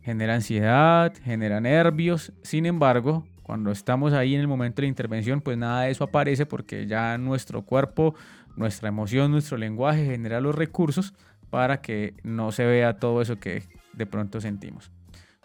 genera 0.03 0.37
ansiedad, 0.37 1.13
genera 1.25 1.61
nervios. 1.61 2.33
Sin 2.43 2.65
embargo, 2.65 3.25
cuando 3.43 3.73
estamos 3.73 4.13
ahí 4.13 4.37
en 4.37 4.41
el 4.41 4.47
momento 4.47 4.77
de 4.77 4.83
la 4.83 4.91
intervención, 4.91 5.41
pues 5.41 5.59
nada 5.59 5.83
de 5.83 5.91
eso 5.91 6.05
aparece 6.05 6.47
porque 6.47 6.87
ya 6.87 7.19
nuestro 7.19 7.63
cuerpo, 7.63 8.15
nuestra 8.55 8.89
emoción, 8.89 9.33
nuestro 9.33 9.59
lenguaje 9.59 10.07
genera 10.07 10.41
los 10.41 10.55
recursos 10.55 11.13
para 11.51 11.81
que 11.81 12.15
no 12.23 12.53
se 12.53 12.65
vea 12.65 12.99
todo 12.99 13.21
eso 13.21 13.35
que 13.35 13.65
de 13.95 14.07
pronto 14.07 14.41
sentimos. 14.41 14.93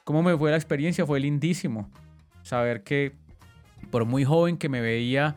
¿Cómo 0.03 0.21
me 0.21 0.37
fue 0.37 0.51
la 0.51 0.57
experiencia? 0.57 1.07
Fue 1.07 1.19
lindísimo 1.19 1.89
saber 2.43 2.83
que 2.83 3.13
por 3.89 4.05
muy 4.05 4.25
joven 4.25 4.57
que 4.57 4.69
me 4.69 4.79
veía 4.79 5.35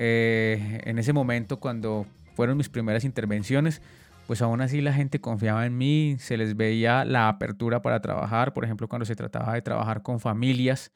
eh, 0.00 0.80
en 0.84 1.00
ese 1.00 1.12
momento 1.12 1.58
cuando 1.58 2.06
fueron 2.34 2.56
mis 2.56 2.68
primeras 2.68 3.02
intervenciones, 3.02 3.82
pues 4.28 4.42
aún 4.42 4.60
así 4.60 4.80
la 4.80 4.92
gente 4.92 5.20
confiaba 5.20 5.66
en 5.66 5.76
mí, 5.76 6.16
se 6.20 6.36
les 6.36 6.56
veía 6.56 7.04
la 7.04 7.28
apertura 7.28 7.82
para 7.82 8.00
trabajar, 8.00 8.52
por 8.52 8.64
ejemplo, 8.64 8.86
cuando 8.86 9.04
se 9.04 9.16
trataba 9.16 9.54
de 9.54 9.62
trabajar 9.62 10.02
con 10.02 10.20
familias 10.20 10.92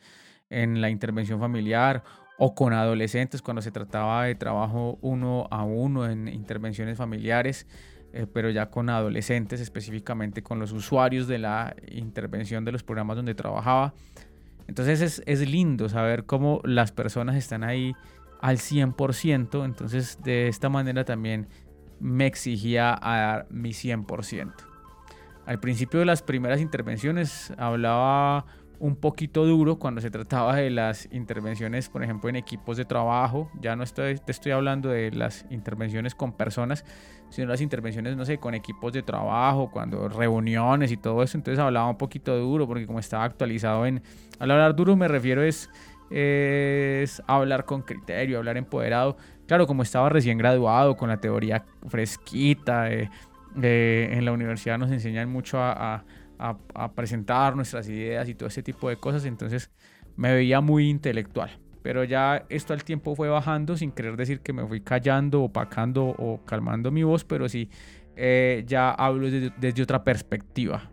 en 0.50 0.80
la 0.80 0.88
intervención 0.88 1.40
familiar 1.40 2.04
o 2.38 2.54
con 2.54 2.72
adolescentes, 2.72 3.42
cuando 3.42 3.60
se 3.60 3.72
trataba 3.72 4.26
de 4.26 4.36
trabajo 4.36 4.98
uno 5.00 5.48
a 5.50 5.64
uno 5.64 6.08
en 6.08 6.28
intervenciones 6.28 6.96
familiares, 6.96 7.66
eh, 8.12 8.26
pero 8.32 8.50
ya 8.50 8.70
con 8.70 8.88
adolescentes, 8.88 9.60
específicamente 9.60 10.44
con 10.44 10.60
los 10.60 10.70
usuarios 10.70 11.26
de 11.26 11.38
la 11.38 11.74
intervención 11.90 12.64
de 12.64 12.70
los 12.70 12.84
programas 12.84 13.16
donde 13.16 13.34
trabajaba. 13.34 13.94
Entonces 14.68 15.00
es, 15.00 15.22
es 15.26 15.40
lindo 15.48 15.88
saber 15.88 16.24
cómo 16.24 16.60
las 16.62 16.92
personas 16.92 17.34
están 17.34 17.64
ahí 17.64 17.94
al 18.42 18.58
100%, 18.58 19.64
entonces 19.64 20.18
de 20.22 20.48
esta 20.48 20.68
manera 20.68 21.04
también 21.04 21.48
me 22.00 22.26
exigía 22.26 22.98
a 23.00 23.16
dar 23.16 23.46
mi 23.50 23.70
100%. 23.70 24.52
Al 25.46 25.60
principio 25.60 26.00
de 26.00 26.06
las 26.06 26.22
primeras 26.22 26.60
intervenciones 26.60 27.52
hablaba 27.56 28.44
un 28.82 28.96
poquito 28.96 29.46
duro 29.46 29.78
cuando 29.78 30.00
se 30.00 30.10
trataba 30.10 30.56
de 30.56 30.68
las 30.70 31.08
intervenciones, 31.12 31.88
por 31.88 32.02
ejemplo, 32.02 32.28
en 32.28 32.34
equipos 32.34 32.76
de 32.76 32.84
trabajo. 32.84 33.48
Ya 33.60 33.76
no 33.76 33.84
estoy, 33.84 34.18
te 34.18 34.32
estoy 34.32 34.50
hablando 34.50 34.88
de 34.88 35.12
las 35.12 35.46
intervenciones 35.50 36.16
con 36.16 36.32
personas, 36.32 36.84
sino 37.30 37.46
las 37.46 37.60
intervenciones, 37.60 38.16
no 38.16 38.24
sé, 38.24 38.38
con 38.38 38.54
equipos 38.54 38.92
de 38.92 39.04
trabajo, 39.04 39.70
cuando 39.70 40.08
reuniones 40.08 40.90
y 40.90 40.96
todo 40.96 41.22
eso. 41.22 41.38
Entonces 41.38 41.60
hablaba 41.60 41.88
un 41.88 41.96
poquito 41.96 42.36
duro 42.36 42.66
porque 42.66 42.84
como 42.84 42.98
estaba 42.98 43.22
actualizado 43.22 43.86
en... 43.86 44.02
Al 44.40 44.50
hablar 44.50 44.74
duro 44.74 44.96
me 44.96 45.06
refiero 45.06 45.44
es 45.44 45.70
es 46.12 47.22
hablar 47.26 47.64
con 47.64 47.82
criterio, 47.82 48.38
hablar 48.38 48.56
empoderado. 48.56 49.16
Claro, 49.46 49.66
como 49.66 49.82
estaba 49.82 50.08
recién 50.08 50.38
graduado, 50.38 50.96
con 50.96 51.08
la 51.08 51.18
teoría 51.18 51.64
fresquita, 51.88 52.90
en 52.90 54.24
la 54.24 54.32
universidad 54.32 54.78
nos 54.78 54.90
enseñan 54.90 55.28
mucho 55.28 55.58
a, 55.60 56.04
presentar 56.94 57.54
nuestras 57.54 57.88
ideas 57.88 58.28
y 58.28 58.34
todo 58.34 58.48
ese 58.48 58.62
tipo 58.62 58.88
de 58.88 58.96
cosas, 58.96 59.24
entonces 59.24 59.70
me 60.16 60.32
veía 60.34 60.60
muy 60.60 60.88
intelectual. 60.88 61.50
Pero 61.82 62.04
ya 62.04 62.44
esto 62.48 62.72
al 62.72 62.84
tiempo 62.84 63.16
fue 63.16 63.28
bajando, 63.28 63.76
sin 63.76 63.90
querer 63.92 64.16
decir 64.16 64.40
que 64.40 64.52
me 64.52 64.66
fui 64.66 64.80
callando, 64.80 65.42
opacando 65.42 66.04
o 66.06 66.40
calmando 66.44 66.90
mi 66.90 67.02
voz, 67.02 67.24
pero 67.24 67.48
sí 67.48 67.70
eh, 68.16 68.64
ya 68.66 68.90
hablo 68.90 69.30
desde 69.30 69.82
otra 69.82 70.04
perspectiva. 70.04 70.90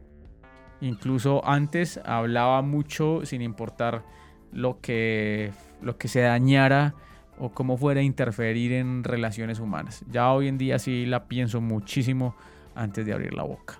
Incluso 0.81 1.45
antes 1.45 1.99
hablaba 2.05 2.61
mucho 2.61 3.25
sin 3.25 3.41
importar 3.41 4.03
lo 4.51 4.79
que, 4.81 5.51
lo 5.81 5.97
que 5.97 6.07
se 6.07 6.21
dañara 6.21 6.95
o 7.39 7.49
cómo 7.49 7.77
fuera 7.77 8.01
a 8.01 8.03
interferir 8.03 8.73
en 8.73 9.03
relaciones 9.03 9.59
humanas. 9.59 10.03
Ya 10.09 10.31
hoy 10.31 10.47
en 10.47 10.57
día 10.57 10.77
sí 10.79 11.05
la 11.05 11.25
pienso 11.25 11.61
muchísimo 11.61 12.35
antes 12.75 13.05
de 13.05 13.13
abrir 13.13 13.33
la 13.33 13.43
boca. 13.43 13.79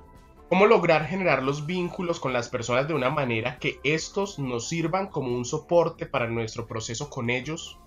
¿Cómo 0.50 0.66
lograr 0.66 1.06
generar 1.06 1.44
los 1.44 1.68
vínculos 1.68 2.20
con 2.20 2.34
las 2.34 2.50
personas 2.50 2.88
de 2.88 2.96
una 2.96 3.12
manera 3.12 3.60
que 3.60 3.80
estos 3.84 4.40
nos 4.40 4.68
sirvan 4.68 5.08
como 5.08 5.36
un 5.36 5.46
soporte 5.46 6.08
para 6.08 6.28
nuestro 6.28 6.66
proceso 6.66 7.10
con 7.10 7.30
ellos? 7.30 7.78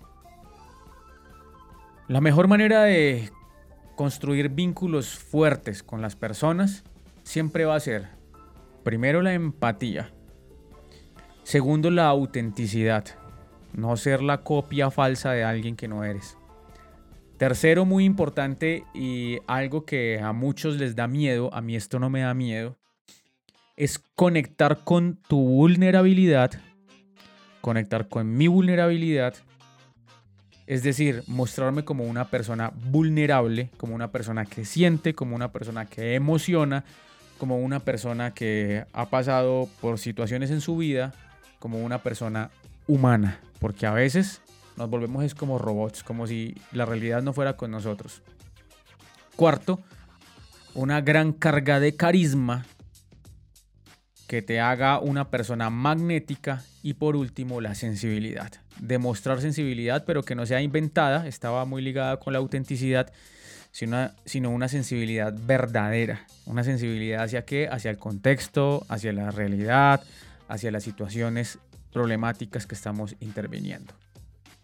La 2.07 2.21
mejor 2.21 2.47
manera 2.47 2.83
de 2.83 3.29
construir 3.95 4.49
vínculos 4.49 5.09
fuertes 5.09 5.83
con 5.83 6.01
las 6.01 6.15
personas 6.15 6.83
siempre 7.23 7.65
va 7.65 7.75
a 7.75 7.79
ser, 7.79 8.09
primero, 8.83 9.21
la 9.21 9.33
empatía. 9.33 10.13
Segundo, 11.43 11.91
la 11.91 12.07
autenticidad. 12.07 13.05
No 13.73 13.97
ser 13.97 14.21
la 14.21 14.43
copia 14.43 14.91
falsa 14.91 15.31
de 15.31 15.43
alguien 15.43 15.75
que 15.75 15.87
no 15.87 16.03
eres. 16.03 16.37
Tercero, 17.37 17.85
muy 17.85 18.05
importante 18.05 18.85
y 18.93 19.39
algo 19.47 19.85
que 19.85 20.19
a 20.19 20.31
muchos 20.31 20.77
les 20.77 20.95
da 20.95 21.07
miedo, 21.07 21.53
a 21.53 21.61
mí 21.61 21.75
esto 21.75 21.99
no 21.99 22.09
me 22.09 22.21
da 22.21 22.33
miedo, 22.33 22.77
es 23.75 23.99
conectar 24.15 24.83
con 24.83 25.19
tu 25.27 25.39
vulnerabilidad, 25.39 26.51
conectar 27.59 28.07
con 28.07 28.37
mi 28.37 28.47
vulnerabilidad, 28.47 29.33
es 30.67 30.83
decir, 30.83 31.23
mostrarme 31.27 31.83
como 31.83 32.05
una 32.05 32.29
persona 32.29 32.71
vulnerable, 32.91 33.69
como 33.77 33.95
una 33.95 34.11
persona 34.11 34.45
que 34.45 34.63
siente, 34.63 35.13
como 35.13 35.35
una 35.35 35.51
persona 35.51 35.85
que 35.85 36.15
emociona, 36.15 36.85
como 37.37 37.57
una 37.57 37.79
persona 37.81 38.33
que 38.33 38.85
ha 38.93 39.09
pasado 39.09 39.67
por 39.81 39.99
situaciones 39.99 40.51
en 40.51 40.61
su 40.61 40.77
vida, 40.77 41.13
como 41.63 41.79
una 41.79 42.03
persona 42.03 42.51
humana, 42.87 43.39
porque 43.59 43.85
a 43.85 43.93
veces 43.93 44.41
nos 44.75 44.89
volvemos 44.89 45.23
es 45.23 45.33
como 45.33 45.57
robots, 45.57 46.03
como 46.03 46.27
si 46.27 46.55
la 46.73 46.85
realidad 46.85 47.21
no 47.21 47.31
fuera 47.31 47.55
con 47.55 47.71
nosotros. 47.71 48.21
Cuarto, 49.37 49.79
una 50.73 50.99
gran 50.99 51.31
carga 51.31 51.79
de 51.79 51.95
carisma 51.95 52.65
que 54.27 54.41
te 54.41 54.59
haga 54.59 54.99
una 54.99 55.29
persona 55.29 55.69
magnética 55.69 56.63
y 56.81 56.95
por 56.95 57.15
último 57.15 57.61
la 57.61 57.75
sensibilidad. 57.75 58.51
Demostrar 58.81 59.39
sensibilidad 59.39 60.03
pero 60.05 60.23
que 60.23 60.35
no 60.35 60.45
sea 60.45 60.61
inventada, 60.61 61.27
estaba 61.27 61.63
muy 61.63 61.81
ligada 61.81 62.17
con 62.19 62.33
la 62.33 62.39
autenticidad, 62.39 63.13
sino, 63.71 64.11
sino 64.25 64.49
una 64.49 64.67
sensibilidad 64.67 65.33
verdadera. 65.33 66.25
Una 66.45 66.65
sensibilidad 66.65 67.23
hacia 67.23 67.45
qué? 67.45 67.69
Hacia 67.71 67.89
el 67.89 67.97
contexto, 67.97 68.85
hacia 68.89 69.13
la 69.13 69.31
realidad, 69.31 70.03
hacia 70.53 70.69
las 70.69 70.83
situaciones 70.83 71.57
problemáticas 71.91 72.67
que 72.67 72.75
estamos 72.75 73.15
interviniendo. 73.19 73.93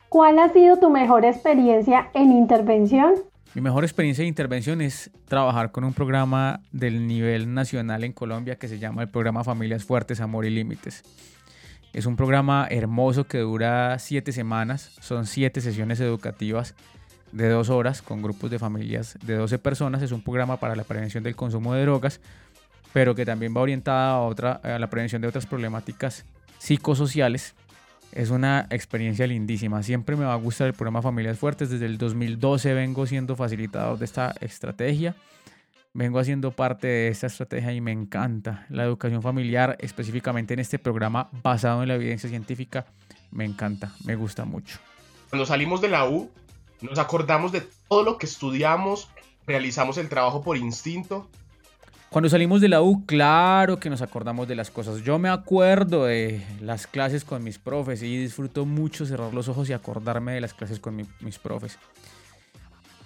¿Cuál 0.07 0.37
ha 0.37 0.53
sido 0.53 0.77
tu 0.77 0.91
mejor 0.91 1.25
experiencia 1.25 2.09
en 2.13 2.31
intervención? 2.31 3.15
Mi 3.55 3.61
mejor 3.61 3.83
experiencia 3.83 4.21
de 4.21 4.27
intervención 4.27 4.81
es 4.81 5.09
trabajar 5.27 5.71
con 5.71 5.83
un 5.83 5.93
programa 5.93 6.61
del 6.71 7.07
nivel 7.07 7.55
nacional 7.55 8.03
en 8.03 8.13
Colombia 8.13 8.57
que 8.57 8.67
se 8.67 8.77
llama 8.77 9.01
el 9.01 9.09
programa 9.09 9.43
Familias 9.43 9.83
Fuertes, 9.83 10.21
Amor 10.21 10.45
y 10.45 10.51
Límites. 10.51 11.01
Es 11.91 12.05
un 12.05 12.15
programa 12.15 12.67
hermoso 12.69 13.23
que 13.25 13.39
dura 13.39 13.97
siete 13.97 14.31
semanas, 14.31 14.91
son 15.01 15.25
siete 15.25 15.59
sesiones 15.59 15.99
educativas 15.99 16.75
de 17.31 17.49
dos 17.49 17.69
horas 17.69 18.03
con 18.03 18.21
grupos 18.21 18.51
de 18.51 18.59
familias 18.59 19.17
de 19.23 19.35
12 19.35 19.57
personas. 19.57 20.03
Es 20.03 20.11
un 20.11 20.21
programa 20.21 20.57
para 20.57 20.75
la 20.75 20.83
prevención 20.83 21.23
del 21.23 21.35
consumo 21.35 21.73
de 21.73 21.81
drogas, 21.81 22.21
pero 22.93 23.15
que 23.15 23.25
también 23.25 23.55
va 23.55 23.61
orientada 23.61 24.11
a, 24.11 24.19
otra, 24.21 24.53
a 24.63 24.79
la 24.79 24.89
prevención 24.89 25.21
de 25.21 25.27
otras 25.27 25.45
problemáticas 25.45 26.25
psicosociales 26.57 27.55
es 28.11 28.31
una 28.31 28.67
experiencia 28.71 29.27
lindísima. 29.27 29.83
Siempre 29.83 30.15
me 30.15 30.25
va 30.25 30.33
a 30.33 30.37
gustar 30.37 30.67
el 30.67 30.73
programa 30.73 31.01
Familias 31.01 31.37
Fuertes. 31.37 31.69
Desde 31.69 31.85
el 31.85 31.97
2012 31.97 32.73
vengo 32.73 33.05
siendo 33.05 33.35
facilitador 33.35 33.99
de 33.99 34.05
esta 34.05 34.33
estrategia. 34.41 35.15
Vengo 35.93 36.19
haciendo 36.19 36.51
parte 36.51 36.87
de 36.87 37.07
esta 37.09 37.27
estrategia 37.27 37.73
y 37.73 37.81
me 37.81 37.91
encanta. 37.91 38.65
La 38.69 38.83
educación 38.83 39.21
familiar, 39.21 39.77
específicamente 39.79 40.53
en 40.53 40.59
este 40.59 40.79
programa 40.79 41.29
basado 41.43 41.81
en 41.81 41.87
la 41.87 41.95
evidencia 41.95 42.29
científica, 42.29 42.85
me 43.31 43.45
encanta, 43.45 43.93
me 44.05 44.15
gusta 44.15 44.45
mucho. 44.45 44.79
Cuando 45.29 45.45
salimos 45.45 45.81
de 45.81 45.89
la 45.89 46.07
U, 46.07 46.31
nos 46.81 46.97
acordamos 46.97 47.51
de 47.51 47.63
todo 47.87 48.03
lo 48.03 48.17
que 48.17 48.25
estudiamos, 48.25 49.09
realizamos 49.45 49.97
el 49.97 50.09
trabajo 50.09 50.41
por 50.41 50.57
instinto 50.57 51.27
cuando 52.09 52.29
salimos 52.29 52.59
de 52.59 52.69
la 52.69 52.81
U, 52.81 53.05
claro 53.05 53.79
que 53.79 53.89
nos 53.89 54.01
acordamos 54.01 54.47
de 54.47 54.55
las 54.55 54.71
cosas. 54.71 55.03
Yo 55.03 55.19
me 55.19 55.29
acuerdo 55.29 56.05
de 56.05 56.43
las 56.59 56.87
clases 56.87 57.23
con 57.23 57.43
mis 57.43 57.59
profes 57.59 58.01
y 58.01 58.17
disfruto 58.17 58.65
mucho 58.65 59.05
cerrar 59.05 59.33
los 59.33 59.47
ojos 59.47 59.69
y 59.69 59.73
acordarme 59.73 60.33
de 60.33 60.41
las 60.41 60.53
clases 60.53 60.79
con 60.79 60.95
mis 60.95 61.39
profes. 61.39 61.77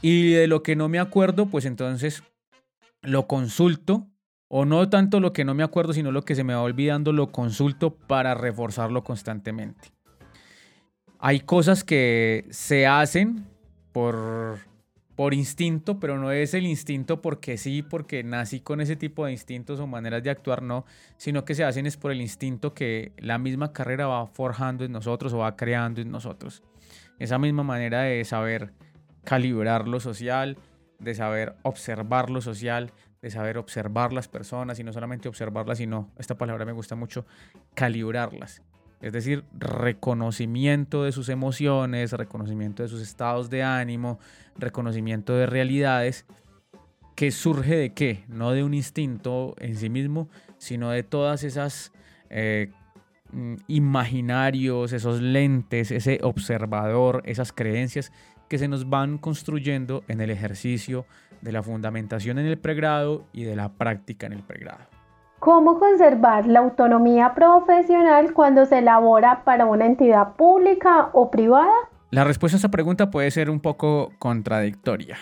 Y 0.02 0.32
de 0.32 0.48
lo 0.48 0.64
que 0.64 0.76
no 0.76 0.90
me 0.90 1.00
acuerdo, 1.00 1.48
pues 1.48 1.66
entonces 1.66 2.24
lo 3.02 3.28
consulto. 3.28 4.08
O 4.56 4.66
no 4.66 4.88
tanto 4.88 5.20
lo 5.20 5.34
que 5.34 5.46
no 5.46 5.56
me 5.56 5.64
acuerdo, 5.64 5.94
sino 5.94 6.12
lo 6.12 6.26
que 6.26 6.36
se 6.36 6.44
me 6.44 6.54
va 6.54 6.62
olvidando, 6.62 7.12
lo 7.12 7.32
consulto 7.32 7.96
para 7.96 8.36
reforzarlo 8.36 9.04
constantemente. 9.04 9.92
Hay 11.18 11.40
cosas 11.40 11.84
que 11.84 12.46
se 12.52 12.86
hacen 12.86 13.48
por 13.92 14.60
por 15.16 15.34
instinto, 15.34 16.00
pero 16.00 16.18
no 16.18 16.32
es 16.32 16.54
el 16.54 16.66
instinto 16.66 17.22
porque 17.22 17.58
sí, 17.58 17.84
porque 17.84 18.24
nací 18.24 18.62
con 18.62 18.82
ese 18.82 18.96
tipo 18.96 19.26
de 19.26 19.32
instintos 19.32 19.80
o 19.80 19.88
maneras 19.88 20.24
de 20.24 20.30
actuar, 20.30 20.62
no, 20.62 20.86
sino 21.18 21.46
que 21.46 21.56
se 21.56 21.64
hacen 21.64 21.86
es 21.86 21.98
por 21.98 22.12
el 22.12 22.22
instinto 22.22 22.74
que 22.74 23.12
la 23.18 23.38
misma 23.38 23.74
carrera 23.74 24.08
va 24.08 24.26
forjando 24.28 24.84
en 24.84 24.92
nosotros 24.92 25.34
o 25.34 25.40
va 25.40 25.56
creando 25.56 26.02
en 26.02 26.12
nosotros. 26.12 26.64
Esa 27.20 27.38
misma 27.38 27.64
manera 27.64 28.02
de 28.02 28.24
saber 28.26 28.74
calibrar 29.24 29.88
lo 29.88 30.00
social, 30.00 30.58
de 31.00 31.14
saber 31.14 31.56
observar 31.62 32.30
lo 32.30 32.42
social, 32.42 32.92
de 33.22 33.30
saber 33.30 33.58
observar 33.58 34.14
las 34.14 34.28
personas 34.28 34.80
y 34.80 34.84
no 34.84 34.94
solamente 34.94 35.30
observarlas, 35.30 35.78
sino, 35.78 36.12
esta 36.18 36.38
palabra 36.38 36.66
me 36.66 36.72
gusta 36.72 36.96
mucho, 36.96 37.26
calibrarlas 37.76 38.62
es 39.04 39.12
decir, 39.12 39.44
reconocimiento 39.60 41.04
de 41.04 41.12
sus 41.12 41.28
emociones, 41.28 42.14
reconocimiento 42.14 42.84
de 42.84 42.90
sus 42.90 43.02
estados 43.02 43.50
de 43.50 43.62
ánimo, 43.62 44.18
reconocimiento 44.58 45.36
de 45.36 45.46
realidades, 45.46 46.26
que 47.16 47.30
surge 47.32 47.76
de 47.76 47.94
qué? 47.94 48.24
No 48.30 48.52
de 48.52 48.64
un 48.64 48.74
instinto 48.74 49.56
en 49.60 49.76
sí 49.76 49.90
mismo, 49.90 50.30
sino 50.58 50.90
de 50.90 51.04
todas 51.04 51.44
esas 51.44 51.92
eh, 52.30 52.72
mm, 53.34 53.56
imaginarios, 53.68 54.94
esos 54.94 55.22
lentes, 55.22 55.92
ese 55.92 56.20
observador, 56.24 57.24
esas 57.26 57.52
creencias 57.52 58.14
que 58.48 58.58
se 58.58 58.70
nos 58.70 58.90
van 58.90 59.18
construyendo 59.18 60.06
en 60.08 60.22
el 60.22 60.30
ejercicio 60.30 61.06
de 61.42 61.52
la 61.52 61.62
fundamentación 61.62 62.40
en 62.40 62.46
el 62.46 62.58
pregrado 62.58 63.28
y 63.34 63.44
de 63.44 63.58
la 63.58 63.74
práctica 63.74 64.28
en 64.28 64.34
el 64.34 64.44
pregrado. 64.44 64.93
¿Cómo 65.44 65.78
conservar 65.78 66.48
la 66.48 66.60
autonomía 66.60 67.34
profesional 67.36 68.32
cuando 68.32 68.66
se 68.66 68.78
elabora 68.78 69.44
para 69.44 69.66
una 69.66 69.86
entidad 69.86 70.38
pública 70.38 71.10
o 71.12 71.32
privada? 71.32 71.74
La 72.12 72.24
respuesta 72.24 72.56
a 72.56 72.60
esta 72.60 72.72
pregunta 72.72 73.12
puede 73.12 73.30
ser 73.30 73.50
un 73.50 73.60
poco 73.60 74.14
contradictoria 74.20 75.18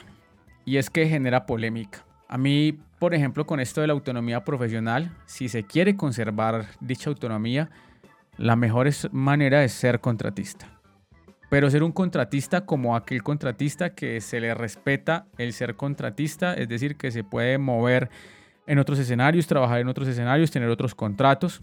y 0.63 0.78
es 0.78 0.91
que 0.91 1.07
genera 1.07 1.47
polémica. 1.47 2.05
A 2.28 2.38
mí, 2.38 2.78
por 2.99 3.15
ejemplo, 3.15 3.47
con 3.47 3.59
esto 3.59 3.82
de 3.82 3.88
la 3.88 3.93
autonomía 3.93 4.43
profesional, 4.43 5.11
si 5.26 5.49
se 5.49 5.63
quiere 5.63 5.97
conservar 5.97 6.67
dicha 6.80 7.09
autonomía, 7.09 7.72
la 8.38 8.55
mejor 8.55 8.89
manera 9.11 9.63
es 9.63 9.72
ser 9.72 10.01
contratista. 10.01 10.67
Pero 11.49 11.72
ser 11.72 11.82
un 11.82 11.93
contratista 11.93 12.67
como 12.67 12.95
aquel 12.95 13.24
contratista 13.24 13.95
que 13.95 14.22
se 14.22 14.39
le 14.39 14.53
respeta 14.53 15.26
el 15.39 15.51
ser 15.53 15.76
contratista, 15.76 16.53
es 16.53 16.69
decir, 16.69 16.95
que 16.95 17.09
se 17.09 17.24
puede 17.24 17.57
mover 17.57 18.11
en 18.72 18.80
otros 18.80 18.99
escenarios, 18.99 19.47
trabajar 19.47 19.82
en 19.82 19.89
otros 19.89 20.07
escenarios, 20.07 20.49
tener 20.49 20.69
otros 20.69 20.95
contratos 20.95 21.61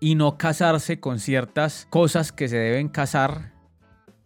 y 0.00 0.16
no 0.16 0.36
casarse 0.36 0.98
con 0.98 1.20
ciertas 1.20 1.86
cosas 1.88 2.32
que 2.32 2.48
se 2.48 2.56
deben 2.56 2.88
casar 2.88 3.52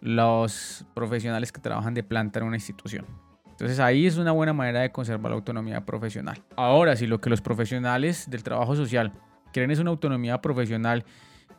los 0.00 0.86
profesionales 0.94 1.52
que 1.52 1.60
trabajan 1.60 1.92
de 1.92 2.02
planta 2.02 2.38
en 2.38 2.46
una 2.46 2.56
institución. 2.56 3.04
Entonces 3.50 3.80
ahí 3.80 4.06
es 4.06 4.16
una 4.16 4.32
buena 4.32 4.54
manera 4.54 4.80
de 4.80 4.92
conservar 4.92 5.32
la 5.32 5.36
autonomía 5.36 5.84
profesional. 5.84 6.42
Ahora, 6.56 6.96
si 6.96 7.06
lo 7.06 7.20
que 7.20 7.28
los 7.28 7.42
profesionales 7.42 8.30
del 8.30 8.42
trabajo 8.42 8.74
social 8.74 9.12
quieren 9.52 9.70
es 9.70 9.78
una 9.78 9.90
autonomía 9.90 10.40
profesional 10.40 11.04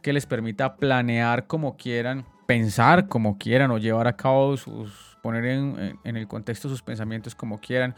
que 0.02 0.12
les 0.12 0.26
permita 0.26 0.76
planear 0.76 1.46
como 1.46 1.78
quieran, 1.78 2.26
pensar 2.48 3.08
como 3.08 3.38
quieran 3.38 3.70
o 3.70 3.78
llevar 3.78 4.08
a 4.08 4.18
cabo 4.18 4.58
sus, 4.58 5.20
poner 5.22 5.46
en, 5.46 6.00
en 6.04 6.18
el 6.18 6.28
contexto 6.28 6.68
sus 6.68 6.82
pensamientos 6.82 7.36
como 7.36 7.62
quieran, 7.62 7.94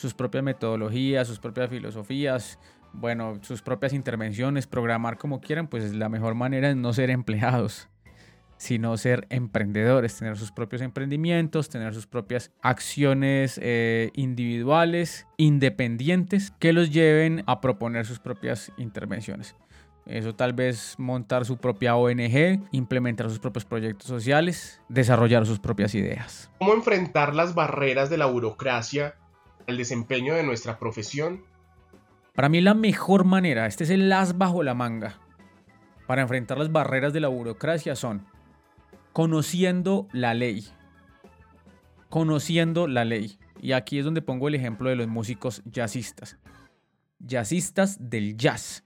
sus 0.00 0.14
propias 0.14 0.42
metodologías, 0.42 1.28
sus 1.28 1.38
propias 1.38 1.68
filosofías, 1.68 2.58
bueno, 2.94 3.38
sus 3.42 3.60
propias 3.60 3.92
intervenciones, 3.92 4.66
programar 4.66 5.18
como 5.18 5.40
quieran, 5.40 5.68
pues 5.68 5.94
la 5.94 6.08
mejor 6.08 6.34
manera 6.34 6.70
es 6.70 6.76
no 6.76 6.94
ser 6.94 7.10
empleados, 7.10 7.88
sino 8.56 8.96
ser 8.96 9.26
emprendedores, 9.28 10.16
tener 10.16 10.38
sus 10.38 10.52
propios 10.52 10.80
emprendimientos, 10.80 11.68
tener 11.68 11.92
sus 11.92 12.06
propias 12.06 12.50
acciones 12.62 13.60
eh, 13.62 14.10
individuales, 14.14 15.26
independientes, 15.36 16.50
que 16.58 16.72
los 16.72 16.90
lleven 16.90 17.44
a 17.46 17.60
proponer 17.60 18.06
sus 18.06 18.20
propias 18.20 18.72
intervenciones. 18.78 19.54
Eso 20.06 20.34
tal 20.34 20.54
vez 20.54 20.94
montar 20.98 21.44
su 21.44 21.58
propia 21.58 21.94
ONG, 21.94 22.66
implementar 22.72 23.28
sus 23.28 23.38
propios 23.38 23.66
proyectos 23.66 24.08
sociales, 24.08 24.80
desarrollar 24.88 25.44
sus 25.44 25.60
propias 25.60 25.94
ideas. 25.94 26.50
¿Cómo 26.58 26.72
enfrentar 26.72 27.34
las 27.34 27.54
barreras 27.54 28.08
de 28.08 28.16
la 28.16 28.26
burocracia 28.26 29.14
el 29.66 29.76
desempeño 29.76 30.34
de 30.34 30.42
nuestra 30.42 30.78
profesión? 30.78 31.44
Para 32.34 32.48
mí 32.48 32.60
la 32.60 32.74
mejor 32.74 33.24
manera, 33.24 33.66
este 33.66 33.84
es 33.84 33.90
el 33.90 34.12
as 34.12 34.38
bajo 34.38 34.62
la 34.62 34.74
manga, 34.74 35.18
para 36.06 36.22
enfrentar 36.22 36.58
las 36.58 36.72
barreras 36.72 37.12
de 37.12 37.20
la 37.20 37.28
burocracia 37.28 37.94
son 37.94 38.26
conociendo 39.12 40.08
la 40.12 40.34
ley. 40.34 40.66
Conociendo 42.08 42.88
la 42.88 43.04
ley. 43.04 43.38
Y 43.60 43.72
aquí 43.72 43.98
es 43.98 44.04
donde 44.04 44.22
pongo 44.22 44.48
el 44.48 44.54
ejemplo 44.54 44.88
de 44.88 44.96
los 44.96 45.08
músicos 45.08 45.62
jazzistas. 45.64 46.38
Jazzistas 47.18 47.98
del 48.00 48.36
jazz. 48.36 48.82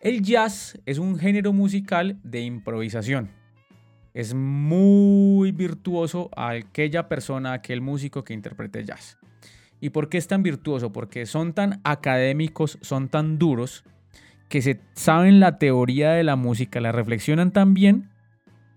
El 0.00 0.22
jazz 0.22 0.78
es 0.86 0.98
un 0.98 1.18
género 1.18 1.52
musical 1.52 2.20
de 2.22 2.42
improvisación. 2.42 3.30
Es 4.14 4.34
muy 4.34 5.52
virtuoso 5.52 6.30
a 6.36 6.50
aquella 6.50 7.08
persona, 7.08 7.54
aquel 7.54 7.80
músico 7.80 8.24
que 8.24 8.34
interprete 8.34 8.84
jazz. 8.84 9.18
¿Y 9.80 9.90
por 9.90 10.08
qué 10.08 10.18
es 10.18 10.26
tan 10.26 10.42
virtuoso? 10.42 10.92
Porque 10.92 11.26
son 11.26 11.52
tan 11.52 11.80
académicos, 11.84 12.78
son 12.80 13.08
tan 13.08 13.38
duros, 13.38 13.84
que 14.48 14.62
se 14.62 14.80
saben 14.94 15.40
la 15.40 15.58
teoría 15.58 16.12
de 16.12 16.24
la 16.24 16.36
música, 16.36 16.80
la 16.80 16.92
reflexionan 16.92 17.52
tan 17.52 17.74
bien, 17.74 18.10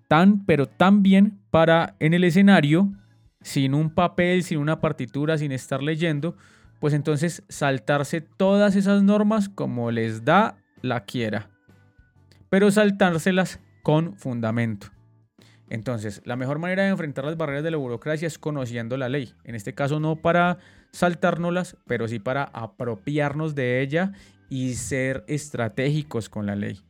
tan, 0.08 0.46
pero 0.46 0.68
tan 0.68 1.02
bien 1.02 1.40
para 1.50 1.96
en 2.00 2.14
el 2.14 2.24
escenario, 2.24 2.92
sin 3.42 3.74
un 3.74 3.90
papel, 3.90 4.44
sin 4.44 4.60
una 4.60 4.82
partitura, 4.82 5.38
sin 5.38 5.52
estar 5.52 5.82
leyendo, 5.82 6.36
pues 6.80 6.94
entonces 6.94 7.44
saltarse 7.48 8.22
todas 8.22 8.76
esas 8.76 9.04
normas 9.04 9.50
como 9.50 9.92
les 9.92 10.26
da 10.26 10.58
la 10.82 11.06
quiera, 11.06 11.50
pero 12.50 12.72
saltárselas 12.72 13.60
con 13.84 14.18
fundamento. 14.18 14.88
Entonces, 15.72 16.22
la 16.26 16.36
mejor 16.36 16.60
manera 16.60 16.84
de 16.84 16.90
enfrentar 16.90 17.24
las 17.24 17.38
barreras 17.38 17.64
de 17.64 17.72
la 17.72 17.78
burocracia 17.78 18.28
es 18.28 18.38
conociendo 18.38 18.98
la 18.98 19.08
ley. 19.08 19.34
En 19.46 19.56
este 19.56 19.74
caso 19.74 20.02
no 20.02 20.18
para 20.18 20.58
saltárnoslas, 20.92 21.78
pero 21.88 22.10
sí 22.10 22.20
para 22.20 22.44
apropiarnos 22.44 23.56
de 23.56 23.82
ella 23.82 24.12
y 24.50 24.74
ser 24.74 25.24
estratégicos 25.28 26.28
con 26.28 26.46
la 26.46 26.58
ley, 26.58 26.82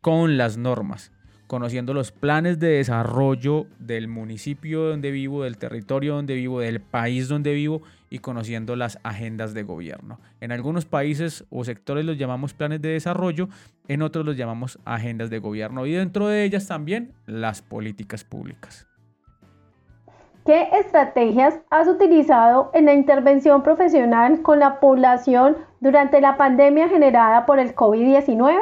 con 0.00 0.36
las 0.36 0.56
normas, 0.56 1.12
conociendo 1.46 1.94
los 1.94 2.10
planes 2.10 2.58
de 2.58 2.70
desarrollo 2.70 3.68
del 3.78 4.08
municipio 4.08 4.82
donde 4.82 5.12
vivo, 5.12 5.44
del 5.44 5.56
territorio 5.56 6.16
donde 6.16 6.34
vivo, 6.34 6.58
del 6.58 6.80
país 6.80 7.28
donde 7.28 7.54
vivo 7.54 7.82
y 8.14 8.20
conociendo 8.20 8.76
las 8.76 9.00
agendas 9.02 9.54
de 9.54 9.64
gobierno. 9.64 10.20
En 10.40 10.52
algunos 10.52 10.84
países 10.84 11.44
o 11.50 11.64
sectores 11.64 12.04
los 12.04 12.16
llamamos 12.16 12.54
planes 12.54 12.80
de 12.80 12.90
desarrollo, 12.90 13.48
en 13.88 14.02
otros 14.02 14.24
los 14.24 14.36
llamamos 14.36 14.78
agendas 14.84 15.30
de 15.30 15.40
gobierno 15.40 15.84
y 15.84 15.94
dentro 15.94 16.28
de 16.28 16.44
ellas 16.44 16.68
también 16.68 17.12
las 17.26 17.60
políticas 17.60 18.22
públicas. 18.22 18.86
¿Qué 20.46 20.68
estrategias 20.78 21.58
has 21.70 21.88
utilizado 21.88 22.70
en 22.72 22.84
la 22.84 22.94
intervención 22.94 23.64
profesional 23.64 24.42
con 24.42 24.60
la 24.60 24.78
población 24.78 25.56
durante 25.80 26.20
la 26.20 26.36
pandemia 26.36 26.88
generada 26.88 27.46
por 27.46 27.58
el 27.58 27.74
COVID-19? 27.74 28.54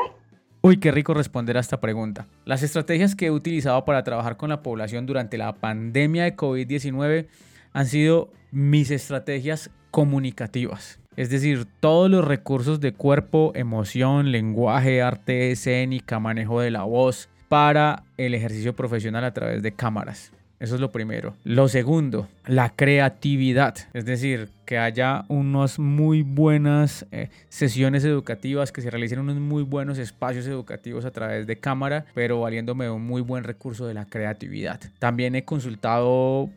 Uy, 0.63 0.79
qué 0.79 0.91
rico 0.93 1.13
responder 1.13 1.59
a 1.59 1.61
esta 1.61 1.79
pregunta. 1.79 2.27
Las 2.47 2.63
estrategias 2.63 3.15
que 3.15 3.27
he 3.27 3.31
utilizado 3.31 3.85
para 3.85 4.03
trabajar 4.03 4.39
con 4.39 4.49
la 4.49 4.63
población 4.63 5.05
durante 5.05 5.37
la 5.37 5.53
pandemia 5.57 6.25
de 6.25 6.37
COVID-19 6.37 7.27
han 7.73 7.87
sido 7.87 8.33
mis 8.51 8.91
estrategias 8.91 9.71
comunicativas. 9.91 11.01
Es 11.17 11.29
decir, 11.29 11.67
todos 11.81 12.11
los 12.11 12.25
recursos 12.25 12.81
de 12.81 12.95
cuerpo, 12.95 13.53
emoción, 13.55 14.33
lenguaje, 14.33 15.03
arte 15.03 15.51
escénica, 15.51 16.19
manejo 16.19 16.61
de 16.61 16.71
la 16.71 16.85
voz 16.85 17.29
para 17.49 18.05
el 18.17 18.35
ejercicio 18.35 18.75
profesional 18.75 19.25
a 19.25 19.35
través 19.35 19.63
de 19.63 19.73
cámaras. 19.73 20.33
Eso 20.63 20.77
es 20.77 20.81
lo 20.81 20.93
primero. 20.93 21.35
Lo 21.43 21.67
segundo, 21.67 22.29
la 22.47 22.71
creatividad. 22.71 23.75
Es 23.95 24.05
decir, 24.05 24.49
que 24.65 24.79
haya 24.79 25.25
unas 25.27 25.81
muy 25.81 26.23
buenas 26.23 27.05
eh, 27.11 27.31
sesiones 27.49 28.05
educativas, 28.05 28.71
que 28.71 28.81
se 28.81 28.89
realicen 28.89 29.19
unos 29.19 29.39
muy 29.39 29.65
buenos 29.65 29.99
espacios 29.99 30.47
educativos 30.47 31.05
a 31.05 31.11
través 31.11 31.49
de 31.49 31.57
cámara, 31.57 32.05
pero 32.15 32.39
valiéndome 32.43 32.89
un 32.89 33.05
muy 33.05 33.23
buen 33.23 33.43
recurso 33.43 33.89
de 33.89 33.95
la 33.95 34.05
creatividad. 34.05 34.79
También 35.01 35.35
he 35.35 35.45
consultado 35.45 36.49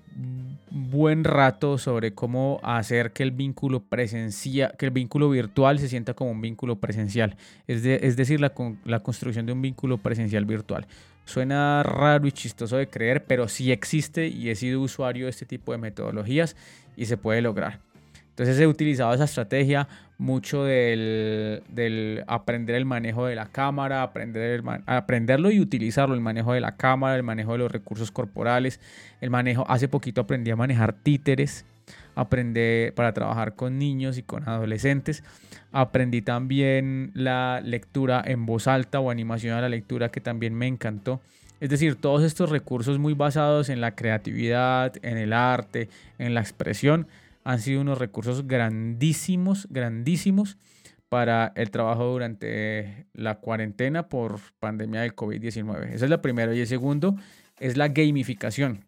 buen 0.70 1.24
rato 1.24 1.80
sobre 1.80 2.14
cómo 2.14 2.60
hacer 2.62 3.12
que 3.12 3.24
el 3.24 3.32
vínculo 3.32 3.80
presencial, 3.80 4.76
que 4.78 4.86
el 4.86 4.92
vínculo 4.92 5.32
virtual 5.32 5.80
se 5.80 5.90
sienta 5.90 6.14
como 6.14 6.30
un 6.30 6.42
vínculo 6.42 6.76
presencial. 6.76 7.38
Es, 7.66 7.82
decir, 7.82 8.40
la 8.40 9.00
construcción 9.00 9.48
de 9.48 9.54
un 9.54 9.64
vínculo 9.64 9.98
presencial 9.98 10.46
virtual. 10.46 10.86
Suena 11.26 11.84
raro 11.84 12.28
y 12.28 12.32
chistoso 12.32 12.78
de 12.78 12.88
creer, 12.88 13.26
pero 13.26 13.48
sí 13.48 13.72
existe 13.72 14.28
y 14.28 14.50
he 14.50 14.56
sido 14.56 14.82
usuario 14.82 15.26
de 15.26 15.32
este 15.32 15.46
tipo 15.46 15.72
de 15.72 15.78
metodologías 15.78 16.56
y 16.96 17.06
se 17.06 17.18
puede 17.18 17.42
lograr. 17.42 17.80
Entonces 18.30 18.60
he 18.60 18.68
utilizado 18.68 19.14
esa 19.14 19.24
estrategia 19.24 19.88
mucho 20.18 20.66
del, 20.66 22.24
aprender 22.28 22.76
el 22.76 22.86
manejo 22.86 23.26
de 23.26 23.36
la 23.36 23.46
cámara, 23.46 24.04
aprender 24.04 24.62
aprenderlo 24.86 25.52
y 25.52 25.60
utilizarlo, 25.60 26.16
el 26.16 26.22
manejo 26.22 26.54
de 26.54 26.62
la 26.62 26.76
cámara, 26.76 27.16
el 27.16 27.24
manejo 27.24 27.54
de 27.54 27.60
los 27.60 27.72
recursos 27.72 28.12
corporales, 28.12 28.80
el 29.22 29.30
manejo, 29.30 29.66
hace 29.70 29.88
poquito 29.88 30.22
aprendí 30.22 30.52
a 30.52 30.56
manejar 30.58 30.94
títeres, 30.94 31.66
aprendí 32.16 32.92
para 32.92 33.14
trabajar 33.14 33.56
con 33.56 33.78
niños 33.78 34.18
y 34.18 34.24
con 34.24 34.48
adolescentes. 34.48 35.24
Aprendí 35.72 36.22
también 36.22 37.12
la 37.14 37.62
lectura 37.64 38.24
en 38.26 38.46
voz 38.46 38.68
alta 38.68 39.00
o 39.00 39.10
animación 39.12 39.58
a 39.58 39.62
la 39.62 39.70
lectura 39.70 40.10
que 40.10 40.22
también 40.22 40.54
me 40.54 40.68
encantó. 40.68 41.22
Es 41.60 41.70
decir, 41.70 41.96
todos 41.96 42.24
estos 42.24 42.50
recursos 42.50 43.00
muy 43.00 43.14
basados 43.14 43.70
en 43.70 43.82
la 43.82 43.96
creatividad, 43.96 44.94
en 45.02 45.18
el 45.18 45.34
arte, 45.34 45.90
en 46.18 46.34
la 46.34 46.42
expresión, 46.42 47.08
han 47.44 47.60
sido 47.60 47.82
unos 47.82 47.98
recursos 47.98 48.48
grandísimos, 48.48 49.68
grandísimos 49.70 50.58
para 51.10 51.54
el 51.56 51.72
trabajo 51.72 52.06
durante 52.06 53.06
la 53.14 53.36
cuarentena 53.36 54.10
por 54.10 54.40
pandemia 54.60 55.02
del 55.02 55.16
COVID-19. 55.16 55.94
Esa 55.94 56.06
es 56.06 56.10
la 56.10 56.22
primera. 56.22 56.54
Y 56.54 56.62
el 56.62 56.68
segundo 56.68 57.16
es 57.60 57.78
la 57.78 57.88
gamificación. 57.88 58.84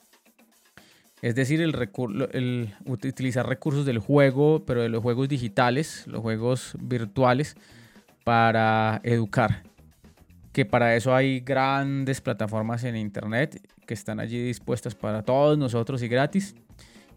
Es 1.22 1.34
decir, 1.34 1.62
el, 1.62 1.74
el, 2.32 2.74
utilizar 2.86 3.48
recursos 3.48 3.86
del 3.86 3.98
juego, 3.98 4.64
pero 4.66 4.84
de 4.84 4.90
los 4.90 5.02
juegos 5.02 5.28
digitales, 5.28 6.06
los 6.06 6.22
juegos 6.22 6.76
virtuales, 6.80 7.56
para 8.24 9.02
educar. 9.04 9.64
Que 10.52 10.66
para 10.66 10.96
eso 10.96 11.16
hay 11.16 11.40
grandes 11.40 12.22
plataformas 12.22 12.84
en 12.84 12.96
Internet 12.96 13.62
que 13.88 13.94
están 13.94 14.20
allí 14.20 14.44
dispuestas 14.44 14.94
para 14.94 15.24
todos 15.24 15.58
nosotros 15.58 16.04
y 16.04 16.08
gratis. 16.08 16.56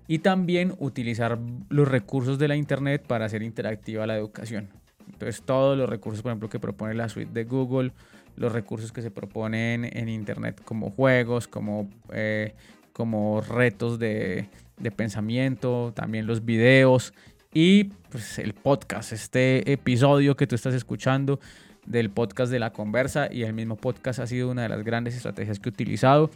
Y 0.06 0.20
también 0.20 0.74
utilizar 0.78 1.38
los 1.68 1.86
recursos 1.86 2.38
de 2.38 2.48
la 2.48 2.56
Internet 2.56 3.04
para 3.06 3.26
hacer 3.26 3.42
interactiva 3.42 4.06
la 4.06 4.16
educación. 4.16 4.70
Entonces 5.06 5.42
todos 5.42 5.76
los 5.76 5.88
recursos, 5.88 6.22
por 6.22 6.30
ejemplo, 6.30 6.48
que 6.48 6.58
propone 6.58 6.94
la 6.94 7.08
suite 7.08 7.32
de 7.32 7.44
Google, 7.44 7.92
los 8.36 8.52
recursos 8.52 8.92
que 8.92 9.02
se 9.02 9.10
proponen 9.10 9.84
en 9.84 10.08
Internet 10.08 10.62
como 10.64 10.90
juegos, 10.90 11.46
como 11.46 11.88
eh, 12.12 12.54
como 12.92 13.40
retos 13.40 13.98
de, 13.98 14.48
pensamiento, 14.96 15.92
también 15.94 16.26
los 16.26 16.44
videos 16.44 17.12
y 17.52 17.84
pues, 18.10 18.38
el 18.38 18.54
podcast, 18.54 19.12
este 19.12 19.72
episodio 19.72 20.36
que 20.36 20.46
tú 20.46 20.54
estás 20.54 20.74
escuchando 20.74 21.40
del 21.86 22.10
podcast 22.10 22.52
de 22.52 22.58
la 22.58 22.72
conversa 22.72 23.28
y 23.30 23.42
el 23.42 23.52
mismo 23.52 23.76
podcast 23.76 24.20
ha 24.20 24.26
sido 24.26 24.50
una 24.50 24.62
de 24.62 24.68
las 24.68 24.84
grandes 24.84 25.16
estrategias 25.16 25.58
que 25.58 25.68
he 25.68 25.72
utilizado 25.72 26.30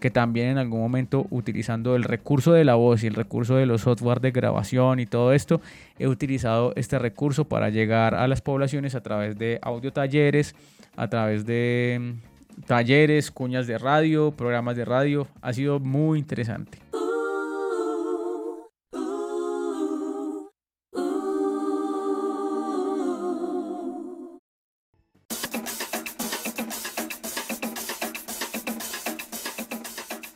que 0.00 0.10
también 0.10 0.48
en 0.48 0.58
algún 0.58 0.80
momento 0.80 1.26
utilizando 1.30 1.96
el 1.96 2.04
recurso 2.04 2.52
de 2.52 2.64
la 2.64 2.74
voz 2.74 3.02
y 3.02 3.06
el 3.06 3.14
recurso 3.14 3.56
de 3.56 3.66
los 3.66 3.82
software 3.82 4.20
de 4.20 4.30
grabación 4.30 5.00
y 5.00 5.06
todo 5.06 5.32
esto, 5.32 5.60
he 5.98 6.06
utilizado 6.06 6.72
este 6.76 6.98
recurso 6.98 7.46
para 7.46 7.70
llegar 7.70 8.14
a 8.14 8.28
las 8.28 8.42
poblaciones 8.42 8.94
a 8.94 9.02
través 9.02 9.38
de 9.38 9.58
audio 9.62 9.92
talleres, 9.92 10.54
a 10.96 11.08
través 11.08 11.46
de 11.46 12.16
talleres, 12.64 13.30
cuñas 13.30 13.66
de 13.66 13.78
radio, 13.78 14.30
programas 14.30 14.76
de 14.76 14.84
radio. 14.84 15.28
Ha 15.42 15.52
sido 15.52 15.78
muy 15.80 16.18
interesante. 16.18 16.78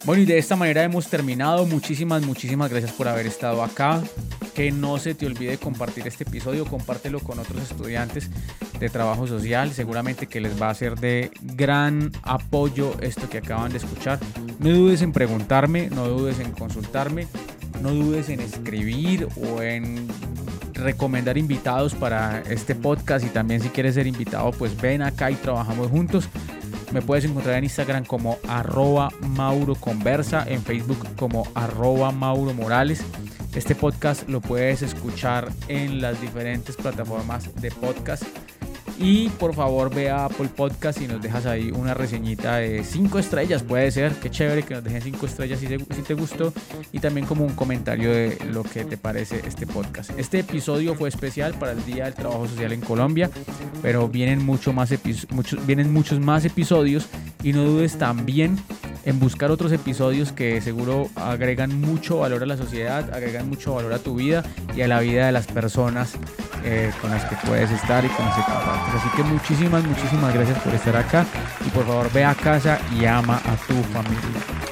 Bueno, 0.04 0.24
y 0.24 0.26
de 0.26 0.38
esta 0.38 0.56
manera 0.56 0.82
hemos 0.82 1.08
terminado. 1.08 1.66
Muchísimas, 1.66 2.26
muchísimas 2.26 2.68
gracias 2.68 2.92
por 2.92 3.06
haber 3.06 3.26
estado 3.26 3.62
acá. 3.62 4.02
Que 4.56 4.72
no 4.72 4.98
se 4.98 5.14
te 5.14 5.24
olvide 5.24 5.56
compartir 5.56 6.06
este 6.08 6.24
episodio, 6.24 6.64
compártelo 6.64 7.20
con 7.20 7.38
otros 7.38 7.62
estudiantes 7.62 8.28
de 8.80 8.88
trabajo 8.88 9.26
social. 9.26 9.72
Seguramente 9.72 10.26
que 10.26 10.40
les 10.40 10.60
va 10.60 10.70
a 10.70 10.74
ser 10.74 10.98
de 10.98 11.30
gran 11.42 12.10
apoyo 12.22 12.96
esto 13.00 13.28
que 13.28 13.38
acaban 13.38 13.70
de 13.70 13.78
escuchar. 13.78 14.18
No 14.58 14.70
dudes 14.70 15.02
en 15.02 15.12
preguntarme, 15.12 15.90
no 15.90 16.08
dudes 16.08 16.40
en 16.40 16.50
consultarme, 16.52 17.28
no 17.82 17.90
dudes 17.90 18.28
en 18.30 18.40
escribir 18.40 19.28
o 19.36 19.62
en 19.62 20.08
recomendar 20.72 21.36
invitados 21.36 21.94
para 21.94 22.40
este 22.48 22.74
podcast 22.74 23.24
y 23.24 23.28
también 23.28 23.60
si 23.60 23.68
quieres 23.68 23.94
ser 23.94 24.06
invitado 24.06 24.50
pues 24.52 24.80
ven 24.80 25.02
acá 25.02 25.30
y 25.30 25.34
trabajamos 25.34 25.88
juntos. 25.88 26.28
Me 26.92 27.02
puedes 27.02 27.24
encontrar 27.24 27.56
en 27.56 27.64
Instagram 27.64 28.04
como 28.04 28.38
arroba 28.48 29.10
Mauro 29.20 29.76
en 30.46 30.62
Facebook 30.62 31.06
como 31.16 31.46
arroba 31.54 32.10
Mauro 32.10 32.52
Morales. 32.52 33.04
Este 33.54 33.74
podcast 33.74 34.28
lo 34.28 34.40
puedes 34.40 34.82
escuchar 34.82 35.48
en 35.68 36.00
las 36.00 36.20
diferentes 36.20 36.76
plataformas 36.76 37.54
de 37.60 37.70
podcast 37.70 38.24
y 39.02 39.30
por 39.30 39.54
favor 39.54 39.92
ve 39.94 40.10
a 40.10 40.26
Apple 40.26 40.50
Podcast 40.54 41.00
y 41.00 41.08
nos 41.08 41.22
dejas 41.22 41.46
ahí 41.46 41.70
una 41.70 41.94
reseñita 41.94 42.56
de 42.56 42.84
5 42.84 43.18
estrellas, 43.18 43.62
puede 43.62 43.90
ser, 43.90 44.12
qué 44.12 44.30
chévere 44.30 44.62
que 44.62 44.74
nos 44.74 44.84
dejen 44.84 45.00
5 45.00 45.26
estrellas 45.26 45.58
si 45.58 45.66
te, 46.02 46.14
gustó. 46.14 46.52
Y 46.92 46.98
también 46.98 47.26
como 47.26 47.44
un 47.44 47.54
comentario 47.54 48.12
de 48.12 48.38
lo 48.52 48.62
que 48.62 48.84
te 48.84 48.98
parece 48.98 49.40
este 49.46 49.66
podcast. 49.66 50.10
Este 50.18 50.40
episodio 50.40 50.94
fue 50.94 51.08
especial 51.08 51.54
para 51.54 51.72
el 51.72 51.82
Día 51.86 52.04
del 52.04 52.14
Trabajo 52.14 52.46
Social 52.46 52.72
en 52.72 52.82
Colombia, 52.82 53.30
pero 53.80 54.06
vienen, 54.06 54.44
mucho 54.44 54.74
más 54.74 54.92
muchos, 55.30 55.66
vienen 55.66 55.92
muchos 55.92 56.20
más 56.20 56.44
episodios 56.44 57.06
y 57.42 57.52
no 57.52 57.64
dudes 57.64 57.98
también 57.98 58.58
en 59.04 59.18
buscar 59.18 59.50
otros 59.50 59.72
episodios 59.72 60.32
que 60.32 60.60
seguro 60.60 61.08
agregan 61.16 61.80
mucho 61.80 62.18
valor 62.18 62.42
a 62.42 62.46
la 62.46 62.56
sociedad, 62.56 63.12
agregan 63.14 63.48
mucho 63.48 63.74
valor 63.74 63.92
a 63.92 63.98
tu 63.98 64.14
vida 64.14 64.44
y 64.76 64.82
a 64.82 64.88
la 64.88 65.00
vida 65.00 65.26
de 65.26 65.32
las 65.32 65.46
personas 65.46 66.14
eh, 66.64 66.92
con 67.00 67.10
las 67.10 67.24
que 67.24 67.36
puedes 67.46 67.70
estar 67.70 68.04
y 68.04 68.08
con 68.08 68.24
las 68.26 68.36
que 68.36 68.42
compartes. 68.42 68.94
Así 68.94 69.16
que 69.16 69.22
muchísimas, 69.22 69.84
muchísimas 69.84 70.34
gracias 70.34 70.58
por 70.58 70.74
estar 70.74 70.96
acá 70.96 71.26
y 71.66 71.70
por 71.70 71.86
favor 71.86 72.12
ve 72.12 72.24
a 72.24 72.34
casa 72.34 72.78
y 72.98 73.06
ama 73.06 73.36
a 73.36 73.56
tu 73.66 73.74
familia. 73.84 74.69